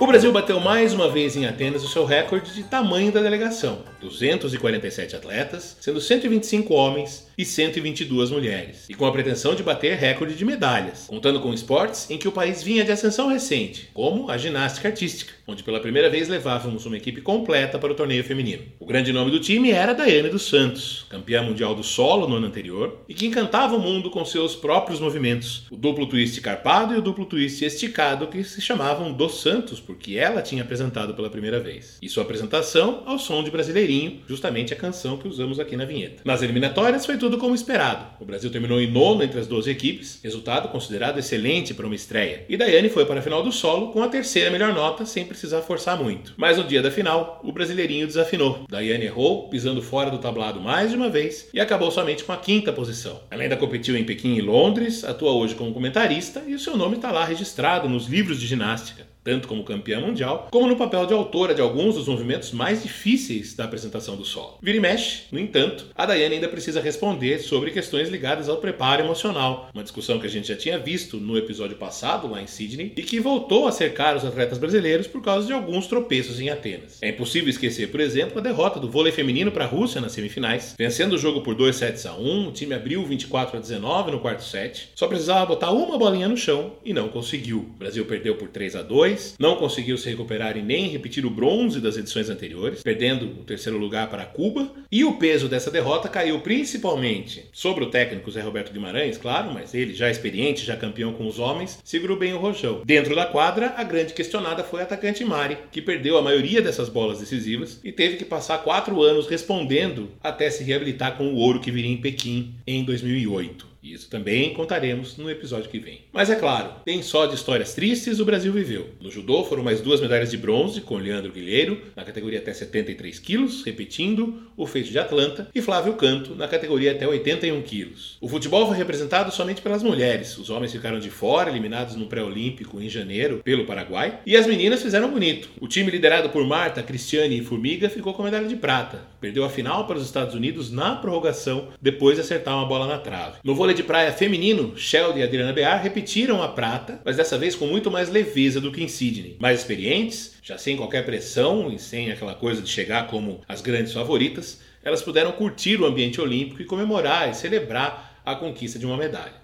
O 0.00 0.06
Brasil 0.06 0.32
bateu 0.32 0.58
mais 0.58 0.94
uma 0.94 1.10
vez 1.10 1.36
em 1.36 1.44
Atenas 1.44 1.84
o 1.84 1.88
seu 1.88 2.06
recorde 2.06 2.54
de 2.54 2.62
tamanho 2.62 3.12
da 3.12 3.20
delegação: 3.20 3.84
247 4.00 5.14
atletas, 5.14 5.76
sendo 5.78 6.00
125 6.00 6.72
homens 6.72 7.28
e 7.36 7.44
122 7.44 8.30
mulheres, 8.30 8.86
e 8.88 8.94
com 8.94 9.04
a 9.04 9.12
pretensão 9.12 9.54
de 9.54 9.62
bater 9.62 9.98
recorde 9.98 10.34
de 10.34 10.42
medalhas, 10.42 11.04
contando 11.06 11.38
com 11.40 11.52
esportes 11.52 12.10
em 12.10 12.16
que 12.16 12.26
o 12.26 12.32
país 12.32 12.62
vinha 12.62 12.82
de 12.82 12.90
ascensão 12.90 13.28
recente, 13.28 13.90
como 13.92 14.30
a 14.30 14.38
ginástica 14.38 14.88
artística, 14.88 15.34
onde 15.46 15.62
pela 15.62 15.80
primeira 15.80 16.10
vez 16.10 16.28
levávamos 16.28 16.86
uma 16.86 16.96
equipe 16.96 17.20
completa 17.20 17.78
para 17.78 17.92
o 17.92 17.94
torneio 17.94 18.24
feminino. 18.24 18.62
O 18.78 18.86
grande 18.86 19.12
nome 19.12 19.30
do 19.30 19.40
time 19.40 19.70
era 19.70 19.92
Daiane 19.92 20.28
dos 20.28 20.48
Santos, 20.48 21.06
campeã 21.08 21.42
mundial 21.42 21.74
do 21.74 21.82
solo 21.82 22.28
no 22.28 22.36
ano 22.36 22.46
anterior, 22.46 23.04
e 23.08 23.14
que 23.14 23.26
encantava 23.26 23.76
o 23.76 23.80
mundo 23.80 24.10
com 24.10 24.24
seus 24.24 24.54
próprios 24.54 25.00
movimentos, 25.00 25.66
o 25.70 25.76
duplo 25.76 26.06
twist 26.06 26.40
carpado 26.40 26.94
e 26.94 26.98
o 26.98 27.02
duplo 27.02 27.26
twist 27.26 27.64
esticado, 27.64 28.26
que 28.26 28.42
se 28.44 28.60
chamavam 28.60 29.12
dos 29.12 29.40
Santos, 29.40 29.80
porque 29.80 30.16
ela 30.16 30.42
tinha 30.42 30.62
apresentado 30.62 31.14
pela 31.14 31.30
primeira 31.30 31.58
vez. 31.60 31.98
E 32.02 32.08
sua 32.08 32.22
apresentação 32.22 33.02
ao 33.06 33.18
som 33.18 33.42
de 33.42 33.50
Brasileirinho, 33.50 34.20
justamente 34.28 34.72
a 34.72 34.76
canção 34.76 35.16
que 35.16 35.28
usamos 35.28 35.58
aqui 35.58 35.76
na 35.76 35.84
vinheta. 35.84 36.22
Nas 36.24 36.42
eliminatórias 36.42 37.06
foi 37.06 37.16
tudo 37.16 37.38
como 37.38 37.54
esperado. 37.54 38.06
O 38.20 38.24
Brasil 38.24 38.50
terminou 38.50 38.80
em 38.80 38.90
nono 38.90 39.22
entre 39.22 39.40
as 39.40 39.46
12 39.46 39.70
equipes, 39.70 40.20
resultado 40.22 40.68
considerado 40.68 41.18
excelente 41.18 41.74
para 41.74 41.86
uma 41.86 41.94
estreia. 41.94 42.44
E 42.48 42.56
Daiane 42.56 42.88
foi 42.88 43.06
para 43.06 43.20
a 43.20 43.22
final 43.22 43.42
do 43.42 43.52
solo 43.52 43.92
com 43.92 44.02
a 44.02 44.08
terceira 44.08 44.50
melhor 44.50 44.74
nota, 44.74 45.04
sem 45.04 45.24
precisar 45.40 45.62
forçar 45.62 45.96
muito. 45.96 46.34
Mas 46.36 46.58
no 46.58 46.64
dia 46.64 46.82
da 46.82 46.90
final, 46.90 47.40
o 47.42 47.50
Brasileirinho 47.50 48.06
desafinou. 48.06 48.66
Daiane 48.68 49.06
errou, 49.06 49.48
pisando 49.48 49.80
fora 49.80 50.10
do 50.10 50.18
tablado 50.18 50.60
mais 50.60 50.90
de 50.90 50.96
uma 50.96 51.08
vez 51.08 51.48
e 51.54 51.58
acabou 51.58 51.90
somente 51.90 52.24
com 52.24 52.32
a 52.32 52.36
quinta 52.36 52.72
posição. 52.72 53.20
Ela 53.30 53.42
ainda 53.42 53.56
competiu 53.56 53.96
em 53.96 54.04
Pequim 54.04 54.34
e 54.34 54.42
Londres, 54.42 55.02
atua 55.02 55.32
hoje 55.32 55.54
como 55.54 55.72
comentarista 55.72 56.42
e 56.46 56.54
o 56.54 56.58
seu 56.58 56.76
nome 56.76 56.96
está 56.96 57.10
lá 57.10 57.24
registrado 57.24 57.88
nos 57.88 58.06
livros 58.06 58.38
de 58.38 58.46
ginástica 58.46 59.09
tanto 59.22 59.48
como 59.48 59.64
campeã 59.64 60.00
mundial, 60.00 60.48
como 60.50 60.66
no 60.66 60.76
papel 60.76 61.06
de 61.06 61.12
autora 61.12 61.54
de 61.54 61.60
alguns 61.60 61.94
dos 61.94 62.08
movimentos 62.08 62.52
mais 62.52 62.82
difíceis 62.82 63.54
da 63.54 63.64
apresentação 63.64 64.16
do 64.16 64.24
solo. 64.24 64.58
Vira 64.62 64.76
e 64.76 64.80
mexe, 64.80 65.22
no 65.30 65.38
entanto, 65.38 65.86
a 65.94 66.06
Daiane 66.06 66.36
ainda 66.36 66.48
precisa 66.48 66.80
responder 66.80 67.38
sobre 67.38 67.70
questões 67.70 68.08
ligadas 68.08 68.48
ao 68.48 68.56
preparo 68.56 69.02
emocional, 69.02 69.68
uma 69.74 69.82
discussão 69.82 70.18
que 70.18 70.26
a 70.26 70.30
gente 70.30 70.48
já 70.48 70.56
tinha 70.56 70.78
visto 70.78 71.18
no 71.18 71.36
episódio 71.36 71.76
passado 71.76 72.28
lá 72.28 72.40
em 72.40 72.46
Sydney 72.46 72.92
e 72.96 73.02
que 73.02 73.20
voltou 73.20 73.66
a 73.66 73.72
cercar 73.72 74.16
os 74.16 74.24
atletas 74.24 74.58
brasileiros 74.58 75.06
por 75.06 75.22
causa 75.22 75.46
de 75.46 75.52
alguns 75.52 75.86
tropeços 75.86 76.40
em 76.40 76.48
Atenas. 76.48 76.98
É 77.02 77.10
impossível 77.10 77.50
esquecer, 77.50 77.90
por 77.90 78.00
exemplo, 78.00 78.38
a 78.38 78.42
derrota 78.42 78.80
do 78.80 78.90
vôlei 78.90 79.12
feminino 79.12 79.52
para 79.52 79.64
a 79.64 79.68
Rússia 79.68 80.00
nas 80.00 80.12
semifinais, 80.12 80.74
vencendo 80.78 81.14
o 81.14 81.18
jogo 81.18 81.42
por 81.42 81.54
2 81.54 81.76
sets 81.76 82.06
a 82.06 82.14
1, 82.14 82.48
o 82.48 82.52
time 82.52 82.74
abriu 82.74 83.04
24 83.04 83.56
a 83.56 83.60
19 83.60 84.10
no 84.10 84.20
quarto 84.20 84.44
set, 84.44 84.90
só 84.94 85.06
precisava 85.06 85.46
botar 85.46 85.70
uma 85.70 85.98
bolinha 85.98 86.28
no 86.28 86.36
chão 86.36 86.72
e 86.84 86.92
não 86.92 87.08
conseguiu. 87.08 87.58
O 87.58 87.78
Brasil 87.78 88.04
perdeu 88.06 88.36
por 88.36 88.48
3 88.48 88.76
a 88.76 88.82
2 88.82 89.09
não 89.38 89.56
conseguiu 89.56 89.96
se 89.96 90.08
recuperar 90.08 90.56
e 90.56 90.62
nem 90.62 90.88
repetir 90.88 91.24
o 91.24 91.30
bronze 91.30 91.80
das 91.80 91.96
edições 91.96 92.28
anteriores, 92.28 92.82
perdendo 92.82 93.26
o 93.26 93.44
terceiro 93.44 93.78
lugar 93.78 94.08
para 94.08 94.24
Cuba. 94.24 94.70
E 94.90 95.04
o 95.04 95.14
peso 95.14 95.48
dessa 95.48 95.70
derrota 95.70 96.08
caiu 96.08 96.40
principalmente 96.40 97.44
sobre 97.52 97.84
o 97.84 97.90
técnico 97.90 98.30
Zé 98.30 98.40
Roberto 98.40 98.72
Guimarães, 98.72 99.16
claro, 99.16 99.52
mas 99.52 99.74
ele, 99.74 99.94
já 99.94 100.10
experiente, 100.10 100.64
já 100.64 100.76
campeão 100.76 101.12
com 101.12 101.26
os 101.26 101.38
homens, 101.38 101.78
segurou 101.84 102.16
bem 102.16 102.34
o 102.34 102.38
rojão. 102.38 102.82
Dentro 102.84 103.14
da 103.14 103.26
quadra, 103.26 103.74
a 103.76 103.84
grande 103.84 104.12
questionada 104.12 104.64
foi 104.64 104.80
a 104.80 104.84
atacante 104.84 105.24
Mari, 105.24 105.58
que 105.70 105.82
perdeu 105.82 106.18
a 106.18 106.22
maioria 106.22 106.60
dessas 106.60 106.88
bolas 106.88 107.20
decisivas 107.20 107.80
e 107.84 107.92
teve 107.92 108.16
que 108.16 108.24
passar 108.24 108.58
quatro 108.58 109.02
anos 109.02 109.26
respondendo 109.26 110.10
até 110.22 110.50
se 110.50 110.64
reabilitar 110.64 111.16
com 111.16 111.28
o 111.28 111.36
ouro 111.36 111.60
que 111.60 111.70
viria 111.70 111.90
em 111.90 111.96
Pequim 111.96 112.54
em 112.66 112.84
2008. 112.84 113.70
Isso 113.82 114.10
também 114.10 114.52
contaremos 114.52 115.16
no 115.16 115.30
episódio 115.30 115.70
que 115.70 115.78
vem. 115.78 116.02
Mas 116.12 116.28
é 116.28 116.36
claro, 116.36 116.74
nem 116.86 117.02
só 117.02 117.26
de 117.26 117.34
histórias 117.34 117.74
tristes 117.74 118.20
o 118.20 118.24
Brasil 118.24 118.52
viveu. 118.52 118.90
No 119.00 119.10
judô 119.10 119.42
foram 119.44 119.62
mais 119.62 119.80
duas 119.80 120.00
medalhas 120.00 120.30
de 120.30 120.36
bronze 120.36 120.80
com 120.80 120.96
Leandro 120.96 121.32
Guilheiro, 121.32 121.80
na 121.96 122.04
categoria 122.04 122.38
até 122.38 122.52
73 122.52 123.18
quilos, 123.18 123.64
repetindo 123.64 124.42
o 124.56 124.66
feito 124.66 124.90
de 124.90 124.98
Atlanta, 124.98 125.48
e 125.54 125.62
Flávio 125.62 125.94
Canto, 125.94 126.34
na 126.34 126.46
categoria 126.46 126.92
até 126.92 127.06
81 127.08 127.62
quilos. 127.62 128.18
O 128.20 128.28
futebol 128.28 128.66
foi 128.66 128.76
representado 128.76 129.32
somente 129.32 129.62
pelas 129.62 129.82
mulheres. 129.82 130.36
Os 130.36 130.50
homens 130.50 130.72
ficaram 130.72 130.98
de 130.98 131.10
fora, 131.10 131.50
eliminados 131.50 131.96
no 131.96 132.06
pré-olímpico 132.06 132.80
em 132.80 132.88
janeiro 132.88 133.40
pelo 133.42 133.64
Paraguai, 133.64 134.20
e 134.26 134.36
as 134.36 134.46
meninas 134.46 134.82
fizeram 134.82 135.10
bonito. 135.10 135.48
O 135.60 135.66
time 135.66 135.90
liderado 135.90 136.28
por 136.28 136.46
Marta, 136.46 136.82
Cristiane 136.82 137.38
e 137.38 137.44
Formiga 137.44 137.88
ficou 137.88 138.12
com 138.12 138.22
a 138.22 138.26
medalha 138.26 138.48
de 138.48 138.56
prata. 138.56 139.02
Perdeu 139.20 139.44
a 139.44 139.50
final 139.50 139.86
para 139.86 139.96
os 139.96 140.04
Estados 140.04 140.34
Unidos 140.34 140.70
na 140.70 140.96
prorrogação, 140.96 141.68
depois 141.80 142.16
de 142.16 142.22
acertar 142.22 142.54
uma 142.56 142.66
bola 142.66 142.86
na 142.86 142.98
trave. 142.98 143.38
No 143.44 143.54
vôlei 143.54 143.69
de 143.74 143.82
praia 143.82 144.12
feminino, 144.12 144.76
Sheldon 144.76 145.18
e 145.18 145.22
Adriana 145.22 145.52
Bear 145.52 145.82
repetiram 145.82 146.42
a 146.42 146.48
prata, 146.48 147.00
mas 147.04 147.16
dessa 147.16 147.38
vez 147.38 147.54
com 147.54 147.66
muito 147.66 147.90
mais 147.90 148.08
leveza 148.08 148.60
do 148.60 148.72
que 148.72 148.82
em 148.82 148.88
Sydney. 148.88 149.36
Mais 149.38 149.60
experientes, 149.60 150.34
já 150.42 150.58
sem 150.58 150.76
qualquer 150.76 151.04
pressão 151.04 151.72
e 151.72 151.78
sem 151.78 152.10
aquela 152.10 152.34
coisa 152.34 152.60
de 152.62 152.68
chegar 152.68 153.06
como 153.06 153.40
as 153.48 153.60
grandes 153.60 153.92
favoritas, 153.92 154.60
elas 154.82 155.02
puderam 155.02 155.32
curtir 155.32 155.80
o 155.80 155.86
ambiente 155.86 156.20
olímpico 156.20 156.62
e 156.62 156.64
comemorar 156.64 157.30
e 157.30 157.34
celebrar 157.34 158.20
a 158.24 158.34
conquista 158.34 158.78
de 158.78 158.86
uma 158.86 158.96
medalha. 158.96 159.34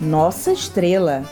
Nossa 0.00 0.52
estrela. 0.52 1.24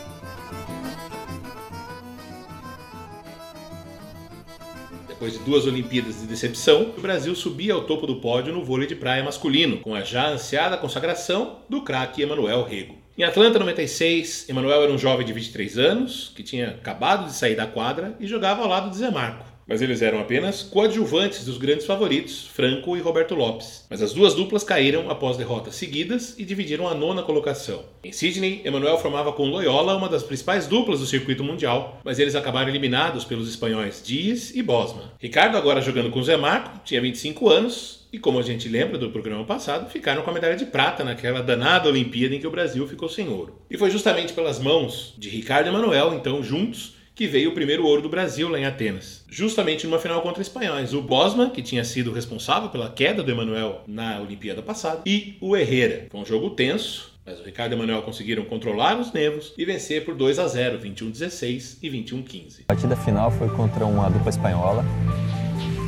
Depois 5.17 5.33
de 5.33 5.39
duas 5.39 5.65
Olimpíadas 5.65 6.21
de 6.21 6.27
decepção, 6.27 6.93
o 6.95 7.01
Brasil 7.01 7.33
subia 7.33 7.73
ao 7.73 7.85
topo 7.85 8.05
do 8.05 8.17
pódio 8.17 8.53
no 8.53 8.63
vôlei 8.63 8.87
de 8.87 8.95
praia 8.95 9.23
masculino, 9.23 9.79
com 9.79 9.95
a 9.95 10.03
já 10.03 10.29
ansiada 10.29 10.77
consagração 10.77 11.61
do 11.67 11.81
craque 11.81 12.21
Emanuel 12.21 12.63
Rego. 12.63 12.95
Em 13.17 13.23
Atlanta 13.23 13.57
96, 13.57 14.47
Emanuel 14.47 14.83
era 14.83 14.91
um 14.91 14.97
jovem 14.97 15.25
de 15.25 15.33
23 15.33 15.79
anos, 15.79 16.31
que 16.35 16.43
tinha 16.43 16.69
acabado 16.69 17.25
de 17.25 17.33
sair 17.33 17.55
da 17.55 17.65
quadra 17.65 18.15
e 18.19 18.27
jogava 18.27 18.61
ao 18.61 18.69
lado 18.69 18.91
de 18.91 18.97
Zé 18.97 19.09
Marco. 19.09 19.56
Mas 19.67 19.81
eles 19.81 20.01
eram 20.01 20.19
apenas 20.19 20.63
coadjuvantes 20.63 21.43
dos 21.43 21.57
grandes 21.57 21.85
favoritos, 21.85 22.47
Franco 22.47 22.95
e 22.95 23.01
Roberto 23.01 23.35
Lopes. 23.35 23.85
Mas 23.89 24.01
as 24.01 24.13
duas 24.13 24.33
duplas 24.33 24.63
caíram 24.63 25.09
após 25.09 25.37
derrotas 25.37 25.75
seguidas 25.75 26.35
e 26.37 26.45
dividiram 26.45 26.87
a 26.87 26.95
nona 26.95 27.23
colocação. 27.23 27.83
Em 28.03 28.11
Sydney, 28.11 28.61
Emanuel 28.63 28.97
formava 28.97 29.33
com 29.33 29.49
Loyola 29.49 29.95
uma 29.95 30.09
das 30.09 30.23
principais 30.23 30.67
duplas 30.67 30.99
do 30.99 31.05
circuito 31.05 31.43
mundial, 31.43 31.99
mas 32.03 32.19
eles 32.19 32.35
acabaram 32.35 32.69
eliminados 32.69 33.25
pelos 33.25 33.49
espanhóis 33.49 34.01
Dias 34.03 34.55
e 34.55 34.63
Bosman. 34.63 35.11
Ricardo, 35.19 35.57
agora 35.57 35.81
jogando 35.81 36.09
com 36.09 36.23
Zé 36.23 36.37
Marco, 36.37 36.79
tinha 36.85 37.01
25 37.01 37.49
anos 37.49 38.07
e, 38.11 38.17
como 38.17 38.39
a 38.39 38.41
gente 38.41 38.69
lembra 38.69 38.97
do 38.97 39.09
programa 39.09 39.43
passado, 39.43 39.89
ficaram 39.89 40.21
com 40.21 40.29
a 40.29 40.33
medalha 40.33 40.55
de 40.55 40.65
prata 40.65 41.03
naquela 41.03 41.41
danada 41.41 41.89
Olimpíada 41.89 42.35
em 42.35 42.39
que 42.39 42.47
o 42.47 42.51
Brasil 42.51 42.87
ficou 42.87 43.09
sem 43.09 43.27
ouro. 43.27 43.61
E 43.69 43.77
foi 43.77 43.91
justamente 43.91 44.33
pelas 44.33 44.59
mãos 44.59 45.13
de 45.17 45.29
Ricardo 45.29 45.67
e 45.67 45.69
Emanuel, 45.69 46.13
então 46.13 46.41
juntos, 46.41 46.96
que 47.17 47.25
veio 47.25 47.49
o 47.49 47.53
primeiro 47.53 47.83
ouro 47.83 48.03
do 48.03 48.09
Brasil 48.09 48.47
lá 48.47 48.59
em 48.59 48.65
Atenas. 48.65 49.25
Justamente 49.27 49.87
numa 49.87 49.97
final 49.97 50.21
contra 50.21 50.39
espanhóis. 50.39 50.93
O 50.93 51.01
Bosman, 51.01 51.49
que 51.49 51.63
tinha 51.63 51.83
sido 51.83 52.13
responsável 52.13 52.69
pela 52.69 52.91
queda 52.91 53.23
do 53.23 53.31
Emanuel 53.31 53.81
na 53.87 54.21
Olimpíada 54.21 54.61
passada, 54.61 55.01
e 55.03 55.35
o 55.41 55.57
Herrera. 55.57 56.05
Foi 56.11 56.21
um 56.21 56.25
jogo 56.25 56.51
tenso, 56.51 57.11
mas 57.25 57.39
o 57.39 57.43
Ricardo 57.43 57.71
e 57.71 57.75
o 57.75 57.77
Emanuel 57.79 58.03
conseguiram 58.03 58.45
controlar 58.45 58.99
os 58.99 59.11
nervos 59.11 59.51
e 59.57 59.65
vencer 59.65 60.05
por 60.05 60.13
2 60.13 60.37
a 60.37 60.47
0, 60.47 60.77
21-16 60.77 61.79
e 61.81 61.89
21-15. 61.89 62.59
A 62.61 62.67
partida 62.67 62.95
final 62.95 63.31
foi 63.31 63.49
contra 63.49 63.83
uma 63.83 64.11
dupla 64.11 64.29
espanhola, 64.29 64.85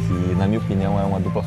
que 0.08 0.36
na 0.36 0.48
minha 0.48 0.60
opinião 0.60 1.00
é 1.00 1.04
uma 1.04 1.20
dupla 1.20 1.44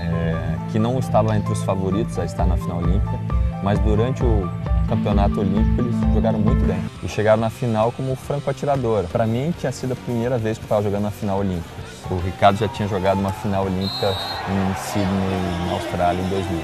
é, 0.00 0.70
que 0.70 0.78
não 0.78 1.00
estava 1.00 1.36
entre 1.36 1.52
os 1.52 1.62
favoritos 1.64 2.20
a 2.20 2.24
estar 2.24 2.46
na 2.46 2.56
final 2.56 2.80
olímpica, 2.80 3.18
mas 3.64 3.80
durante 3.80 4.22
o 4.22 4.48
campeonato 4.92 5.40
olímpico 5.40 5.80
eles 5.80 5.94
jogaram 6.12 6.38
muito 6.38 6.66
bem 6.66 6.78
e 7.02 7.08
chegaram 7.08 7.40
na 7.40 7.48
final 7.48 7.90
como 7.92 8.14
franco 8.14 8.50
atirador. 8.50 9.04
Para 9.04 9.26
mim 9.26 9.52
tinha 9.58 9.72
sido 9.72 9.92
a 9.92 9.96
primeira 9.96 10.36
vez 10.36 10.58
que 10.58 10.64
eu 10.64 10.66
estava 10.66 10.82
jogando 10.82 11.04
na 11.04 11.10
final 11.10 11.38
olímpica. 11.38 11.82
O 12.10 12.18
Ricardo 12.18 12.58
já 12.58 12.68
tinha 12.68 12.86
jogado 12.86 13.18
uma 13.18 13.32
final 13.32 13.64
olímpica 13.64 14.14
em 14.50 14.74
Sydney, 14.74 15.66
na 15.66 15.72
Austrália, 15.72 16.20
em 16.20 16.28
2000. 16.28 16.60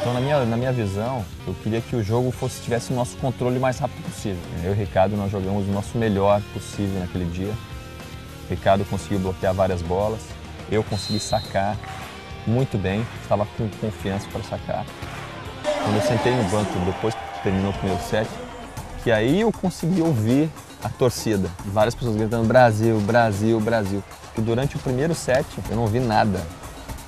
Então, 0.00 0.14
na 0.14 0.20
minha, 0.20 0.44
na 0.44 0.56
minha 0.56 0.72
visão, 0.72 1.24
eu 1.44 1.54
queria 1.54 1.80
que 1.80 1.96
o 1.96 2.04
jogo 2.04 2.30
fosse 2.30 2.62
tivesse 2.62 2.92
o 2.92 2.96
nosso 2.96 3.16
controle 3.16 3.58
o 3.58 3.60
mais 3.60 3.80
rápido 3.80 4.04
possível. 4.04 4.38
Eu 4.62 4.70
e 4.70 4.74
o 4.74 4.76
Ricardo, 4.76 5.16
nós 5.16 5.32
jogamos 5.32 5.66
o 5.66 5.72
nosso 5.72 5.98
melhor 5.98 6.40
possível 6.52 7.00
naquele 7.00 7.24
dia. 7.24 7.52
O 8.46 8.50
Ricardo 8.50 8.84
conseguiu 8.84 9.18
bloquear 9.18 9.52
várias 9.52 9.82
bolas, 9.82 10.20
eu 10.70 10.84
consegui 10.84 11.18
sacar 11.18 11.76
muito 12.46 12.78
bem, 12.78 13.04
estava 13.22 13.44
com 13.56 13.68
confiança 13.80 14.28
para 14.30 14.42
sacar. 14.44 14.86
Quando 15.64 15.96
eu 15.96 16.02
sentei 16.02 16.32
no 16.34 16.44
banco, 16.44 16.78
depois 16.84 17.14
terminou 17.44 17.70
o 17.70 17.74
primeiro 17.74 18.02
set, 18.02 18.28
que 19.04 19.12
aí 19.12 19.42
eu 19.42 19.52
consegui 19.52 20.00
ouvir 20.00 20.50
a 20.82 20.88
torcida. 20.88 21.48
Várias 21.66 21.94
pessoas 21.94 22.16
gritando 22.16 22.48
Brasil, 22.48 22.98
Brasil, 23.00 23.60
Brasil. 23.60 24.02
Que 24.34 24.40
durante 24.40 24.76
o 24.76 24.78
primeiro 24.78 25.14
set 25.14 25.46
eu 25.70 25.76
não 25.76 25.82
ouvi 25.82 26.00
nada. 26.00 26.40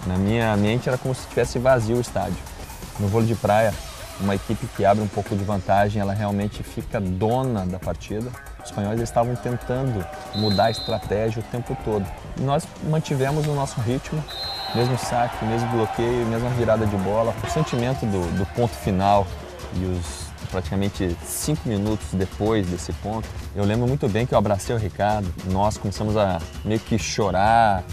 Na 0.07 0.17
minha 0.17 0.57
mente 0.57 0.89
era 0.89 0.97
como 0.97 1.15
se 1.15 1.23
estivesse 1.23 1.59
vazio 1.59 1.97
o 1.97 2.01
estádio. 2.01 2.37
No 3.01 3.09
vôlei 3.09 3.27
de 3.27 3.35
praia, 3.35 3.75
uma 4.21 4.35
equipe 4.35 4.67
que 4.77 4.85
abre 4.85 5.03
um 5.03 5.09
pouco 5.09 5.35
de 5.35 5.43
vantagem, 5.43 6.01
ela 6.01 6.13
realmente 6.13 6.63
fica 6.63 7.01
dona 7.01 7.67
da 7.67 7.79
partida. 7.79 8.31
Os 8.61 8.67
espanhóis 8.67 9.01
estavam 9.01 9.35
tentando 9.35 10.07
mudar 10.35 10.67
a 10.67 10.71
estratégia 10.71 11.41
o 11.41 11.43
tempo 11.51 11.77
todo. 11.85 12.07
E 12.37 12.43
nós 12.43 12.67
mantivemos 12.85 13.47
o 13.47 13.55
nosso 13.55 13.81
ritmo, 13.81 14.23
mesmo 14.75 14.97
saque, 14.97 15.45
mesmo 15.45 15.69
bloqueio, 15.71 16.27
mesma 16.27 16.51
virada 16.51 16.87
de 16.87 16.97
bola. 16.97 17.35
O 17.45 17.51
sentimento 17.51 18.07
do, 18.07 18.39
do 18.39 18.47
ponto 18.55 18.75
final 18.75 19.27
e 19.75 19.85
os 19.85 20.27
praticamente 20.51 21.17
cinco 21.25 21.69
minutos 21.69 22.07
depois 22.13 22.67
desse 22.67 22.93
ponto, 22.95 23.29
eu 23.55 23.65
lembro 23.65 23.87
muito 23.87 24.09
bem 24.09 24.27
que 24.27 24.35
eu 24.35 24.39
abracei 24.39 24.75
o 24.75 24.79
Ricardo. 24.79 25.33
Nós 25.51 25.77
começamos 25.77 26.17
a 26.17 26.41
meio 26.65 26.81
que 26.81 26.99
chorar, 26.99 27.85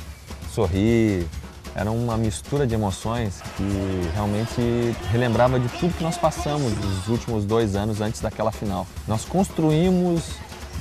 sorrir, 0.52 1.26
era 1.76 1.90
uma 1.90 2.16
mistura 2.18 2.68
de 2.68 2.76
emoções 2.76 3.42
que 3.58 4.10
realmente 4.14 4.96
relembrava 5.12 5.60
de 5.60 5.68
tudo 5.80 5.94
que 5.98 6.04
nós 6.04 6.18
passamos 6.18 6.72
nos 6.78 7.08
últimos 7.08 7.46
dois 7.46 7.76
anos 7.76 8.00
antes 8.00 8.22
daquela 8.22 8.52
final. 8.52 8.86
Nós 9.08 9.26
construímos 9.26 10.36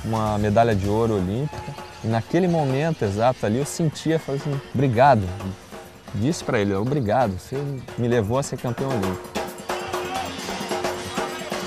uma 0.05 0.37
medalha 0.37 0.75
de 0.75 0.87
ouro 0.87 1.15
olímpica 1.15 1.73
e 2.03 2.07
naquele 2.07 2.47
momento 2.47 3.03
exato 3.03 3.45
ali 3.45 3.57
eu 3.57 3.65
sentia, 3.65 4.19
falei 4.19 4.39
assim, 4.41 4.59
obrigado. 4.73 5.23
Disse 6.13 6.43
para 6.43 6.59
ele, 6.59 6.75
obrigado, 6.75 7.39
você 7.39 7.57
me 7.97 8.07
levou 8.07 8.37
a 8.37 8.43
ser 8.43 8.57
campeão 8.57 8.89
olímpico. 8.89 9.32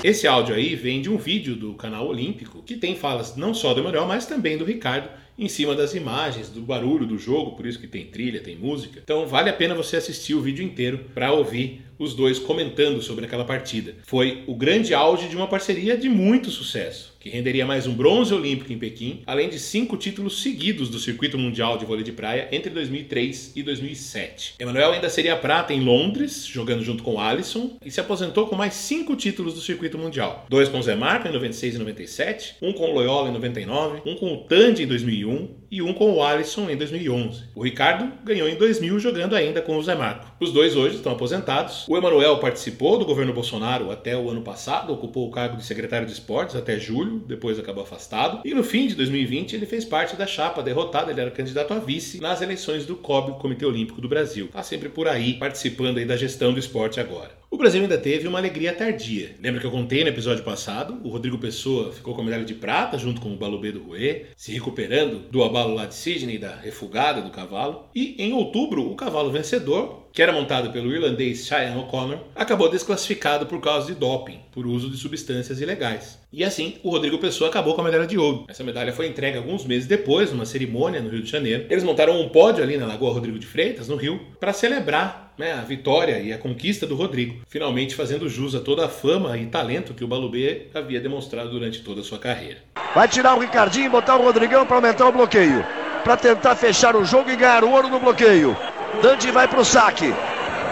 Esse 0.07 0.25
áudio 0.25 0.55
aí 0.55 0.73
vem 0.73 1.01
de 1.01 1.09
um 1.09 1.17
vídeo 1.17 1.53
do 1.53 1.73
canal 1.73 2.07
Olímpico 2.07 2.63
que 2.63 2.77
tem 2.77 2.95
falas 2.95 3.35
não 3.35 3.53
só 3.53 3.73
do 3.73 3.81
Emanuel, 3.81 4.07
mas 4.07 4.25
também 4.25 4.57
do 4.57 4.63
Ricardo 4.63 5.09
em 5.37 5.49
cima 5.49 5.75
das 5.75 5.93
imagens, 5.93 6.47
do 6.47 6.61
barulho 6.61 7.05
do 7.05 7.17
jogo, 7.17 7.57
por 7.57 7.65
isso 7.65 7.77
que 7.77 7.87
tem 7.87 8.05
trilha, 8.05 8.39
tem 8.39 8.55
música. 8.55 9.01
Então 9.03 9.27
vale 9.27 9.49
a 9.49 9.53
pena 9.53 9.75
você 9.75 9.97
assistir 9.97 10.33
o 10.33 10.41
vídeo 10.41 10.63
inteiro 10.63 11.07
para 11.13 11.33
ouvir 11.33 11.81
os 11.99 12.13
dois 12.13 12.39
comentando 12.39 13.01
sobre 13.01 13.25
aquela 13.25 13.43
partida. 13.43 13.95
Foi 14.03 14.45
o 14.47 14.55
grande 14.55 14.93
auge 14.93 15.27
de 15.27 15.35
uma 15.35 15.47
parceria 15.47 15.97
de 15.97 16.07
muito 16.07 16.49
sucesso, 16.51 17.13
que 17.27 17.35
renderia 17.35 17.65
mais 17.65 17.85
um 17.85 17.93
bronze 17.93 18.33
olímpico 18.33 18.71
em 18.71 18.77
Pequim, 18.77 19.21
além 19.25 19.49
de 19.49 19.59
cinco 19.59 19.97
títulos 19.97 20.41
seguidos 20.41 20.89
do 20.89 20.97
circuito 20.97 21.37
mundial 21.37 21.77
de 21.77 21.85
vôlei 21.85 22.03
de 22.03 22.13
praia 22.13 22.47
entre 22.53 22.69
2003 22.69 23.51
e 23.53 23.63
2007. 23.63 24.55
Emanuel 24.59 24.93
ainda 24.93 25.09
seria 25.09 25.35
prata 25.35 25.73
em 25.73 25.81
Londres, 25.81 26.45
jogando 26.45 26.83
junto 26.83 27.03
com 27.03 27.19
Alisson, 27.19 27.77
e 27.83 27.91
se 27.91 27.99
aposentou 27.99 28.47
com 28.47 28.55
mais 28.55 28.73
cinco 28.73 29.15
títulos 29.15 29.53
do 29.53 29.59
circuito 29.59 29.97
mundial. 29.97 30.45
Dois 30.49 30.69
com 30.69 30.81
Zé 30.81 30.95
Marco 30.95 31.27
em 31.27 31.31
96 31.33 31.75
e 31.75 31.79
97, 31.79 32.55
um 32.61 32.71
com 32.71 32.93
Loyola 32.93 33.29
em 33.29 33.33
99, 33.33 34.01
um 34.05 34.15
com 34.15 34.33
o 34.33 34.37
Tandy 34.37 34.83
em 34.83 34.87
2001 34.87 35.56
e 35.69 35.81
um 35.81 35.93
com 35.93 36.11
o 36.11 36.23
Alisson 36.23 36.69
em 36.69 36.77
2011. 36.77 37.45
O 37.55 37.63
Ricardo 37.63 38.11
ganhou 38.23 38.47
em 38.47 38.55
2000 38.55 38.99
jogando 38.99 39.35
ainda 39.35 39.61
com 39.61 39.77
o 39.77 39.83
Zé 39.83 39.95
Marco. 39.95 40.25
Os 40.39 40.51
dois 40.51 40.75
hoje 40.75 40.95
estão 40.95 41.11
aposentados. 41.11 41.85
O 41.87 41.97
Emanuel 41.97 42.37
participou 42.39 42.97
do 42.97 43.05
governo 43.05 43.33
Bolsonaro 43.33 43.91
até 43.91 44.17
o 44.17 44.29
ano 44.29 44.41
passado, 44.41 44.93
ocupou 44.93 45.27
o 45.27 45.31
cargo 45.31 45.57
de 45.57 45.65
secretário 45.65 46.07
de 46.07 46.13
esportes 46.13 46.55
até 46.55 46.79
julho, 46.79 47.19
depois 47.19 47.59
acabou 47.59 47.83
afastado. 47.83 48.41
E 48.45 48.53
no 48.53 48.63
fim 48.63 48.87
de 48.87 48.95
2020 48.95 49.55
ele 49.55 49.65
fez 49.65 49.85
parte 49.85 50.15
da 50.15 50.25
chapa 50.25 50.63
derrotada, 50.63 51.11
ele 51.11 51.21
era 51.21 51.31
candidato 51.31 51.73
a 51.73 51.79
vice 51.79 52.19
nas 52.21 52.41
eleições 52.41 52.85
do 52.85 52.95
COB, 52.95 53.39
Comitê 53.39 53.65
Olímpico 53.65 54.01
do 54.01 54.07
Brasil. 54.09 54.45
Está 54.45 54.63
sempre 54.63 54.89
por 54.89 55.07
aí 55.07 55.33
participando 55.33 55.97
aí 55.97 56.05
da 56.05 56.15
gestão 56.15 56.53
do 56.53 56.59
esporte 56.59 56.99
agora. 56.99 57.36
O 57.49 57.55
Brasil 57.55 57.81
ainda 57.81 57.97
teve 57.97 58.27
uma 58.27 58.39
alegria 58.39 58.73
tardia. 58.73 59.33
Lembra 59.41 59.61
que 59.61 59.65
eu 59.65 59.71
contei 59.71 60.03
no 60.03 60.09
episódio 60.09 60.43
passado? 60.43 60.99
O 61.01 61.07
Rodrigo 61.07 61.37
Pessoa 61.37 61.93
ficou 61.93 62.13
com 62.13 62.21
a 62.21 62.23
medalha 62.25 62.43
de 62.43 62.53
prata 62.53 62.97
junto 62.97 63.21
com 63.21 63.33
o 63.33 63.37
Balubê 63.37 63.71
do 63.71 63.81
Rouet, 63.81 64.27
se 64.35 64.51
recuperando 64.51 65.19
do 65.31 65.41
abalo 65.41 65.73
lá 65.73 65.85
de 65.85 65.95
Sydney, 65.95 66.37
da 66.37 66.57
refugada 66.57 67.21
do 67.21 67.31
cavalo. 67.31 67.85
E 67.95 68.21
em 68.21 68.33
outubro, 68.33 68.91
o 68.91 68.95
cavalo 68.95 69.31
vencedor, 69.31 70.06
que 70.11 70.21
era 70.21 70.31
montado 70.31 70.71
pelo 70.71 70.91
irlandês 70.91 71.45
Cheyenne 71.45 71.79
O'Connor, 71.79 72.19
acabou 72.35 72.69
desclassificado 72.69 73.45
por 73.45 73.61
causa 73.61 73.87
de 73.87 73.99
doping, 73.99 74.39
por 74.51 74.65
uso 74.65 74.89
de 74.89 74.97
substâncias 74.97 75.61
ilegais. 75.61 76.19
E 76.31 76.43
assim, 76.43 76.77
o 76.83 76.89
Rodrigo 76.89 77.17
Pessoa 77.17 77.49
acabou 77.49 77.73
com 77.73 77.81
a 77.81 77.83
medalha 77.83 78.05
de 78.05 78.17
ouro. 78.17 78.45
Essa 78.47 78.63
medalha 78.63 78.91
foi 78.91 79.07
entregue 79.07 79.37
alguns 79.37 79.65
meses 79.65 79.87
depois, 79.87 80.31
numa 80.31 80.45
cerimônia 80.45 81.01
no 81.01 81.09
Rio 81.09 81.23
de 81.23 81.29
Janeiro. 81.29 81.65
Eles 81.69 81.83
montaram 81.83 82.19
um 82.19 82.29
pódio 82.29 82.63
ali 82.63 82.77
na 82.77 82.85
Lagoa 82.85 83.13
Rodrigo 83.13 83.39
de 83.39 83.45
Freitas, 83.45 83.87
no 83.87 83.95
Rio, 83.95 84.19
para 84.39 84.53
celebrar 84.53 85.33
né, 85.37 85.53
a 85.53 85.61
vitória 85.61 86.19
e 86.19 86.33
a 86.33 86.37
conquista 86.37 86.85
do 86.85 86.95
Rodrigo, 86.95 87.41
finalmente 87.47 87.95
fazendo 87.95 88.27
jus 88.27 88.55
a 88.55 88.59
toda 88.59 88.85
a 88.85 88.89
fama 88.89 89.37
e 89.37 89.45
talento 89.45 89.93
que 89.93 90.03
o 90.03 90.07
Balubê 90.07 90.67
havia 90.73 90.99
demonstrado 90.99 91.49
durante 91.49 91.81
toda 91.81 92.01
a 92.01 92.03
sua 92.03 92.17
carreira. 92.17 92.57
Vai 92.93 93.07
tirar 93.07 93.35
o 93.35 93.39
Ricardinho 93.39 93.85
e 93.85 93.89
botar 93.89 94.17
o 94.17 94.23
Rodrigão 94.23 94.65
para 94.65 94.77
aumentar 94.77 95.07
o 95.07 95.11
bloqueio. 95.11 95.63
Para 96.03 96.17
tentar 96.17 96.55
fechar 96.55 96.95
o 96.95 97.05
jogo 97.05 97.29
e 97.29 97.35
ganhar 97.35 97.63
o 97.63 97.71
ouro 97.71 97.89
no 97.89 97.99
bloqueio. 97.99 98.55
Dante 99.01 99.31
vai 99.31 99.47
para 99.47 99.59
o 99.59 99.65
saque. 99.65 100.13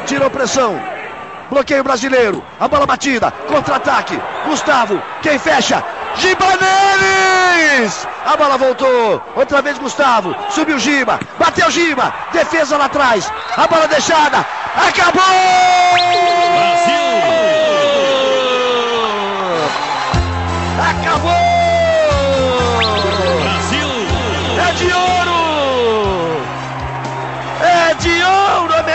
Tirou 0.06 0.30
pressão. 0.30 0.80
Bloqueio 1.50 1.84
brasileiro. 1.84 2.44
A 2.60 2.68
bola 2.68 2.86
batida. 2.86 3.32
Contra-ataque. 3.48 4.20
Gustavo. 4.46 5.02
Quem 5.22 5.38
fecha? 5.38 5.84
Gibaneles! 6.16 8.08
A 8.26 8.36
bola 8.38 8.58
voltou. 8.58 9.22
Outra 9.36 9.62
vez 9.62 9.78
Gustavo. 9.78 10.36
Subiu 10.50 10.80
Giba. 10.80 11.20
Bateu 11.38 11.70
Giba. 11.70 12.14
Defesa 12.32 12.78
lá 12.78 12.86
atrás. 12.86 13.32
A 13.56 13.68
bola 13.68 13.88
deixada. 13.88 14.46
Acabou! 14.76 16.25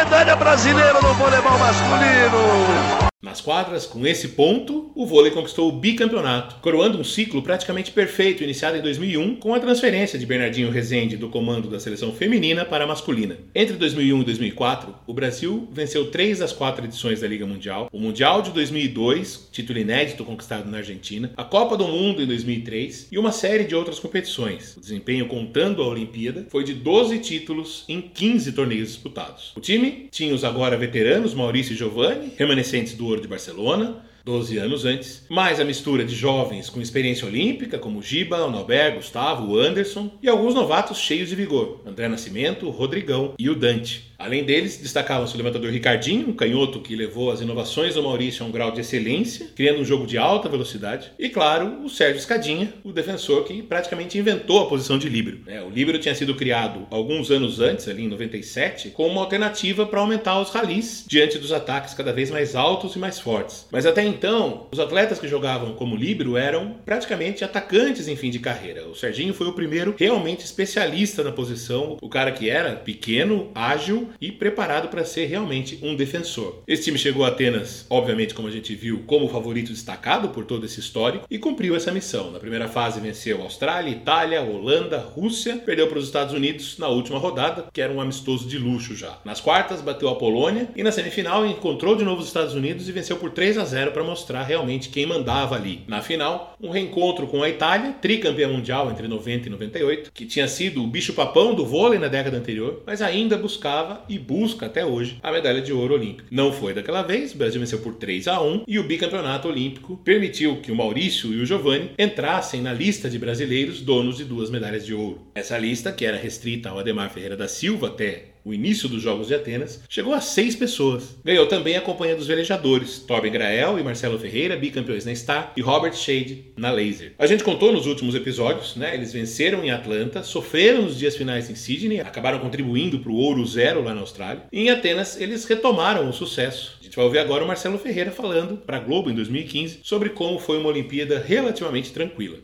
Medalha 0.01 0.35
brasileira 0.35 1.01
no 1.03 1.15
voleibol 1.15 1.59
masculino! 1.59 3.00
Nas 3.31 3.41
quadras, 3.41 3.87
com 3.87 4.05
esse 4.05 4.31
ponto, 4.31 4.91
o 4.93 5.07
vôlei 5.07 5.31
conquistou 5.31 5.69
o 5.69 5.73
bicampeonato, 5.73 6.57
coroando 6.57 6.99
um 6.99 7.05
ciclo 7.05 7.41
praticamente 7.41 7.93
perfeito 7.93 8.43
iniciado 8.43 8.77
em 8.77 8.83
2001 8.83 9.37
com 9.37 9.55
a 9.55 9.61
transferência 9.61 10.19
de 10.19 10.27
Bernardinho 10.27 10.69
Rezende 10.69 11.17
do 11.17 11.29
comando 11.29 11.71
da 11.71 11.79
seleção 11.79 12.13
feminina 12.13 12.65
para 12.65 12.83
a 12.83 12.87
masculina. 12.89 13.39
Entre 13.55 13.77
2001 13.77 14.21
e 14.21 14.25
2004, 14.25 14.93
o 15.07 15.15
Brasil 15.15 15.69
venceu 15.71 16.11
três 16.11 16.41
das 16.41 16.53
quatro 16.53 16.85
edições 16.85 17.21
da 17.21 17.29
Liga 17.29 17.47
Mundial, 17.47 17.89
o 17.93 18.01
Mundial 18.01 18.43
de 18.43 18.51
2002, 18.51 19.49
título 19.53 19.79
inédito 19.79 20.25
conquistado 20.25 20.69
na 20.69 20.79
Argentina, 20.79 21.31
a 21.37 21.45
Copa 21.45 21.77
do 21.77 21.87
Mundo 21.87 22.21
em 22.21 22.27
2003 22.27 23.11
e 23.13 23.17
uma 23.17 23.31
série 23.31 23.63
de 23.63 23.77
outras 23.77 24.01
competições. 24.01 24.77
O 24.77 24.81
desempenho 24.81 25.29
contando 25.29 25.85
a 25.85 25.87
Olimpíada 25.87 26.47
foi 26.51 26.65
de 26.65 26.75
12 26.75 27.21
títulos 27.21 27.85
em 27.89 28.01
15 28.01 28.51
torneios 28.51 28.89
disputados. 28.89 29.53
O 29.57 29.61
time 29.61 30.09
tinha 30.11 30.35
os 30.35 30.43
agora 30.43 30.77
veteranos 30.77 31.33
Maurício 31.33 31.75
e 31.75 31.77
Giovanni, 31.77 32.33
remanescentes 32.37 32.95
do 32.95 33.07
Ouro 33.07 33.20
de 33.21 33.29
Barcelona, 33.29 34.05
12 34.25 34.59
anos 34.59 34.85
antes, 34.85 35.25
mais 35.29 35.61
a 35.61 35.65
mistura 35.65 36.05
de 36.05 36.15
jovens 36.15 36.69
com 36.69 36.81
experiência 36.81 37.27
olímpica, 37.27 37.79
como 37.79 38.03
Giba, 38.03 38.45
o 38.45 38.51
Nauber, 38.51 38.95
Gustavo, 38.97 39.53
o 39.53 39.59
Anderson, 39.59 40.11
e 40.23 40.29
alguns 40.29 40.55
novatos 40.55 40.99
cheios 40.99 41.29
de 41.29 41.35
vigor, 41.35 41.81
André 41.87 42.09
Nascimento, 42.09 42.69
Rodrigão 42.71 43.35
e 43.39 43.49
o 43.49 43.55
Dante. 43.55 44.10
Além 44.21 44.45
deles, 44.45 44.77
destacavam-se 44.77 45.33
o 45.35 45.39
levantador 45.39 45.71
Ricardinho, 45.71 46.29
um 46.29 46.35
canhoto 46.35 46.81
que 46.81 46.95
levou 46.95 47.31
as 47.31 47.41
inovações 47.41 47.95
do 47.95 48.03
Maurício 48.03 48.45
a 48.45 48.47
um 48.47 48.53
grau 48.53 48.71
de 48.71 48.83
excelência, 48.83 49.47
criando 49.57 49.81
um 49.81 49.85
jogo 49.85 50.07
de 50.07 50.19
alta 50.19 50.47
velocidade, 50.47 51.11
e 51.19 51.31
claro, 51.31 51.83
o 51.83 51.89
Sérgio 51.89 52.19
Escadinha, 52.19 52.71
o 52.85 52.93
defensor 52.93 53.45
que 53.45 53.63
praticamente 53.63 54.19
inventou 54.19 54.61
a 54.61 54.69
posição 54.69 54.99
de 54.99 55.09
líbero. 55.09 55.41
É, 55.47 55.63
o 55.63 55.71
líbero 55.71 55.99
tinha 55.99 56.15
sido 56.15 56.35
criado 56.35 56.87
alguns 56.91 57.31
anos 57.31 57.61
antes, 57.61 57.89
ali 57.89 58.05
em 58.05 58.09
97, 58.09 58.91
como 58.91 59.09
uma 59.09 59.23
alternativa 59.23 59.87
para 59.87 60.01
aumentar 60.01 60.39
os 60.39 60.51
ralis 60.51 61.07
diante 61.09 61.39
dos 61.39 61.51
ataques 61.51 61.95
cada 61.95 62.13
vez 62.13 62.31
mais 62.31 62.55
altos 62.55 62.97
e 62.97 62.99
mais 62.99 63.19
fortes. 63.19 63.67
Mas 63.73 63.87
até 63.87 64.05
então, 64.05 64.67
os 64.71 64.79
atletas 64.79 65.19
que 65.19 65.29
jogavam 65.29 65.73
como 65.73 65.97
líbero 65.97 66.37
eram 66.37 66.77
praticamente 66.85 67.43
atacantes 67.43 68.07
em 68.07 68.17
fim 68.17 68.29
de 68.29 68.39
carreira. 68.39 68.87
O 68.87 68.95
Serginho 68.95 69.33
foi 69.33 69.47
o 69.47 69.55
primeiro 69.55 69.95
realmente 69.99 70.45
especialista 70.45 71.25
na 71.25 71.33
posição, 71.33 71.97
o 72.03 72.09
cara 72.11 72.33
que 72.33 72.51
era 72.51 72.77
pequeno, 72.77 73.51
ágil 73.55 74.10
e 74.21 74.31
preparado 74.33 74.89
para 74.89 75.05
ser 75.05 75.27
realmente 75.27 75.79
um 75.83 75.95
defensor. 75.95 76.63
Esse 76.67 76.85
time 76.85 76.99
chegou 76.99 77.25
a 77.25 77.29
Atenas, 77.29 77.87
obviamente, 77.89 78.35
como 78.35 78.49
a 78.49 78.51
gente 78.51 78.75
viu, 78.75 79.03
como 79.07 79.29
favorito 79.29 79.73
destacado 79.73 80.29
por 80.29 80.45
todo 80.45 80.67
esse 80.67 80.81
histórico 80.81 81.27
e 81.31 81.39
cumpriu 81.39 81.77
essa 81.77 81.93
missão. 81.93 82.31
Na 82.31 82.39
primeira 82.39 82.69
fase 82.69 83.01
venceu 83.01 83.43
Austrália, 83.43 83.91
Itália, 83.91 84.43
Holanda, 84.43 84.99
Rússia, 84.99 85.57
perdeu 85.57 85.87
para 85.89 85.99
os 85.99 86.05
Estados 86.05 86.35
Unidos 86.35 86.79
na 86.79 86.89
última 86.89 87.19
rodada, 87.19 87.67
que 87.73 87.81
era 87.81 87.93
um 87.93 88.01
amistoso 88.01 88.49
de 88.49 88.59
luxo 88.59 88.95
já. 88.95 89.19
Nas 89.25 89.41
quartas 89.41 89.81
bateu 89.81 90.09
a 90.09 90.17
Polônia 90.17 90.69
e 90.77 90.83
na 90.83 90.93
semifinal 90.93 91.47
encontrou 91.47 91.97
de 91.97 92.05
novo 92.05 92.21
os 92.21 92.27
Estados 92.27 92.55
Unidos 92.55 92.89
e 92.89 92.93
venceu 92.93 93.17
por 93.17 93.31
3 93.31 93.59
a 93.59 93.65
0 93.65 93.93
para 93.93 94.05
mostrar 94.05 94.43
realmente 94.43 94.89
quem 94.89 95.07
mandava 95.07 95.55
ali. 95.55 95.83
Na 95.87 96.03
final, 96.03 96.57
um 96.61 96.71
reencontro 96.71 97.27
com 97.27 97.43
a 97.43 97.49
Itália, 97.49 97.95
tricampeã 98.01 98.49
mundial 98.49 98.91
entre 98.91 99.07
90 99.09 99.47
e 99.47 99.51
98, 99.51 100.13
que 100.13 100.27
tinha 100.27 100.49
sido 100.49 100.83
o 100.83 100.87
bicho-papão 100.87 101.55
do 101.55 101.65
vôlei 101.65 101.99
na 101.99 102.09
década 102.09 102.37
anterior, 102.37 102.83
mas 102.87 103.03
ainda 103.03 103.37
buscava 103.37 104.00
e 104.09 104.19
busca 104.19 104.67
até 104.67 104.85
hoje 104.85 105.19
a 105.23 105.33
medalha 105.33 105.61
de 105.61 105.73
ouro 105.73 105.95
olímpica. 105.95 106.25
Não 106.31 106.53
foi 106.53 106.75
daquela 106.75 107.03
vez, 107.03 107.35
o 107.35 107.39
Brasil 107.39 107.61
venceu 107.61 107.81
por 107.81 107.95
3 107.95 108.29
a 108.29 108.41
1 108.41 108.65
e 108.67 108.79
o 108.79 108.85
bicampeonato 108.85 109.49
olímpico 109.49 109.97
permitiu 110.05 110.61
que 110.61 110.73
o 110.73 110.77
Maurício 110.77 111.33
e 111.33 111.41
o 111.41 111.47
Giovanni 111.47 111.91
entrassem 111.99 112.61
na 112.61 112.73
lista 112.73 113.09
de 113.09 113.19
brasileiros 113.19 113.81
donos 113.81 114.17
de 114.17 114.25
duas 114.25 114.51
medalhas 114.51 114.85
de 114.85 114.95
ouro. 114.95 115.21
Essa 115.35 115.59
lista, 115.59 115.93
que 115.93 116.05
era 116.05 116.17
restrita 116.17 116.69
ao 116.69 116.79
Ademar 116.79 117.11
Ferreira 117.11 117.37
da 117.37 117.49
Silva 117.49 117.89
até 117.89 118.30
o 118.45 118.55
início 118.55 118.89
dos 118.89 119.03
Jogos 119.03 119.29
de 119.29 119.35
Atenas, 119.35 119.83
chegou 119.89 120.15
a 120.15 120.21
seis 120.21 120.57
pessoas. 120.57 121.17
Ganhou 121.25 121.47
também 121.47 121.77
a 121.77 121.81
companhia 121.81 122.17
dos 122.17 122.27
velejadores, 122.27 122.99
Torben 123.01 123.33
Grael 123.33 123.79
e 123.79 123.83
Marcelo 123.83 124.19
Ferreira, 124.19 124.57
bicampeões 124.57 125.05
na 125.05 125.15
Star, 125.15 125.53
e 125.57 125.61
Robert 125.61 125.95
Shade 125.95 126.47
na 126.57 126.71
Laser. 126.71 127.13
A 127.19 127.27
gente 127.27 127.45
contou 127.45 127.73
nos 127.73 127.87
últimos 127.87 128.15
episódios, 128.15 128.77
né? 128.77 128.95
Eles 128.95 129.13
venceram 129.13 129.65
em 129.65 129.71
Atlanta, 129.71 130.23
sofreram 130.23 130.83
nos 130.83 130.99
dias 130.99 131.17
finais 131.17 131.51
em 131.51 131.55
Sydney, 131.55 132.01
acabaram 132.01 132.39
contribuindo 132.39 132.99
para 132.99 133.13
o 133.13 133.17
ouro 133.17 133.45
zero 133.47 133.83
lá 133.83 133.95
na 133.95 134.01
Austrália. 134.01 134.45
E 134.53 134.61
em 134.61 134.71
Atenas, 134.71 135.21
eles 135.21 135.45
retomaram 135.45 136.09
o 136.09 136.13
sucesso. 136.13 136.79
A 136.81 136.85
gente 136.85 136.97
vai 136.97 137.05
ouvir 137.05 137.19
agora 137.19 137.45
o 137.45 137.47
Marcelo 137.47 137.79
Ferreira 137.79 138.11
falando 138.11 138.57
para 138.57 138.77
a 138.77 138.81
Globo 138.81 139.11
em 139.11 139.15
2015 139.15 139.81
sobre 139.83 140.11
como 140.11 140.39
foi 140.39 140.59
uma 140.59 140.69
Olimpíada 140.69 141.19
relativamente 141.19 141.93
tranquila. 141.93 142.39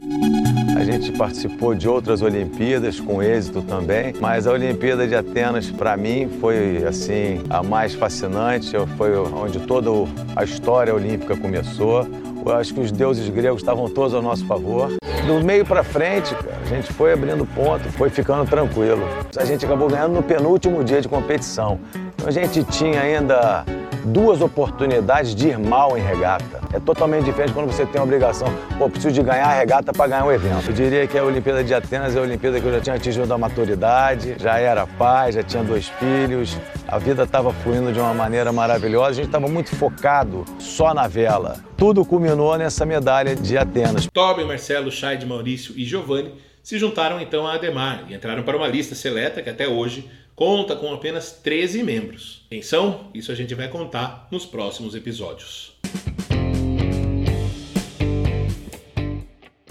A 0.77 0.85
gente 0.85 1.11
participou 1.11 1.75
de 1.75 1.89
outras 1.89 2.21
Olimpíadas 2.21 3.01
com 3.01 3.23
êxito 3.23 3.63
também, 3.63 4.13
mas 4.21 4.47
a 4.47 4.53
Olimpíada 4.53 5.09
de 5.09 5.15
Atenas 5.15 5.71
para 5.71 5.97
mim 5.97 6.29
foi 6.39 6.85
assim 6.87 7.41
a 7.49 7.63
mais 7.63 7.95
fascinante, 7.95 8.73
foi 8.99 9.17
onde 9.17 9.59
toda 9.61 9.89
a 10.37 10.45
história 10.45 10.95
olímpica 10.95 11.35
começou. 11.35 12.07
Eu 12.45 12.53
acho 12.53 12.75
que 12.75 12.81
os 12.81 12.93
deuses 12.93 13.27
gregos 13.31 13.63
estavam 13.63 13.89
todos 13.89 14.13
ao 14.13 14.21
nosso 14.21 14.45
favor. 14.45 14.93
Do 15.27 15.43
meio 15.43 15.65
para 15.65 15.83
frente, 15.83 16.35
cara, 16.35 16.59
a 16.63 16.69
gente 16.69 16.93
foi 16.93 17.15
abrindo 17.15 17.47
ponto, 17.47 17.91
foi 17.93 18.11
ficando 18.11 18.49
tranquilo. 18.49 19.03
A 19.35 19.47
gente 19.47 19.65
acabou 19.65 19.89
ganhando 19.89 20.13
no 20.13 20.23
penúltimo 20.23 20.85
dia 20.85 21.01
de 21.01 21.09
competição. 21.09 21.81
Então 22.15 22.29
a 22.29 22.31
gente 22.31 22.63
tinha 22.65 23.01
ainda 23.01 23.65
duas 24.05 24.43
oportunidades 24.43 25.35
de 25.35 25.49
ir 25.49 25.59
mal 25.59 25.97
em 25.97 26.03
regata. 26.03 26.66
É 26.77 26.81
totalmente 26.81 27.25
diferente 27.25 27.55
quando 27.55 27.73
você 27.73 27.87
tem 27.87 27.99
a 27.99 28.05
obrigação, 28.05 28.49
pô, 28.77 28.91
preciso 28.91 29.15
de 29.15 29.23
ganhar 29.23 29.47
a 29.47 29.55
regata 29.55 29.95
para 29.95 30.09
ganhar 30.09 30.27
o 30.27 30.31
evento. 30.31 30.69
Eu 30.69 30.75
diria 30.75 31.07
que 31.07 31.17
a 31.17 31.25
Olimpíada 31.25 31.65
de 31.65 31.73
Atenas 31.73 32.15
é 32.15 32.19
a 32.19 32.23
Olimpíada 32.23 32.61
que 32.61 32.67
eu 32.67 32.73
já 32.73 32.81
tinha 32.83 32.97
atingido 32.97 33.33
a 33.33 33.39
maturidade, 33.39 34.37
já 34.39 34.59
era 34.59 34.87
pai, 34.87 35.33
já 35.33 35.43
tinha 35.43 35.65
dois 35.65 35.89
filhos, 35.89 36.55
a 36.87 36.99
vida 36.99 37.23
estava 37.23 37.51
fluindo 37.51 37.95
de 37.95 37.99
uma 37.99 38.13
maneira 38.13 38.53
maravilhosa, 38.53 39.09
a 39.09 39.15
gente 39.15 39.27
estava 39.29 39.49
muito 39.49 39.75
focado 39.75 40.45
só 40.59 40.93
na 40.93 41.09
vela. 41.09 41.65
Tudo 41.79 42.05
culminou 42.05 42.55
nessa 42.59 42.85
medalha 42.85 43.35
de 43.35 43.57
Atenas. 43.57 44.07
Toby, 44.13 44.45
Marcelo, 44.45 44.91
Scheid, 44.91 45.25
Maurício 45.25 45.73
e 45.79 45.85
Giovanni 45.87 46.35
se 46.63 46.79
juntaram 46.79 47.19
então 47.23 47.47
a 47.47 47.55
Ademar 47.55 48.05
e 48.07 48.15
entraram 48.15 48.43
para 48.43 48.55
uma 48.55 48.69
lista 48.69 48.95
seleta 48.95 49.41
que 49.41 49.49
até 49.49 49.67
hoje 49.67 50.11
conta 50.35 50.77
com 50.77 50.93
apenas 50.93 51.33
13 51.33 51.83
membros. 51.83 52.45
Quem 52.51 52.61
são? 52.61 53.09
Isso 53.15 53.33
a 53.33 53.35
gente 53.35 53.55
vai 53.55 53.69
contar 53.69 54.29
nos 54.31 54.45
próximos 54.45 54.95
episódios. 54.95 55.76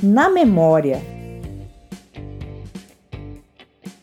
Na 0.04 0.30
memória. 0.30 1.02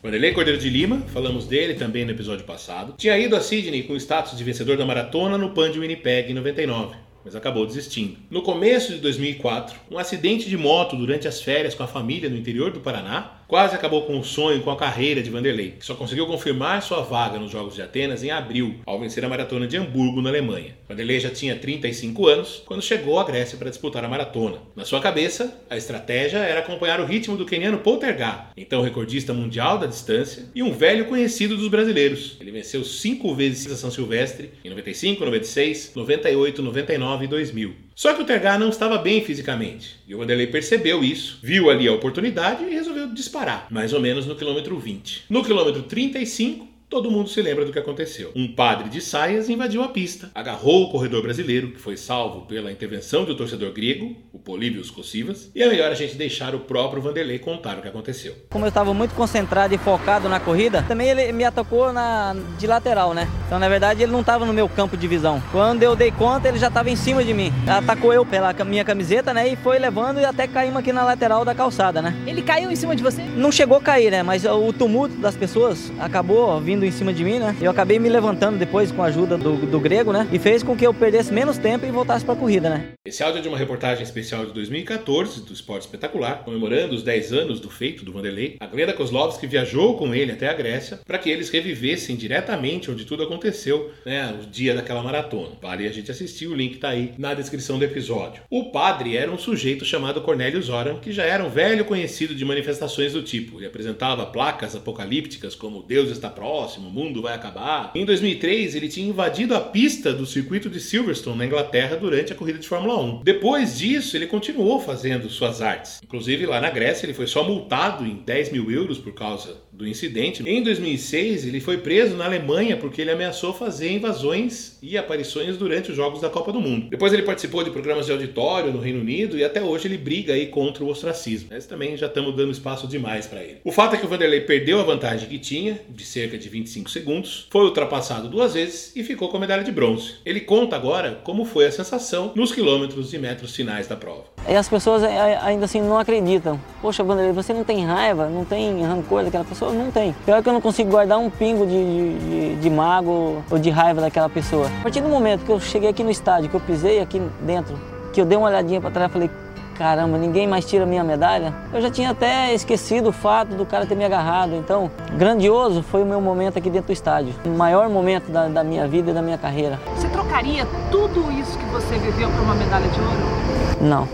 Vanderlei 0.01 0.33
Cordeiro 0.33 0.59
de 0.59 0.67
Lima, 0.67 1.01
falamos 1.13 1.45
dele 1.45 1.75
também 1.75 2.03
no 2.03 2.11
episódio 2.11 2.45
passado, 2.45 2.95
tinha 2.97 3.17
ido 3.17 3.35
a 3.35 3.41
Sydney 3.41 3.83
com 3.83 3.93
o 3.93 3.97
status 3.97 4.35
de 4.37 4.43
vencedor 4.43 4.75
da 4.75 4.85
maratona 4.85 5.37
no 5.37 5.51
Pan 5.51 5.71
de 5.71 5.79
Winnipeg 5.79 6.31
em 6.31 6.33
99 6.33 6.95
mas 7.23 7.35
acabou 7.35 7.65
desistindo. 7.65 8.17
No 8.29 8.41
começo 8.41 8.93
de 8.93 8.99
2004, 8.99 9.79
um 9.89 9.97
acidente 9.97 10.49
de 10.49 10.57
moto 10.57 10.95
durante 10.95 11.27
as 11.27 11.41
férias 11.41 11.73
com 11.73 11.83
a 11.83 11.87
família 11.87 12.29
no 12.29 12.35
interior 12.35 12.71
do 12.71 12.81
Paraná 12.81 13.42
quase 13.47 13.75
acabou 13.75 14.03
com 14.03 14.19
o 14.19 14.23
sonho, 14.23 14.61
com 14.61 14.71
a 14.71 14.75
carreira 14.75 15.21
de 15.21 15.29
Vanderlei, 15.29 15.71
que 15.79 15.85
só 15.85 15.95
conseguiu 15.95 16.25
confirmar 16.27 16.81
sua 16.81 17.01
vaga 17.01 17.39
nos 17.39 17.51
Jogos 17.51 17.75
de 17.75 17.81
Atenas 17.81 18.23
em 18.23 18.31
abril, 18.31 18.75
ao 18.85 18.99
vencer 18.99 19.23
a 19.23 19.29
maratona 19.29 19.67
de 19.67 19.77
Hamburgo, 19.77 20.21
na 20.21 20.29
Alemanha. 20.29 20.75
Vanderlei 20.87 21.19
já 21.19 21.29
tinha 21.29 21.55
35 21.55 22.27
anos 22.27 22.63
quando 22.65 22.81
chegou 22.81 23.19
à 23.19 23.23
Grécia 23.23 23.57
para 23.57 23.69
disputar 23.69 24.03
a 24.03 24.09
maratona. 24.09 24.57
Na 24.75 24.85
sua 24.85 25.01
cabeça, 25.01 25.61
a 25.69 25.77
estratégia 25.77 26.39
era 26.39 26.59
acompanhar 26.59 26.99
o 26.99 27.05
ritmo 27.05 27.37
do 27.37 27.45
queniano 27.45 27.79
Poltergar, 27.79 28.51
então 28.55 28.81
recordista 28.81 29.33
mundial 29.33 29.77
da 29.77 29.87
distância 29.87 30.45
e 30.53 30.63
um 30.63 30.73
velho 30.73 31.05
conhecido 31.05 31.57
dos 31.57 31.67
brasileiros. 31.67 32.37
Ele 32.39 32.51
venceu 32.51 32.83
cinco 32.83 33.33
vezes 33.33 33.71
a 33.71 33.75
São 33.75 33.91
Silvestre 33.91 34.51
em 34.63 34.69
95, 34.69 35.23
96, 35.25 35.91
98, 35.95 36.61
99 36.61 37.25
e 37.25 37.27
2000. 37.27 37.75
Só 37.95 38.13
que 38.13 38.21
o 38.21 38.25
Tergar 38.25 38.59
não 38.59 38.69
estava 38.69 38.97
bem 38.97 39.23
fisicamente. 39.23 39.97
E 40.07 40.15
o 40.15 40.17
Vanderlei 40.17 40.47
percebeu 40.47 41.03
isso, 41.03 41.37
viu 41.41 41.69
ali 41.69 41.87
a 41.87 41.93
oportunidade 41.93 42.63
e 42.63 42.73
resolveu 42.73 43.13
disparar, 43.13 43.67
mais 43.69 43.93
ou 43.93 43.99
menos 43.99 44.25
no 44.25 44.35
quilômetro 44.35 44.77
20. 44.79 45.25
No 45.29 45.43
quilômetro 45.43 45.83
35, 45.83 46.67
todo 46.93 47.09
mundo 47.09 47.27
se 47.27 47.41
lembra 47.41 47.65
do 47.65 47.71
que 47.73 47.79
aconteceu. 47.79 48.31
Um 48.35 48.47
padre 48.53 48.87
de 48.87 49.01
saias 49.01 49.49
invadiu 49.49 49.81
a 49.81 49.87
pista, 49.87 50.29
agarrou 50.35 50.83
o 50.83 50.91
corredor 50.91 51.23
brasileiro, 51.23 51.71
que 51.71 51.79
foi 51.79 51.97
salvo 51.97 52.41
pela 52.41 52.71
intervenção 52.71 53.25
do 53.25 53.35
torcedor 53.35 53.73
grego, 53.73 54.15
o 54.31 54.37
Políbios 54.37 54.91
Cossivas, 54.91 55.49
e 55.55 55.63
é 55.63 55.67
melhor 55.67 55.91
a 55.91 55.95
gente 55.95 56.15
deixar 56.15 56.53
o 56.53 56.59
próprio 56.59 57.01
Vanderlei 57.01 57.39
contar 57.39 57.79
o 57.79 57.81
que 57.81 57.87
aconteceu. 57.87 58.35
Como 58.51 58.65
eu 58.65 58.69
estava 58.69 58.93
muito 58.93 59.15
concentrado 59.15 59.73
e 59.73 59.77
focado 59.79 60.29
na 60.29 60.39
corrida, 60.39 60.83
também 60.83 61.09
ele 61.09 61.31
me 61.31 61.43
atacou 61.43 61.91
na, 61.91 62.35
de 62.59 62.67
lateral, 62.67 63.11
né? 63.15 63.27
Então, 63.47 63.57
na 63.57 63.67
verdade, 63.67 64.03
ele 64.03 64.11
não 64.11 64.19
estava 64.19 64.45
no 64.45 64.53
meu 64.53 64.69
campo 64.69 64.95
de 64.95 65.07
visão. 65.07 65.41
Quando 65.51 65.81
eu 65.81 65.95
dei 65.95 66.11
conta, 66.11 66.47
ele 66.47 66.59
já 66.59 66.67
estava 66.67 66.91
em 66.91 66.95
cima 66.95 67.23
de 67.23 67.33
mim. 67.33 67.51
Atacou 67.65 68.13
eu 68.13 68.23
pela 68.23 68.53
minha 68.63 68.85
camiseta, 68.85 69.33
né? 69.33 69.47
E 69.47 69.55
foi 69.55 69.79
levando 69.79 70.19
e 70.19 70.25
até 70.25 70.47
caímos 70.47 70.77
aqui 70.77 70.93
na 70.93 71.03
lateral 71.03 71.43
da 71.43 71.55
calçada, 71.55 72.03
né? 72.03 72.15
Ele 72.27 72.43
caiu 72.43 72.69
em 72.69 72.75
cima 72.75 72.95
de 72.95 73.01
você? 73.01 73.23
Não 73.23 73.51
chegou 73.51 73.77
a 73.77 73.81
cair, 73.81 74.11
né? 74.11 74.21
Mas 74.21 74.45
o 74.45 74.71
tumulto 74.71 75.15
das 75.15 75.35
pessoas 75.35 75.91
acabou 75.99 76.61
vindo 76.61 76.82
em 76.85 76.91
cima 76.91 77.13
de 77.13 77.23
mim, 77.23 77.39
né? 77.39 77.55
Eu 77.61 77.71
acabei 77.71 77.99
me 77.99 78.09
levantando 78.09 78.57
depois 78.57 78.91
com 78.91 79.03
a 79.03 79.07
ajuda 79.07 79.37
do, 79.37 79.55
do 79.55 79.79
grego, 79.79 80.11
né? 80.11 80.27
E 80.31 80.39
fez 80.39 80.63
com 80.63 80.75
que 80.75 80.85
eu 80.85 80.93
perdesse 80.93 81.33
menos 81.33 81.57
tempo 81.57 81.85
e 81.85 81.91
voltasse 81.91 82.23
para 82.23 82.33
a 82.33 82.37
corrida, 82.37 82.69
né? 82.69 82.89
Esse 83.05 83.21
áudio 83.21 83.39
é 83.39 83.41
de 83.41 83.49
uma 83.49 83.57
reportagem 83.57 84.01
especial 84.01 84.45
de 84.45 84.53
2014 84.53 85.41
do 85.41 85.51
Esporte 85.51 85.81
Espetacular, 85.81 86.41
comemorando 86.45 86.95
os 86.95 87.03
10 87.03 87.33
anos 87.33 87.59
do 87.59 87.69
feito 87.69 88.05
do 88.05 88.13
Vanderlei. 88.13 88.55
A 88.61 88.65
Glenda 88.65 88.93
Kozlovski 88.93 89.45
viajou 89.45 89.97
com 89.97 90.15
ele 90.15 90.31
até 90.31 90.47
a 90.47 90.53
Grécia 90.53 91.01
para 91.05 91.17
que 91.17 91.29
eles 91.29 91.49
revivessem 91.49 92.15
diretamente 92.15 92.89
onde 92.89 93.03
tudo 93.03 93.23
aconteceu, 93.23 93.91
né, 94.05 94.33
o 94.41 94.45
dia 94.49 94.73
daquela 94.73 95.03
maratona. 95.03 95.57
Vale 95.61 95.85
a 95.85 95.91
gente 95.91 96.09
assistir, 96.11 96.47
o 96.47 96.55
link 96.55 96.77
tá 96.77 96.91
aí 96.91 97.13
na 97.17 97.33
descrição 97.33 97.77
do 97.77 97.83
episódio. 97.83 98.41
O 98.49 98.71
padre 98.71 99.17
era 99.17 99.29
um 99.29 99.37
sujeito 99.37 99.83
chamado 99.83 100.21
Cornélio 100.21 100.61
Zoran, 100.61 100.95
que 101.01 101.11
já 101.11 101.23
era 101.23 101.43
um 101.43 101.49
velho 101.49 101.83
conhecido 101.83 102.33
de 102.33 102.45
manifestações 102.45 103.11
do 103.11 103.21
tipo. 103.21 103.59
Ele 103.59 103.67
apresentava 103.67 104.27
placas 104.27 104.77
apocalípticas 104.77 105.55
como 105.55 105.83
Deus 105.83 106.09
está 106.09 106.29
próximo, 106.29 106.87
o 106.87 106.93
mundo 106.93 107.21
vai 107.21 107.35
acabar. 107.35 107.91
Em 107.93 108.05
2003, 108.05 108.75
ele 108.75 108.87
tinha 108.87 109.09
invadido 109.09 109.53
a 109.53 109.59
pista 109.59 110.13
do 110.13 110.25
circuito 110.25 110.69
de 110.69 110.79
Silverstone 110.79 111.39
na 111.39 111.45
Inglaterra 111.45 111.97
durante 111.97 112.31
a 112.31 112.35
corrida 112.37 112.59
de 112.59 112.67
Fórmula 112.69 112.92
1. 112.97 113.23
Depois 113.23 113.77
disso, 113.77 114.15
ele 114.15 114.27
continuou 114.27 114.79
fazendo 114.79 115.29
suas 115.29 115.61
artes. 115.61 115.99
Inclusive, 116.03 116.45
lá 116.45 116.59
na 116.59 116.69
Grécia, 116.69 117.05
ele 117.05 117.13
foi 117.13 117.27
só 117.27 117.43
multado 117.43 118.05
em 118.05 118.15
10 118.15 118.51
mil 118.51 118.71
euros 118.71 118.97
por 118.97 119.13
causa 119.13 119.57
do 119.73 119.87
incidente. 119.87 120.43
Em 120.47 120.61
2006, 120.61 121.45
ele 121.45 121.59
foi 121.59 121.79
preso 121.79 122.15
na 122.15 122.25
Alemanha 122.25 122.77
porque 122.77 123.01
ele 123.01 123.11
ameaçou 123.11 123.53
fazer 123.53 123.91
invasões 123.91 124.77
e 124.81 124.97
aparições 124.97 125.57
durante 125.57 125.89
os 125.89 125.97
Jogos 125.97 126.21
da 126.21 126.29
Copa 126.29 126.51
do 126.51 126.61
Mundo. 126.61 126.89
Depois 126.89 127.11
ele 127.11 127.23
participou 127.23 127.63
de 127.63 127.71
programas 127.71 128.05
de 128.05 128.11
auditório 128.11 128.71
no 128.71 128.79
Reino 128.79 128.99
Unido 128.99 129.37
e 129.37 129.43
até 129.43 129.61
hoje 129.61 129.87
ele 129.87 129.97
briga 129.97 130.33
aí 130.33 130.47
contra 130.47 130.83
o 130.83 130.89
ostracismo. 130.89 131.49
Mas 131.51 131.65
também 131.65 131.97
já 131.97 132.07
estamos 132.07 132.35
dando 132.35 132.51
espaço 132.51 132.87
demais 132.87 133.25
para 133.25 133.41
ele. 133.41 133.57
O 133.63 133.71
fato 133.71 133.95
é 133.95 133.97
que 133.97 134.05
o 134.05 134.09
Vanderlei 134.09 134.41
perdeu 134.41 134.79
a 134.79 134.83
vantagem 134.83 135.27
que 135.27 135.39
tinha, 135.39 135.79
de 135.89 136.05
cerca 136.05 136.37
de 136.37 136.47
25 136.47 136.89
segundos, 136.89 137.47
foi 137.49 137.63
ultrapassado 137.63 138.29
duas 138.29 138.53
vezes 138.53 138.95
e 138.95 139.03
ficou 139.03 139.29
com 139.29 139.37
a 139.37 139.39
medalha 139.39 139.63
de 139.63 139.71
bronze. 139.71 140.15
Ele 140.25 140.39
conta 140.39 140.75
agora 140.75 141.19
como 141.23 141.45
foi 141.45 141.65
a 141.65 141.71
sensação 141.71 142.31
nos 142.35 142.51
quilômetros 142.51 143.13
e 143.13 143.17
metros 143.17 143.55
finais 143.55 143.87
da 143.87 143.95
prova. 143.95 144.25
E 144.47 144.55
as 144.55 144.67
pessoas 144.69 145.03
ainda 145.03 145.65
assim 145.65 145.81
não 145.81 145.97
acreditam. 145.97 146.59
Poxa, 146.81 147.03
Vanderlei, 147.03 147.33
você 147.33 147.53
não 147.53 147.63
tem 147.63 147.85
raiva, 147.85 148.29
não 148.29 148.45
tem 148.45 148.83
rancor 148.83 149.23
daquela 149.23 149.45
pessoa? 149.63 149.71
Não 149.71 149.91
tem. 149.91 150.13
Pior 150.25 150.41
que 150.41 150.49
eu 150.49 150.53
não 150.53 150.61
consigo 150.61 150.89
guardar 150.89 151.17
um 151.17 151.29
pingo 151.29 151.65
de, 151.65 152.17
de, 152.17 152.55
de 152.55 152.69
mago 152.69 153.43
ou 153.49 153.57
de 153.57 153.69
raiva 153.69 154.01
daquela 154.01 154.29
pessoa. 154.29 154.67
A 154.79 154.83
partir 154.83 155.01
do 155.01 155.09
momento 155.09 155.45
que 155.45 155.51
eu 155.51 155.59
cheguei 155.59 155.89
aqui 155.89 156.03
no 156.03 156.11
estádio, 156.11 156.49
que 156.49 156.55
eu 156.55 156.59
pisei 156.59 156.99
aqui 156.99 157.21
dentro, 157.41 157.79
que 158.11 158.19
eu 158.19 158.25
dei 158.25 158.37
uma 158.37 158.47
olhadinha 158.47 158.81
para 158.81 158.91
trás 158.91 159.09
e 159.09 159.13
falei, 159.13 159.29
caramba, 159.77 160.17
ninguém 160.17 160.47
mais 160.47 160.65
tira 160.65 160.85
minha 160.85 161.03
medalha. 161.03 161.53
Eu 161.73 161.81
já 161.81 161.89
tinha 161.89 162.11
até 162.11 162.53
esquecido 162.53 163.09
o 163.09 163.11
fato 163.11 163.55
do 163.55 163.65
cara 163.65 163.85
ter 163.85 163.95
me 163.95 164.05
agarrado. 164.05 164.55
Então, 164.55 164.91
grandioso 165.17 165.81
foi 165.83 166.03
o 166.03 166.05
meu 166.05 166.21
momento 166.21 166.57
aqui 166.57 166.69
dentro 166.69 166.87
do 166.87 166.93
estádio. 166.93 167.33
O 167.45 167.49
maior 167.49 167.89
momento 167.89 168.31
da, 168.31 168.47
da 168.47 168.63
minha 168.63 168.87
vida 168.87 169.11
e 169.11 169.13
da 169.13 169.21
minha 169.21 169.37
carreira. 169.37 169.79
Você 169.95 170.07
trocaria 170.09 170.67
tudo 170.91 171.31
isso 171.31 171.57
que 171.57 171.65
você 171.65 171.97
viveu 171.97 172.29
por 172.29 172.41
uma 172.41 172.55
medalha 172.55 172.87
de 172.87 172.99
ouro? 172.99 173.81
Não. 173.81 174.07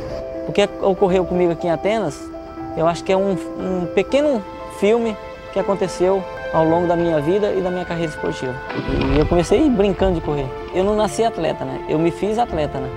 O 0.47 0.52
que 0.52 0.68
ocorreu 0.82 1.26
comigo 1.26 1.52
aqui 1.52 1.68
em 1.68 1.72
Atenas, 1.72 2.20
eu 2.76 2.88
acho 2.88 3.04
que 3.04 3.12
é 3.12 3.18
um, 3.18 3.34
um 3.34 3.86
pequeno 3.93 4.41
filme 4.80 5.16
que 5.52 5.60
aconteceu 5.60 6.24
ao 6.54 6.66
longo 6.66 6.88
da 6.88 6.95
minha 6.95 7.20
vida 7.20 7.52
e 7.54 7.62
da 7.62 7.70
minha 7.70 7.86
carreira 7.86 8.12
esportiva. 8.12 8.56
E 9.16 9.20
eu 9.20 9.26
comecei 9.26 9.70
brincando 9.70 10.16
de 10.16 10.22
correr. 10.22 10.47
Eu 10.74 10.84
não 10.84 10.95
nasci 10.95 11.24
atleta, 11.24 11.64
né? 11.64 11.86
Eu 11.89 12.00
me 12.00 12.12
fiz 12.12 12.38
atleta, 12.38 12.80
né? 12.80 12.89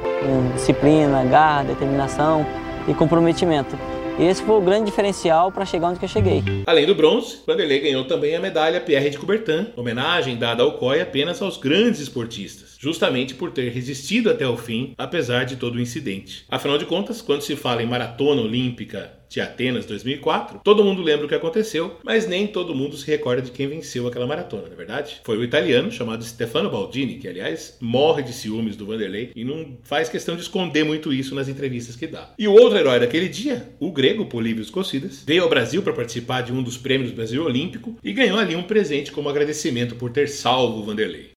Disciplina, 0.54 1.24
garra, 1.24 1.64
determinação 1.64 2.46
e 2.88 2.94
comprometimento. 2.94 3.76
Esse 4.18 4.42
foi 4.42 4.56
o 4.56 4.60
grande 4.60 4.84
diferencial 4.84 5.50
para 5.50 5.64
chegar 5.64 5.88
onde 5.88 6.02
eu 6.02 6.08
cheguei. 6.08 6.42
Além 6.66 6.86
do 6.86 6.94
bronze, 6.94 7.38
Vanderlei 7.46 7.80
ganhou 7.80 8.04
também 8.04 8.36
a 8.36 8.40
medalha 8.40 8.78
Pierre 8.78 9.08
de 9.08 9.18
Coubertin, 9.18 9.68
homenagem 9.74 10.36
dada 10.36 10.62
ao 10.62 10.72
COI 10.72 11.00
apenas 11.00 11.40
aos 11.40 11.56
grandes 11.56 11.98
esportistas, 11.98 12.76
justamente 12.78 13.34
por 13.34 13.50
ter 13.50 13.70
resistido 13.70 14.30
até 14.30 14.46
o 14.46 14.56
fim, 14.56 14.92
apesar 14.98 15.44
de 15.44 15.56
todo 15.56 15.76
o 15.76 15.80
incidente. 15.80 16.44
Afinal 16.50 16.76
de 16.76 16.84
contas, 16.84 17.22
quando 17.22 17.40
se 17.40 17.56
fala 17.56 17.82
em 17.82 17.86
maratona 17.86 18.42
olímpica 18.42 19.10
de 19.32 19.40
Atenas 19.40 19.86
2004, 19.86 20.60
todo 20.62 20.84
mundo 20.84 21.00
lembra 21.00 21.24
o 21.24 21.28
que 21.28 21.34
aconteceu, 21.34 21.96
mas 22.04 22.28
nem 22.28 22.46
todo 22.46 22.74
mundo 22.74 22.98
se 22.98 23.06
recorda 23.06 23.40
de 23.40 23.50
quem 23.50 23.66
venceu 23.66 24.06
aquela 24.06 24.26
maratona, 24.26 24.64
não 24.66 24.72
é 24.72 24.76
verdade? 24.76 25.22
Foi 25.24 25.38
o 25.38 25.44
italiano 25.44 25.90
chamado 25.90 26.22
Stefano 26.22 26.68
Baldini, 26.70 27.14
que 27.14 27.26
aliás 27.26 27.78
morre 27.80 28.22
de 28.22 28.32
ciúmes 28.34 28.76
do 28.76 28.84
Vanderlei 28.84 29.30
e 29.34 29.42
não 29.42 29.78
faz 29.84 30.10
questão 30.10 30.36
de 30.36 30.42
esconder 30.42 30.84
muito 30.84 31.12
isso 31.14 31.34
nas 31.34 31.48
entrevistas 31.48 31.96
que 31.96 32.06
dá. 32.06 32.30
E 32.38 32.46
o 32.46 32.52
outro 32.52 32.76
herói 32.78 33.00
daquele 33.00 33.28
dia, 33.28 33.70
o 33.80 33.90
grego 33.90 34.26
Políbios 34.26 34.68
Cocidas, 34.68 35.24
veio 35.26 35.44
ao 35.44 35.48
Brasil 35.48 35.82
para 35.82 35.94
participar 35.94 36.42
de 36.42 36.52
um 36.52 36.62
dos 36.62 36.76
prêmios 36.76 37.10
do 37.10 37.16
Brasil 37.16 37.42
Olímpico 37.42 37.96
e 38.04 38.12
ganhou 38.12 38.38
ali 38.38 38.54
um 38.54 38.62
presente 38.62 39.10
como 39.10 39.30
agradecimento 39.30 39.94
por 39.94 40.10
ter 40.10 40.28
salvo 40.28 40.80
o 40.80 40.84
Vanderlei. 40.84 41.30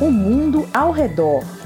O 0.00 0.10
mundo 0.10 0.68
ao 0.72 0.92
redor. 0.92 1.63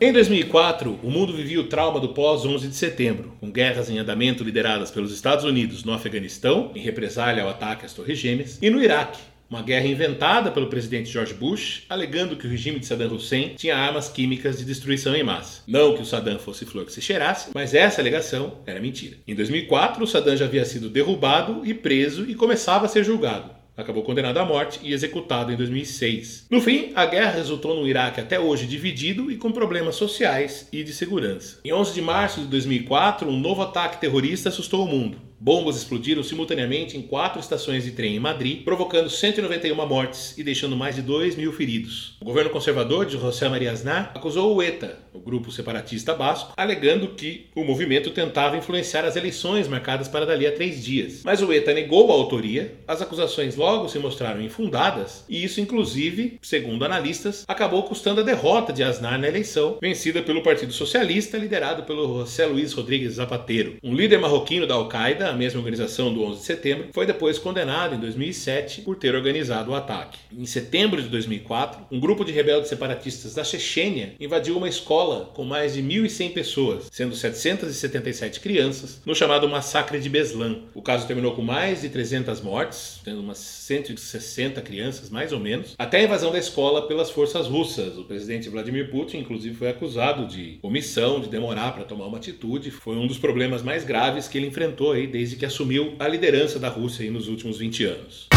Em 0.00 0.12
2004, 0.12 1.00
o 1.02 1.10
mundo 1.10 1.32
vivia 1.32 1.60
o 1.60 1.66
trauma 1.66 1.98
do 1.98 2.10
pós-11 2.10 2.68
de 2.68 2.76
setembro, 2.76 3.32
com 3.40 3.50
guerras 3.50 3.90
em 3.90 3.98
andamento 3.98 4.44
lideradas 4.44 4.92
pelos 4.92 5.12
Estados 5.12 5.44
Unidos 5.44 5.82
no 5.82 5.92
Afeganistão, 5.92 6.70
em 6.72 6.78
represália 6.78 7.42
ao 7.42 7.48
ataque 7.48 7.84
às 7.84 7.94
Torres 7.94 8.16
Gêmeas, 8.16 8.60
e 8.62 8.70
no 8.70 8.80
Iraque, 8.80 9.18
uma 9.50 9.60
guerra 9.60 9.88
inventada 9.88 10.52
pelo 10.52 10.68
presidente 10.68 11.10
George 11.10 11.34
Bush, 11.34 11.82
alegando 11.88 12.36
que 12.36 12.46
o 12.46 12.50
regime 12.50 12.78
de 12.78 12.86
Saddam 12.86 13.12
Hussein 13.12 13.54
tinha 13.56 13.76
armas 13.76 14.08
químicas 14.08 14.58
de 14.58 14.64
destruição 14.64 15.16
em 15.16 15.24
massa. 15.24 15.62
Não 15.66 15.96
que 15.96 16.02
o 16.02 16.06
Saddam 16.06 16.38
fosse 16.38 16.64
flor 16.64 16.84
que 16.84 16.92
se 16.92 17.02
cheirasse, 17.02 17.50
mas 17.52 17.74
essa 17.74 18.00
alegação 18.00 18.58
era 18.66 18.78
mentira. 18.78 19.16
Em 19.26 19.34
2004, 19.34 20.04
o 20.04 20.06
Saddam 20.06 20.36
já 20.36 20.44
havia 20.44 20.64
sido 20.64 20.88
derrubado 20.88 21.66
e 21.66 21.74
preso 21.74 22.24
e 22.30 22.36
começava 22.36 22.86
a 22.86 22.88
ser 22.88 23.02
julgado 23.02 23.57
acabou 23.78 24.02
condenado 24.02 24.38
à 24.38 24.44
morte 24.44 24.80
e 24.82 24.92
executado 24.92 25.52
em 25.52 25.56
2006. 25.56 26.46
No 26.50 26.60
fim, 26.60 26.90
a 26.96 27.06
guerra 27.06 27.30
resultou 27.30 27.76
num 27.76 27.86
Iraque 27.86 28.20
até 28.20 28.38
hoje 28.38 28.66
dividido 28.66 29.30
e 29.30 29.36
com 29.36 29.52
problemas 29.52 29.94
sociais 29.94 30.68
e 30.72 30.82
de 30.82 30.92
segurança. 30.92 31.60
Em 31.64 31.72
11 31.72 31.94
de 31.94 32.02
março 32.02 32.40
de 32.40 32.48
2004, 32.48 33.28
um 33.28 33.38
novo 33.38 33.62
ataque 33.62 34.00
terrorista 34.00 34.48
assustou 34.48 34.84
o 34.84 34.88
mundo. 34.88 35.27
Bombas 35.40 35.76
explodiram 35.76 36.22
simultaneamente 36.22 36.96
em 36.96 37.02
quatro 37.02 37.38
estações 37.40 37.84
de 37.84 37.92
trem 37.92 38.16
em 38.16 38.20
Madrid, 38.20 38.64
provocando 38.64 39.08
191 39.08 39.86
mortes 39.86 40.36
e 40.36 40.42
deixando 40.42 40.76
mais 40.76 40.96
de 40.96 41.02
2 41.02 41.36
mil 41.36 41.52
feridos. 41.52 42.16
O 42.20 42.24
governo 42.24 42.50
conservador 42.50 43.06
de 43.06 43.16
José 43.16 43.48
Maria 43.48 43.70
Aznar 43.70 44.10
acusou 44.14 44.56
o 44.56 44.62
ETA, 44.62 44.98
o 45.14 45.20
grupo 45.20 45.52
separatista 45.52 46.12
basco, 46.12 46.52
alegando 46.56 47.08
que 47.08 47.46
o 47.54 47.62
movimento 47.62 48.10
tentava 48.10 48.56
influenciar 48.56 49.04
as 49.04 49.14
eleições 49.14 49.68
marcadas 49.68 50.08
para 50.08 50.26
dali 50.26 50.44
a 50.46 50.52
três 50.52 50.84
dias. 50.84 51.22
Mas 51.24 51.40
o 51.40 51.52
ETA 51.52 51.72
negou 51.72 52.10
a 52.10 52.14
autoria, 52.14 52.74
as 52.86 53.00
acusações 53.00 53.54
logo 53.54 53.88
se 53.88 53.98
mostraram 53.98 54.42
infundadas, 54.42 55.24
e 55.28 55.44
isso, 55.44 55.60
inclusive, 55.60 56.38
segundo 56.42 56.84
analistas, 56.84 57.44
acabou 57.46 57.84
custando 57.84 58.20
a 58.20 58.24
derrota 58.24 58.72
de 58.72 58.82
Aznar 58.82 59.20
na 59.20 59.28
eleição, 59.28 59.78
vencida 59.80 60.20
pelo 60.20 60.42
Partido 60.42 60.72
Socialista, 60.72 61.38
liderado 61.38 61.84
pelo 61.84 62.20
José 62.20 62.44
Luiz 62.44 62.72
Rodrigues 62.72 63.14
Zapatero. 63.14 63.76
Um 63.84 63.94
líder 63.94 64.18
marroquino 64.18 64.66
da 64.66 64.74
Al-Qaeda, 64.74 65.27
a 65.28 65.32
mesma 65.32 65.60
organização 65.60 66.12
do 66.12 66.22
11 66.22 66.40
de 66.40 66.44
setembro, 66.44 66.88
foi 66.92 67.06
depois 67.06 67.38
condenado 67.38 67.94
em 67.94 68.00
2007 68.00 68.82
por 68.82 68.96
ter 68.96 69.14
organizado 69.14 69.70
o 69.70 69.74
ataque. 69.74 70.18
Em 70.36 70.46
setembro 70.46 71.02
de 71.02 71.08
2004, 71.08 71.86
um 71.90 72.00
grupo 72.00 72.24
de 72.24 72.32
rebeldes 72.32 72.68
separatistas 72.68 73.34
da 73.34 73.44
Chechênia 73.44 74.14
invadiu 74.18 74.56
uma 74.56 74.68
escola 74.68 75.30
com 75.34 75.44
mais 75.44 75.74
de 75.74 75.82
1.100 75.82 76.32
pessoas, 76.32 76.88
sendo 76.90 77.14
777 77.14 78.40
crianças, 78.40 79.00
no 79.04 79.14
chamado 79.14 79.48
Massacre 79.48 80.00
de 80.00 80.08
Beslan. 80.08 80.62
O 80.74 80.82
caso 80.82 81.06
terminou 81.06 81.34
com 81.34 81.42
mais 81.42 81.82
de 81.82 81.88
300 81.88 82.40
mortes, 82.40 83.00
tendo 83.04 83.20
umas 83.20 83.38
160 83.38 84.60
crianças, 84.62 85.10
mais 85.10 85.32
ou 85.32 85.40
menos, 85.40 85.74
até 85.78 85.98
a 85.98 86.04
invasão 86.04 86.30
da 86.30 86.38
escola 86.38 86.86
pelas 86.86 87.10
forças 87.10 87.46
russas. 87.46 87.96
O 87.98 88.04
presidente 88.04 88.48
Vladimir 88.48 88.90
Putin, 88.90 89.18
inclusive, 89.18 89.54
foi 89.54 89.68
acusado 89.68 90.26
de 90.26 90.58
omissão, 90.62 91.20
de 91.20 91.28
demorar 91.28 91.72
para 91.72 91.84
tomar 91.84 92.06
uma 92.06 92.18
atitude. 92.18 92.70
Foi 92.70 92.96
um 92.96 93.06
dos 93.06 93.18
problemas 93.18 93.62
mais 93.62 93.84
graves 93.84 94.28
que 94.28 94.38
ele 94.38 94.46
enfrentou 94.46 94.92
aí 94.92 95.06
desde 95.18 95.34
que 95.34 95.44
assumiu 95.44 95.96
a 95.98 96.06
liderança 96.06 96.60
da 96.60 96.68
Rússia 96.68 97.10
nos 97.10 97.26
últimos 97.26 97.58
20 97.58 97.84
anos. 97.86 98.28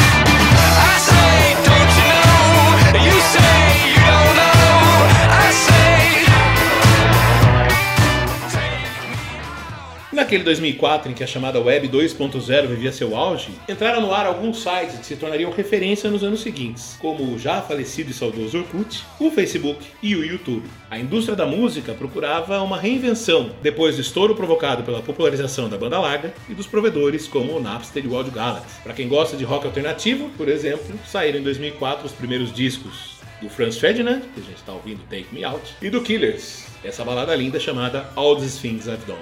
Naquele 10.31 10.45
2004 10.45 11.11
em 11.11 11.13
que 11.13 11.25
a 11.25 11.27
chamada 11.27 11.59
Web 11.59 11.89
2.0 11.89 12.67
vivia 12.67 12.93
seu 12.93 13.17
auge, 13.17 13.49
entraram 13.67 13.99
no 13.99 14.13
ar 14.13 14.25
alguns 14.25 14.63
sites 14.63 14.97
que 14.97 15.05
se 15.05 15.17
tornariam 15.17 15.51
referência 15.51 16.09
nos 16.09 16.23
anos 16.23 16.39
seguintes, 16.39 16.95
como 17.01 17.33
o 17.33 17.37
já 17.37 17.61
falecido 17.61 18.11
e 18.11 18.13
saudoso 18.13 18.59
Orkut, 18.59 19.03
o 19.19 19.29
Facebook 19.29 19.85
e 20.01 20.15
o 20.15 20.23
YouTube. 20.23 20.63
A 20.89 20.97
indústria 20.97 21.35
da 21.35 21.45
música 21.45 21.93
procurava 21.93 22.61
uma 22.61 22.79
reinvenção 22.79 23.51
depois 23.61 23.95
do 23.95 24.01
estouro 24.01 24.33
provocado 24.33 24.83
pela 24.83 25.01
popularização 25.01 25.67
da 25.67 25.77
banda 25.77 25.99
larga 25.99 26.33
e 26.47 26.53
dos 26.53 26.65
provedores 26.65 27.27
como 27.27 27.51
o 27.51 27.61
Napster 27.61 28.05
e 28.05 28.07
o 28.07 28.15
Audio 28.15 28.31
Galaxy. 28.31 28.79
Para 28.81 28.93
quem 28.93 29.09
gosta 29.09 29.35
de 29.35 29.43
rock 29.43 29.65
alternativo, 29.65 30.29
por 30.37 30.47
exemplo, 30.47 30.97
saíram 31.05 31.39
em 31.39 31.43
2004 31.43 32.05
os 32.05 32.13
primeiros 32.13 32.53
discos 32.53 33.20
do 33.41 33.49
Franz 33.49 33.77
Ferdinand, 33.77 34.21
que 34.33 34.39
a 34.39 34.43
gente 34.43 34.57
está 34.57 34.71
ouvindo 34.71 35.01
Take 35.09 35.27
Me 35.31 35.43
Out, 35.43 35.75
e 35.81 35.89
do 35.89 36.01
Killers, 36.01 36.67
essa 36.83 37.03
balada 37.03 37.35
linda 37.35 37.59
chamada 37.59 38.09
All 38.15 38.35
These 38.35 38.59
Things 38.61 38.87
I've 38.87 39.05
Done. 39.05 39.19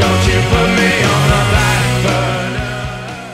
don't 0.00 0.26
you 0.26 0.40
put 0.50 0.68
me 0.76 1.39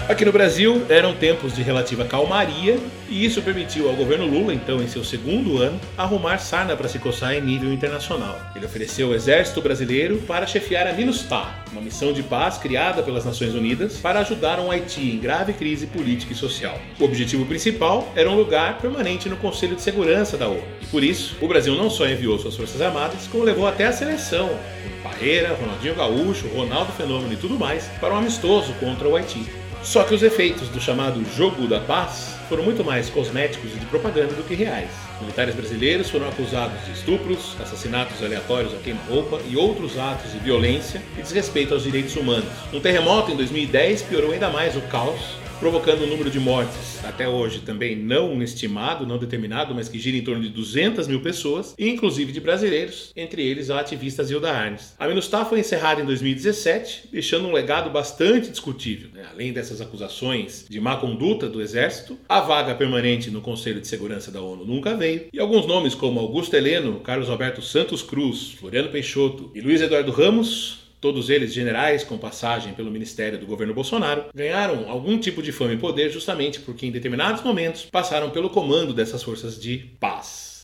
Aqui 0.08 0.24
no 0.24 0.30
Brasil 0.30 0.86
eram 0.88 1.16
tempos 1.16 1.52
de 1.52 1.62
relativa 1.64 2.04
calmaria 2.04 2.78
e 3.10 3.24
isso 3.24 3.42
permitiu 3.42 3.88
ao 3.88 3.96
governo 3.96 4.24
Lula, 4.24 4.54
então 4.54 4.80
em 4.80 4.86
seu 4.86 5.02
segundo 5.02 5.58
ano, 5.58 5.80
arrumar 5.98 6.38
sarna 6.38 6.76
para 6.76 6.86
se 6.86 7.00
coçar 7.00 7.34
em 7.34 7.40
nível 7.40 7.72
internacional. 7.72 8.38
Ele 8.54 8.64
ofereceu 8.64 9.08
o 9.08 9.14
exército 9.16 9.60
brasileiro 9.60 10.18
para 10.18 10.46
chefiar 10.46 10.86
a 10.86 10.92
MINUSTAH, 10.92 11.64
uma 11.72 11.80
missão 11.80 12.12
de 12.12 12.22
paz 12.22 12.56
criada 12.56 13.02
pelas 13.02 13.24
Nações 13.24 13.52
Unidas 13.52 13.98
para 13.98 14.20
ajudar 14.20 14.60
um 14.60 14.70
Haiti 14.70 15.00
em 15.00 15.18
grave 15.18 15.52
crise 15.54 15.88
política 15.88 16.32
e 16.32 16.36
social. 16.36 16.80
O 17.00 17.04
objetivo 17.04 17.44
principal 17.44 18.08
era 18.14 18.30
um 18.30 18.36
lugar 18.36 18.78
permanente 18.78 19.28
no 19.28 19.36
Conselho 19.36 19.74
de 19.74 19.82
Segurança 19.82 20.36
da 20.36 20.46
ONU. 20.46 20.62
E 20.82 20.86
por 20.86 21.02
isso, 21.02 21.36
o 21.40 21.48
Brasil 21.48 21.74
não 21.74 21.90
só 21.90 22.06
enviou 22.06 22.38
suas 22.38 22.54
forças 22.54 22.80
armadas, 22.80 23.26
como 23.26 23.42
levou 23.42 23.66
até 23.66 23.86
a 23.86 23.92
seleção, 23.92 24.50
com 24.50 25.08
Parreira, 25.08 25.56
Ronaldinho 25.60 25.96
Gaúcho, 25.96 26.46
Ronaldo 26.54 26.92
Fenômeno 26.92 27.32
e 27.32 27.36
tudo 27.36 27.58
mais, 27.58 27.88
para 28.00 28.14
um 28.14 28.18
amistoso 28.18 28.72
contra 28.74 29.08
o 29.08 29.16
Haiti. 29.16 29.65
Só 29.82 30.02
que 30.04 30.14
os 30.14 30.22
efeitos 30.22 30.68
do 30.68 30.80
chamado 30.80 31.24
Jogo 31.36 31.66
da 31.68 31.80
Paz 31.80 32.34
foram 32.48 32.62
muito 32.62 32.84
mais 32.84 33.08
cosméticos 33.10 33.72
e 33.74 33.78
de 33.78 33.86
propaganda 33.86 34.34
do 34.34 34.42
que 34.42 34.54
reais. 34.54 34.90
Militares 35.20 35.54
brasileiros 35.54 36.10
foram 36.10 36.28
acusados 36.28 36.84
de 36.84 36.92
estupros, 36.92 37.56
assassinatos 37.60 38.22
aleatórios 38.22 38.74
a 38.74 38.78
queima-roupa 38.78 39.40
e 39.48 39.56
outros 39.56 39.98
atos 39.98 40.32
de 40.32 40.38
violência 40.38 41.02
e 41.18 41.22
desrespeito 41.22 41.74
aos 41.74 41.82
direitos 41.82 42.16
humanos. 42.16 42.48
Um 42.72 42.80
terremoto 42.80 43.30
em 43.30 43.36
2010 43.36 44.02
piorou 44.02 44.32
ainda 44.32 44.48
mais 44.48 44.76
o 44.76 44.80
caos 44.82 45.45
provocando 45.58 46.04
um 46.04 46.06
número 46.06 46.30
de 46.30 46.38
mortes, 46.38 47.02
até 47.04 47.28
hoje 47.28 47.60
também 47.60 47.96
não 47.96 48.42
estimado, 48.42 49.06
não 49.06 49.18
determinado, 49.18 49.74
mas 49.74 49.88
que 49.88 49.98
gira 49.98 50.16
em 50.16 50.22
torno 50.22 50.42
de 50.42 50.50
200 50.50 51.08
mil 51.08 51.20
pessoas, 51.20 51.74
inclusive 51.78 52.32
de 52.32 52.40
brasileiros, 52.40 53.12
entre 53.16 53.42
eles 53.42 53.70
a 53.70 53.80
ativista 53.80 54.22
Zilda 54.22 54.52
Arnes. 54.52 54.94
A 54.98 55.08
MINUSTAH 55.08 55.46
foi 55.46 55.60
encerrada 55.60 56.00
em 56.00 56.04
2017, 56.04 57.08
deixando 57.10 57.48
um 57.48 57.52
legado 57.52 57.90
bastante 57.90 58.50
discutível. 58.50 59.08
Né? 59.14 59.24
Além 59.30 59.52
dessas 59.52 59.80
acusações 59.80 60.66
de 60.68 60.80
má 60.80 60.96
conduta 60.96 61.48
do 61.48 61.62
Exército, 61.62 62.18
a 62.28 62.40
vaga 62.40 62.74
permanente 62.74 63.30
no 63.30 63.40
Conselho 63.40 63.80
de 63.80 63.88
Segurança 63.88 64.30
da 64.30 64.40
ONU 64.40 64.64
nunca 64.64 64.94
veio, 64.94 65.26
e 65.32 65.40
alguns 65.40 65.66
nomes 65.66 65.94
como 65.94 66.20
Augusto 66.20 66.54
Heleno, 66.54 67.00
Carlos 67.00 67.30
Alberto 67.30 67.62
Santos 67.62 68.02
Cruz, 68.02 68.52
Floriano 68.52 68.90
Peixoto 68.90 69.50
e 69.54 69.60
Luiz 69.60 69.80
Eduardo 69.80 70.12
Ramos 70.12 70.85
todos 71.00 71.30
eles 71.30 71.52
generais 71.52 72.02
com 72.02 72.18
passagem 72.18 72.74
pelo 72.74 72.90
ministério 72.90 73.38
do 73.38 73.46
governo 73.46 73.74
Bolsonaro, 73.74 74.26
ganharam 74.34 74.88
algum 74.88 75.18
tipo 75.18 75.42
de 75.42 75.52
fama 75.52 75.74
e 75.74 75.78
poder 75.78 76.10
justamente 76.10 76.60
porque 76.60 76.86
em 76.86 76.90
determinados 76.90 77.42
momentos 77.42 77.84
passaram 77.84 78.30
pelo 78.30 78.50
comando 78.50 78.92
dessas 78.92 79.22
forças 79.22 79.60
de 79.60 79.78
paz. 80.00 80.55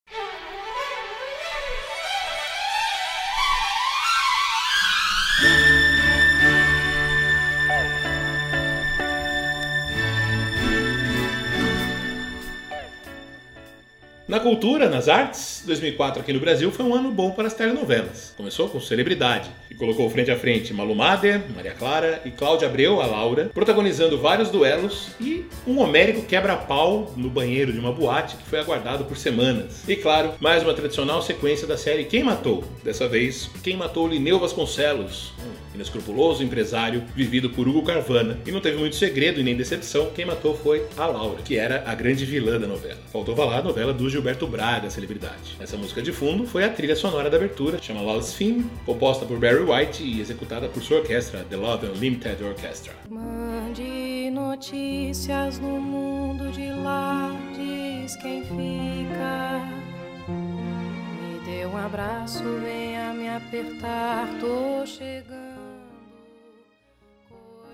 Na 14.32 14.40
cultura, 14.40 14.88
nas 14.88 15.10
artes, 15.10 15.62
2004 15.66 16.22
aqui 16.22 16.32
no 16.32 16.40
Brasil 16.40 16.72
foi 16.72 16.86
um 16.86 16.94
ano 16.94 17.12
bom 17.12 17.32
para 17.32 17.46
as 17.46 17.52
telenovelas. 17.52 18.32
Começou 18.34 18.66
com 18.66 18.80
Celebridade 18.80 19.50
e 19.70 19.74
colocou 19.74 20.08
frente 20.08 20.30
a 20.30 20.38
frente 20.38 20.72
Malu 20.72 20.94
Mader, 20.94 21.42
Maria 21.54 21.72
Clara 21.72 22.22
e 22.24 22.30
Cláudia 22.30 22.66
Abreu, 22.66 23.02
a 23.02 23.04
Laura, 23.04 23.50
protagonizando 23.52 24.18
vários 24.18 24.48
duelos 24.48 25.08
e 25.20 25.44
um 25.66 25.80
homérico 25.80 26.22
quebra-pau 26.22 27.12
no 27.14 27.28
banheiro 27.28 27.74
de 27.74 27.78
uma 27.78 27.92
boate 27.92 28.38
que 28.38 28.44
foi 28.44 28.58
aguardado 28.58 29.04
por 29.04 29.18
semanas. 29.18 29.86
E 29.86 29.96
claro, 29.96 30.32
mais 30.40 30.62
uma 30.62 30.72
tradicional 30.72 31.20
sequência 31.20 31.66
da 31.66 31.76
série 31.76 32.04
Quem 32.04 32.24
Matou? 32.24 32.64
Dessa 32.82 33.06
vez, 33.06 33.50
Quem 33.62 33.76
Matou 33.76 34.08
Lineu 34.08 34.40
Vasconcelos, 34.40 35.34
inescrupuloso 35.74 36.42
empresário 36.42 37.04
vivido 37.14 37.50
por 37.50 37.68
Hugo 37.68 37.82
Carvana. 37.82 38.38
E 38.46 38.50
não 38.50 38.60
teve 38.60 38.76
muito 38.78 38.96
segredo 38.96 39.40
e 39.40 39.42
nem 39.42 39.56
decepção, 39.56 40.10
quem 40.14 40.24
matou 40.24 40.56
foi 40.56 40.86
a 40.96 41.06
Laura, 41.06 41.42
que 41.42 41.56
era 41.56 41.82
a 41.86 41.94
grande 41.94 42.24
vilã 42.24 42.58
da 42.58 42.66
novela. 42.66 42.98
Faltou 43.12 43.34
falar 43.34 43.58
a 43.58 43.62
novela 43.62 43.92
do 43.92 44.08
Gilberto 44.08 44.46
Braga, 44.46 44.90
celebridade. 44.90 45.56
Essa 45.60 45.76
música 45.76 46.02
de 46.02 46.12
fundo 46.12 46.46
foi 46.46 46.64
a 46.64 46.68
trilha 46.68 46.96
sonora 46.96 47.30
da 47.30 47.36
abertura, 47.36 47.80
chama 47.80 48.02
Lawless 48.02 48.36
Theme, 48.36 48.64
composta 48.84 49.24
por 49.24 49.38
Barry 49.38 49.62
White 49.62 50.02
e 50.02 50.20
executada 50.20 50.68
por 50.68 50.82
sua 50.82 50.98
orquestra, 50.98 51.44
The 51.48 51.56
Love 51.56 51.86
Unlimited 51.86 52.42
Orchestra. 52.42 52.92
Mande 53.08 54.30
notícias 54.30 55.58
no 55.58 55.80
mundo 55.80 56.50
de 56.52 56.70
lá, 56.82 57.34
diz 57.54 58.16
quem 58.16 58.42
fica. 58.42 59.60
Me 60.28 61.40
dê 61.44 61.66
um 61.66 61.76
abraço, 61.76 62.42
venha 62.62 63.12
me 63.14 63.28
apertar, 63.28 64.28
tô 64.40 64.86
chegando. 64.86 65.51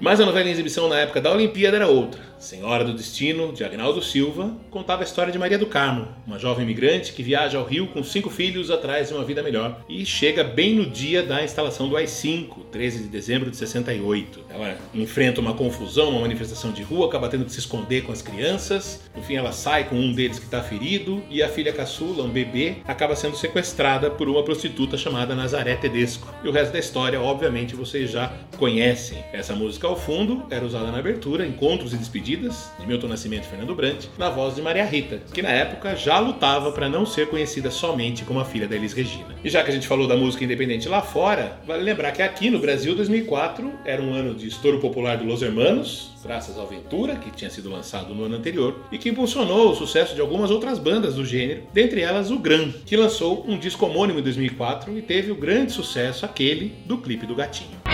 Mas 0.00 0.20
a 0.20 0.26
novela 0.26 0.48
em 0.48 0.52
exibição 0.52 0.88
na 0.88 1.00
época 1.00 1.20
da 1.20 1.32
Olimpíada 1.32 1.76
era 1.76 1.88
outra. 1.88 2.27
Senhora 2.38 2.84
do 2.84 2.94
Destino, 2.94 3.52
de 3.52 3.64
Agnaldo 3.64 4.00
Silva, 4.00 4.56
contava 4.70 5.02
a 5.02 5.04
história 5.04 5.32
de 5.32 5.38
Maria 5.38 5.58
do 5.58 5.66
Carmo, 5.66 6.06
uma 6.24 6.38
jovem 6.38 6.64
imigrante 6.64 7.12
que 7.12 7.22
viaja 7.22 7.58
ao 7.58 7.64
Rio 7.64 7.88
com 7.88 8.02
cinco 8.04 8.30
filhos 8.30 8.70
atrás 8.70 9.08
de 9.08 9.14
uma 9.14 9.24
vida 9.24 9.42
melhor 9.42 9.84
e 9.88 10.06
chega 10.06 10.44
bem 10.44 10.74
no 10.74 10.86
dia 10.86 11.20
da 11.22 11.42
instalação 11.42 11.88
do 11.88 11.96
AI-5, 11.96 12.66
13 12.70 13.02
de 13.02 13.08
dezembro 13.08 13.50
de 13.50 13.56
68. 13.56 14.44
Ela 14.50 14.78
enfrenta 14.94 15.40
uma 15.40 15.52
confusão, 15.52 16.10
uma 16.10 16.20
manifestação 16.20 16.70
de 16.70 16.82
rua, 16.82 17.08
acaba 17.08 17.28
tendo 17.28 17.44
que 17.44 17.52
se 17.52 17.58
esconder 17.58 18.02
com 18.02 18.12
as 18.12 18.22
crianças. 18.22 19.02
No 19.16 19.22
fim, 19.22 19.34
ela 19.34 19.50
sai 19.50 19.88
com 19.88 19.96
um 19.96 20.12
deles 20.12 20.38
que 20.38 20.44
está 20.44 20.62
ferido 20.62 21.20
e 21.28 21.42
a 21.42 21.48
filha 21.48 21.72
caçula, 21.72 22.22
um 22.22 22.30
bebê, 22.30 22.76
acaba 22.86 23.16
sendo 23.16 23.36
sequestrada 23.36 24.10
por 24.10 24.28
uma 24.28 24.44
prostituta 24.44 24.96
chamada 24.96 25.34
Nazaré 25.34 25.74
Tedesco. 25.74 26.32
E 26.44 26.48
o 26.48 26.52
resto 26.52 26.72
da 26.72 26.78
história, 26.78 27.20
obviamente, 27.20 27.74
vocês 27.74 28.12
já 28.12 28.32
conhecem. 28.56 29.18
Essa 29.32 29.56
música 29.56 29.88
ao 29.88 29.96
fundo 29.96 30.44
era 30.50 30.64
usada 30.64 30.92
na 30.92 30.98
abertura, 30.98 31.44
encontros 31.44 31.92
e 31.92 31.96
despedidas 31.96 32.27
de 32.36 32.86
Milton 32.86 33.08
Nascimento 33.08 33.44
e 33.44 33.48
Fernando 33.48 33.74
Brant, 33.74 34.04
na 34.18 34.28
voz 34.28 34.54
de 34.54 34.60
Maria 34.60 34.84
Rita, 34.84 35.22
que 35.32 35.40
na 35.40 35.48
época 35.48 35.96
já 35.96 36.18
lutava 36.18 36.70
para 36.72 36.86
não 36.86 37.06
ser 37.06 37.28
conhecida 37.28 37.70
somente 37.70 38.22
como 38.22 38.38
a 38.38 38.44
filha 38.44 38.68
da 38.68 38.76
Elis 38.76 38.92
Regina. 38.92 39.34
E 39.42 39.48
já 39.48 39.62
que 39.62 39.70
a 39.70 39.74
gente 39.74 39.88
falou 39.88 40.06
da 40.06 40.14
música 40.14 40.44
independente 40.44 40.90
lá 40.90 41.00
fora, 41.00 41.58
vale 41.66 41.82
lembrar 41.82 42.12
que 42.12 42.20
aqui 42.20 42.50
no 42.50 42.58
Brasil 42.58 42.94
2004 42.94 43.72
era 43.82 44.02
um 44.02 44.12
ano 44.12 44.34
de 44.34 44.46
estouro 44.46 44.78
popular 44.78 45.16
do 45.16 45.24
Los 45.24 45.40
Hermanos, 45.40 46.12
graças 46.22 46.58
ao 46.58 46.66
Ventura, 46.66 47.16
que 47.16 47.30
tinha 47.30 47.50
sido 47.50 47.70
lançado 47.70 48.14
no 48.14 48.24
ano 48.24 48.36
anterior, 48.36 48.76
e 48.92 48.98
que 48.98 49.08
impulsionou 49.08 49.70
o 49.70 49.74
sucesso 49.74 50.14
de 50.14 50.20
algumas 50.20 50.50
outras 50.50 50.78
bandas 50.78 51.14
do 51.14 51.24
gênero, 51.24 51.62
dentre 51.72 52.02
elas 52.02 52.30
o 52.30 52.38
Gran, 52.38 52.70
que 52.84 52.96
lançou 52.96 53.42
um 53.48 53.58
disco 53.58 53.86
homônimo 53.86 54.18
em 54.18 54.22
2004 54.22 54.98
e 54.98 55.00
teve 55.00 55.30
o 55.30 55.34
grande 55.34 55.72
sucesso 55.72 56.26
aquele 56.26 56.74
do 56.84 56.98
clipe 56.98 57.24
do 57.24 57.34
Gatinho. 57.34 57.87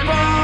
Você 0.00 0.39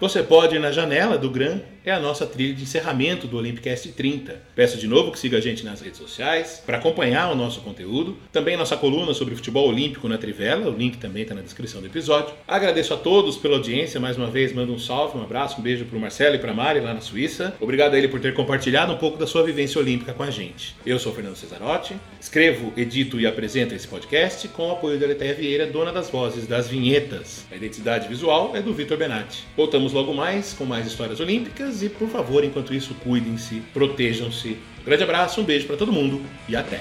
Você 0.00 0.22
pode 0.22 0.56
ir 0.56 0.58
na 0.58 0.72
janela 0.72 1.18
do 1.18 1.28
Gran 1.28 1.60
é 1.84 1.90
a 1.90 2.00
nossa 2.00 2.26
trilha 2.26 2.54
de 2.54 2.62
encerramento 2.62 3.26
do 3.26 3.38
Olympicast 3.38 3.88
30. 3.92 4.40
Peço 4.54 4.76
de 4.76 4.86
novo 4.86 5.10
que 5.10 5.18
siga 5.18 5.38
a 5.38 5.40
gente 5.40 5.64
nas 5.64 5.80
redes 5.80 5.98
sociais 5.98 6.62
para 6.64 6.76
acompanhar 6.76 7.32
o 7.32 7.34
nosso 7.34 7.60
conteúdo. 7.62 8.16
Também 8.30 8.56
nossa 8.56 8.76
coluna 8.76 9.14
sobre 9.14 9.34
futebol 9.34 9.68
olímpico 9.68 10.06
na 10.06 10.18
Trivela, 10.18 10.70
o 10.70 10.76
link 10.76 10.98
também 10.98 11.22
está 11.22 11.34
na 11.34 11.40
descrição 11.40 11.80
do 11.80 11.86
episódio. 11.86 12.34
Agradeço 12.46 12.92
a 12.92 12.96
todos 12.96 13.36
pela 13.36 13.56
audiência, 13.56 13.98
mais 13.98 14.16
uma 14.16 14.26
vez 14.26 14.52
mando 14.52 14.72
um 14.72 14.78
salve, 14.78 15.16
um 15.16 15.22
abraço, 15.22 15.58
um 15.58 15.62
beijo 15.62 15.84
para 15.86 15.96
o 15.96 16.00
Marcelo 16.00 16.36
e 16.36 16.38
para 16.38 16.50
a 16.50 16.54
Mari 16.54 16.80
lá 16.80 16.92
na 16.92 17.00
Suíça. 17.00 17.54
Obrigado 17.60 17.94
a 17.94 17.98
ele 17.98 18.08
por 18.08 18.20
ter 18.20 18.34
compartilhado 18.34 18.92
um 18.92 18.98
pouco 18.98 19.16
da 19.16 19.26
sua 19.26 19.42
vivência 19.42 19.80
olímpica 19.80 20.12
com 20.12 20.22
a 20.22 20.30
gente. 20.30 20.76
Eu 20.84 20.98
sou 20.98 21.14
Fernando 21.14 21.36
Cesarotti, 21.36 21.96
escrevo, 22.20 22.72
edito 22.76 23.18
e 23.18 23.26
apresento 23.26 23.74
esse 23.74 23.88
podcast 23.88 24.46
com 24.48 24.68
o 24.68 24.72
apoio 24.72 24.98
da 24.98 25.06
Letéia 25.06 25.34
Vieira, 25.34 25.66
dona 25.66 25.92
das 25.92 26.10
vozes 26.10 26.46
das 26.46 26.68
vinhetas. 26.68 27.46
A 27.50 27.56
identidade 27.56 28.06
visual 28.06 28.52
é 28.54 28.60
do 28.60 28.74
Vitor 28.74 28.98
Benatti. 28.98 29.44
Voltamos 29.90 29.92
logo 29.92 30.14
mais 30.14 30.52
com 30.52 30.64
mais 30.64 30.86
histórias 30.86 31.20
olímpicas 31.20 31.82
e, 31.82 31.88
por 31.88 32.08
favor, 32.08 32.44
enquanto 32.44 32.72
isso, 32.72 32.94
cuidem-se, 33.02 33.62
protejam-se. 33.72 34.56
Um 34.80 34.84
grande 34.84 35.02
abraço, 35.02 35.40
um 35.40 35.44
beijo 35.44 35.66
para 35.66 35.76
todo 35.76 35.92
mundo 35.92 36.20
e 36.48 36.56
até! 36.56 36.80